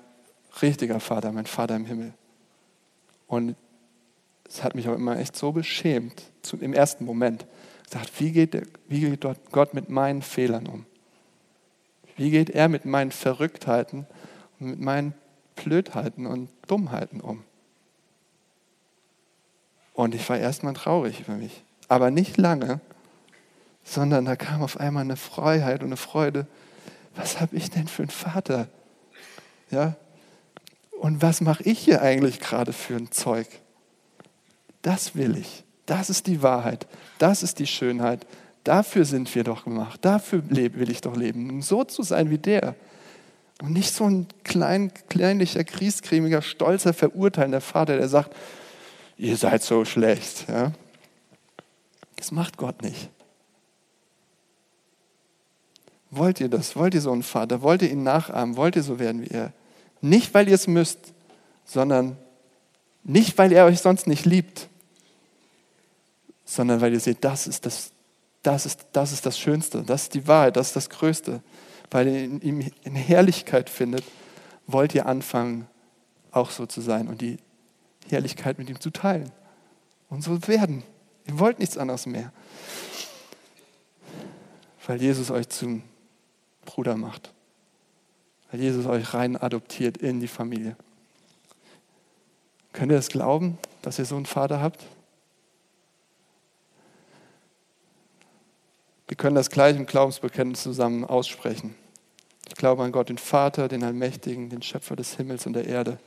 richtiger 0.62 1.00
Vater, 1.00 1.32
mein 1.32 1.46
Vater 1.46 1.76
im 1.76 1.86
Himmel. 1.86 2.14
Und 3.32 3.56
es 4.46 4.62
hat 4.62 4.76
mich 4.76 4.90
auch 4.90 4.94
immer 4.94 5.18
echt 5.18 5.38
so 5.38 5.54
beschämt, 5.54 6.22
im 6.60 6.74
ersten 6.74 7.06
Moment. 7.06 7.46
Ich 7.86 7.92
dachte, 7.92 8.12
wie 8.18 8.34
geht, 8.34 8.54
der, 8.54 8.64
wie 8.90 9.00
geht 9.00 9.26
Gott 9.54 9.74
mit 9.74 9.88
meinen 9.88 10.22
Fehlern 10.22 10.68
um? 10.68 10.86
Wie 12.18 12.30
geht 12.30 12.50
er 12.50 12.68
mit 12.68 12.84
meinen 12.84 13.12
Verrücktheiten 13.12 14.06
und 14.60 14.68
mit 14.72 14.82
meinen 14.82 15.14
Blödheiten 15.56 16.26
und 16.26 16.50
Dummheiten 16.68 17.22
um? 17.22 17.46
Und 19.94 20.14
ich 20.14 20.28
war 20.30 20.38
erstmal 20.38 20.74
traurig 20.74 21.22
über 21.22 21.36
mich. 21.36 21.64
Aber 21.88 22.12
nicht 22.12 22.36
lange, 22.36 22.82
sondern 23.86 24.26
da 24.26 24.36
kam 24.36 24.62
auf 24.62 24.78
einmal 24.78 25.04
eine 25.04 25.16
Freiheit 25.16 25.80
und 25.84 25.88
eine 25.88 25.98
Freude. 25.98 26.48
Was 27.16 27.40
habe 27.40 27.56
ich 27.56 27.70
denn 27.70 27.88
für 27.88 28.02
einen 28.04 28.12
Vater? 28.12 28.68
Ja, 29.70 29.96
und 31.02 31.24
was 31.24 31.42
mache 31.42 31.64
ich 31.64 31.80
hier 31.80 32.04
eigentlich 32.04 32.40
gerade 32.40 32.74
für 32.74 32.96
ein 32.96 33.12
Zeug? 33.12 33.48
Das 34.84 35.16
will 35.16 35.36
ich. 35.36 35.64
Das 35.88 36.12
ist 36.12 36.28
die 36.28 36.44
Wahrheit. 36.44 36.86
Das 37.18 37.42
ist 37.42 37.58
die 37.58 37.66
Schönheit. 37.66 38.28
Dafür 38.64 39.04
sind 39.04 39.34
wir 39.34 39.44
doch 39.44 39.64
gemacht. 39.64 40.06
Dafür 40.06 40.44
will 40.48 40.92
ich 40.92 41.02
doch 41.02 41.16
leben, 41.16 41.50
um 41.50 41.64
so 41.64 41.84
zu 41.86 42.04
sein 42.04 42.30
wie 42.30 42.38
der. 42.38 42.76
Und 43.64 43.74
nicht 43.74 43.92
so 43.96 44.08
ein 44.08 44.28
klein, 44.44 44.92
kleinlicher, 45.10 45.64
griesgrämiger, 45.64 46.44
stolzer, 46.44 46.94
verurteilender 46.94 47.62
Vater, 47.62 47.98
der 47.98 48.08
sagt, 48.08 48.36
ihr 49.18 49.38
seid 49.38 49.64
so 49.64 49.86
schlecht. 49.86 50.46
Ja? 50.50 50.72
Das 52.18 52.32
macht 52.32 52.58
Gott 52.58 52.84
nicht. 52.84 53.10
Wollt 56.12 56.40
ihr 56.40 56.50
das? 56.50 56.76
Wollt 56.76 56.94
ihr 56.94 57.02
so 57.02 57.12
einen 57.12 57.24
Vater? 57.24 57.64
Wollt 57.64 57.82
ihr 57.82 57.90
ihn 57.90 58.04
nachahmen? 58.04 58.56
Wollt 58.56 58.76
ihr 58.76 58.84
so 58.84 59.00
werden 59.00 59.24
wie 59.24 59.34
er? 59.34 59.52
Nicht, 60.02 60.34
weil 60.34 60.48
ihr 60.48 60.56
es 60.56 60.68
müsst, 60.68 61.14
sondern 61.64 62.18
nicht, 63.04 63.38
weil 63.38 63.52
er 63.52 63.66
euch 63.66 63.80
sonst 63.80 64.08
nicht 64.08 64.26
liebt, 64.26 64.68
sondern 66.44 66.82
weil 66.82 66.94
ihr 66.94 67.00
seht, 67.00 67.24
das 67.24 67.48
ist 67.48 67.66
das, 67.66 67.92
das 68.44 68.66
ist, 68.66 68.88
das 68.94 69.12
ist 69.12 69.26
das 69.26 69.40
Schönste, 69.40 69.84
das 69.84 70.04
ist 70.04 70.14
die 70.16 70.28
Wahrheit, 70.28 70.58
das 70.58 70.68
ist 70.68 70.76
das 70.76 70.90
Größte. 70.90 71.42
Weil 71.92 72.08
ihr 72.08 72.24
in 72.24 72.42
ihm 72.42 72.72
in 72.84 72.96
Herrlichkeit 72.96 73.70
findet, 73.70 74.04
wollt 74.66 74.96
ihr 74.96 75.06
anfangen, 75.06 75.68
auch 76.32 76.50
so 76.50 76.66
zu 76.66 76.82
sein 76.82 77.08
und 77.08 77.22
die 77.22 77.38
Herrlichkeit 78.10 78.58
mit 78.58 78.70
ihm 78.70 78.80
zu 78.80 78.90
teilen. 78.90 79.32
Und 80.10 80.24
so 80.24 80.48
werden. 80.48 80.84
Ihr 81.28 81.40
wollt 81.40 81.60
nichts 81.60 81.78
anderes 81.78 82.06
mehr. 82.06 82.32
Weil 84.88 85.02
Jesus 85.02 85.32
euch 85.32 85.50
zum 85.50 85.84
Bruder 86.66 86.98
macht 86.98 87.34
weil 88.52 88.60
Jesus 88.60 88.86
euch 88.86 89.14
rein 89.14 89.38
adoptiert 89.38 89.98
in 89.98 90.20
die 90.20 90.28
Familie. 90.28 90.76
Könnt 92.74 92.92
ihr 92.92 92.98
es 92.98 93.10
glauben, 93.10 93.58
dass 93.82 94.00
ihr 94.00 94.06
so 94.06 94.16
einen 94.16 94.26
Vater 94.26 94.62
habt? 94.62 94.84
Wir 99.08 99.18
können 99.18 99.36
das 99.36 99.50
gleich 99.50 99.76
im 99.76 99.86
Glaubensbekenntnis 99.86 100.64
zusammen 100.64 101.04
aussprechen. 101.04 101.76
Ich 102.48 102.56
glaube 102.56 102.84
an 102.84 102.92
Gott, 102.92 103.10
den 103.10 103.18
Vater, 103.18 103.68
den 103.68 103.84
Allmächtigen, 103.84 104.50
den 104.50 104.62
Schöpfer 104.62 104.96
des 104.96 105.16
Himmels 105.16 105.46
und 105.46 105.54
der 105.54 105.68
Erde. 105.68 106.00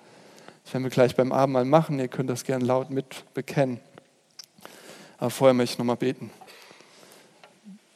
Das 0.65 0.73
werden 0.73 0.85
wir 0.85 0.91
gleich 0.91 1.15
beim 1.15 1.33
Abendmahl 1.33 1.67
machen. 1.67 1.99
Ihr 1.99 2.09
könnt 2.09 2.31
das 2.31 2.45
gern 2.45 2.63
laut 2.63 2.91
mit 2.91 3.25
bekennen. 3.35 3.81
Aber 5.19 5.31
vorher 5.31 5.55
möchte 5.55 5.75
ich 5.75 5.79
nochmal 5.79 5.97
beten. 5.97 6.31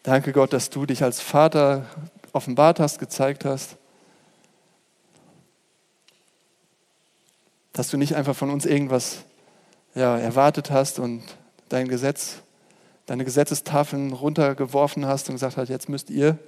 Danke 0.02 0.32
Gott, 0.32 0.52
dass 0.52 0.70
du 0.70 0.86
dich 0.86 1.02
als 1.02 1.20
Vater 1.20 1.86
offenbart 2.32 2.80
hast, 2.80 2.98
gezeigt 2.98 3.44
hast. 3.44 3.76
Dass 7.78 7.88
du 7.90 7.96
nicht 7.96 8.16
einfach 8.16 8.34
von 8.34 8.50
uns 8.50 8.66
irgendwas 8.66 9.24
ja, 9.94 10.18
erwartet 10.18 10.72
hast 10.72 10.98
und 10.98 11.22
dein 11.68 11.86
Gesetz, 11.86 12.42
deine 13.06 13.24
Gesetzestafeln 13.24 14.12
runtergeworfen 14.12 15.06
hast 15.06 15.28
und 15.28 15.36
gesagt 15.36 15.56
hast, 15.56 15.68
jetzt 15.68 15.88
müsst 15.88 16.10
ihr, 16.10 16.38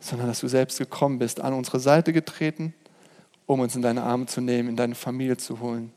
sondern 0.00 0.28
dass 0.28 0.40
du 0.40 0.48
selbst 0.48 0.78
gekommen 0.78 1.18
bist, 1.18 1.40
an 1.40 1.52
unsere 1.52 1.78
Seite 1.78 2.14
getreten, 2.14 2.72
um 3.44 3.60
uns 3.60 3.76
in 3.76 3.82
deine 3.82 4.02
Arme 4.02 4.24
zu 4.24 4.40
nehmen, 4.40 4.70
in 4.70 4.76
deine 4.76 4.94
Familie 4.94 5.36
zu 5.36 5.60
holen. 5.60 5.92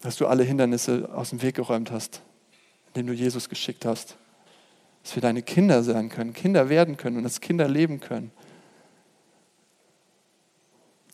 Dass 0.00 0.16
du 0.16 0.26
alle 0.26 0.42
Hindernisse 0.42 1.08
aus 1.14 1.30
dem 1.30 1.40
Weg 1.40 1.54
geräumt 1.54 1.92
hast 1.92 2.20
den 2.98 3.06
du 3.06 3.12
Jesus 3.12 3.48
geschickt 3.48 3.84
hast. 3.84 4.16
Dass 5.04 5.14
wir 5.14 5.22
deine 5.22 5.42
Kinder 5.42 5.82
sein 5.82 6.08
können, 6.08 6.32
Kinder 6.32 6.68
werden 6.68 6.96
können 6.96 7.16
und 7.16 7.22
dass 7.22 7.40
Kinder 7.40 7.68
leben 7.68 8.00
können. 8.00 8.32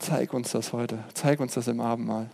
Zeig 0.05 0.35
uns 0.35 0.53
das 0.53 0.75
heute. 0.75 1.03
Zeig 1.15 1.41
uns 1.41 1.55
das 1.55 1.67
im 1.67 1.81
Abendmahl. 1.81 2.29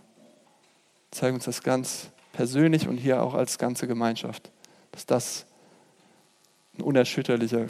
Zeig 1.09 1.33
uns 1.33 1.45
das 1.45 1.63
ganz 1.63 2.09
persönlich 2.33 2.89
und 2.89 2.97
hier 2.97 3.23
auch 3.23 3.33
als 3.33 3.57
ganze 3.57 3.87
Gemeinschaft. 3.87 4.51
Dass 4.91 5.05
das 5.05 5.45
ein 6.77 6.81
unerschütterlicher 6.81 7.67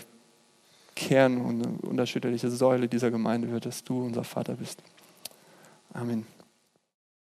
Kern 0.95 1.39
und 1.39 1.63
eine 1.63 1.77
unerschütterliche 1.87 2.49
Säule 2.49 2.87
dieser 2.87 3.11
Gemeinde 3.11 3.51
wird, 3.51 3.67
dass 3.67 3.83
du 3.83 4.03
unser 4.03 4.23
Vater 4.23 4.55
bist. 4.55 4.81
Amen. 5.93 6.25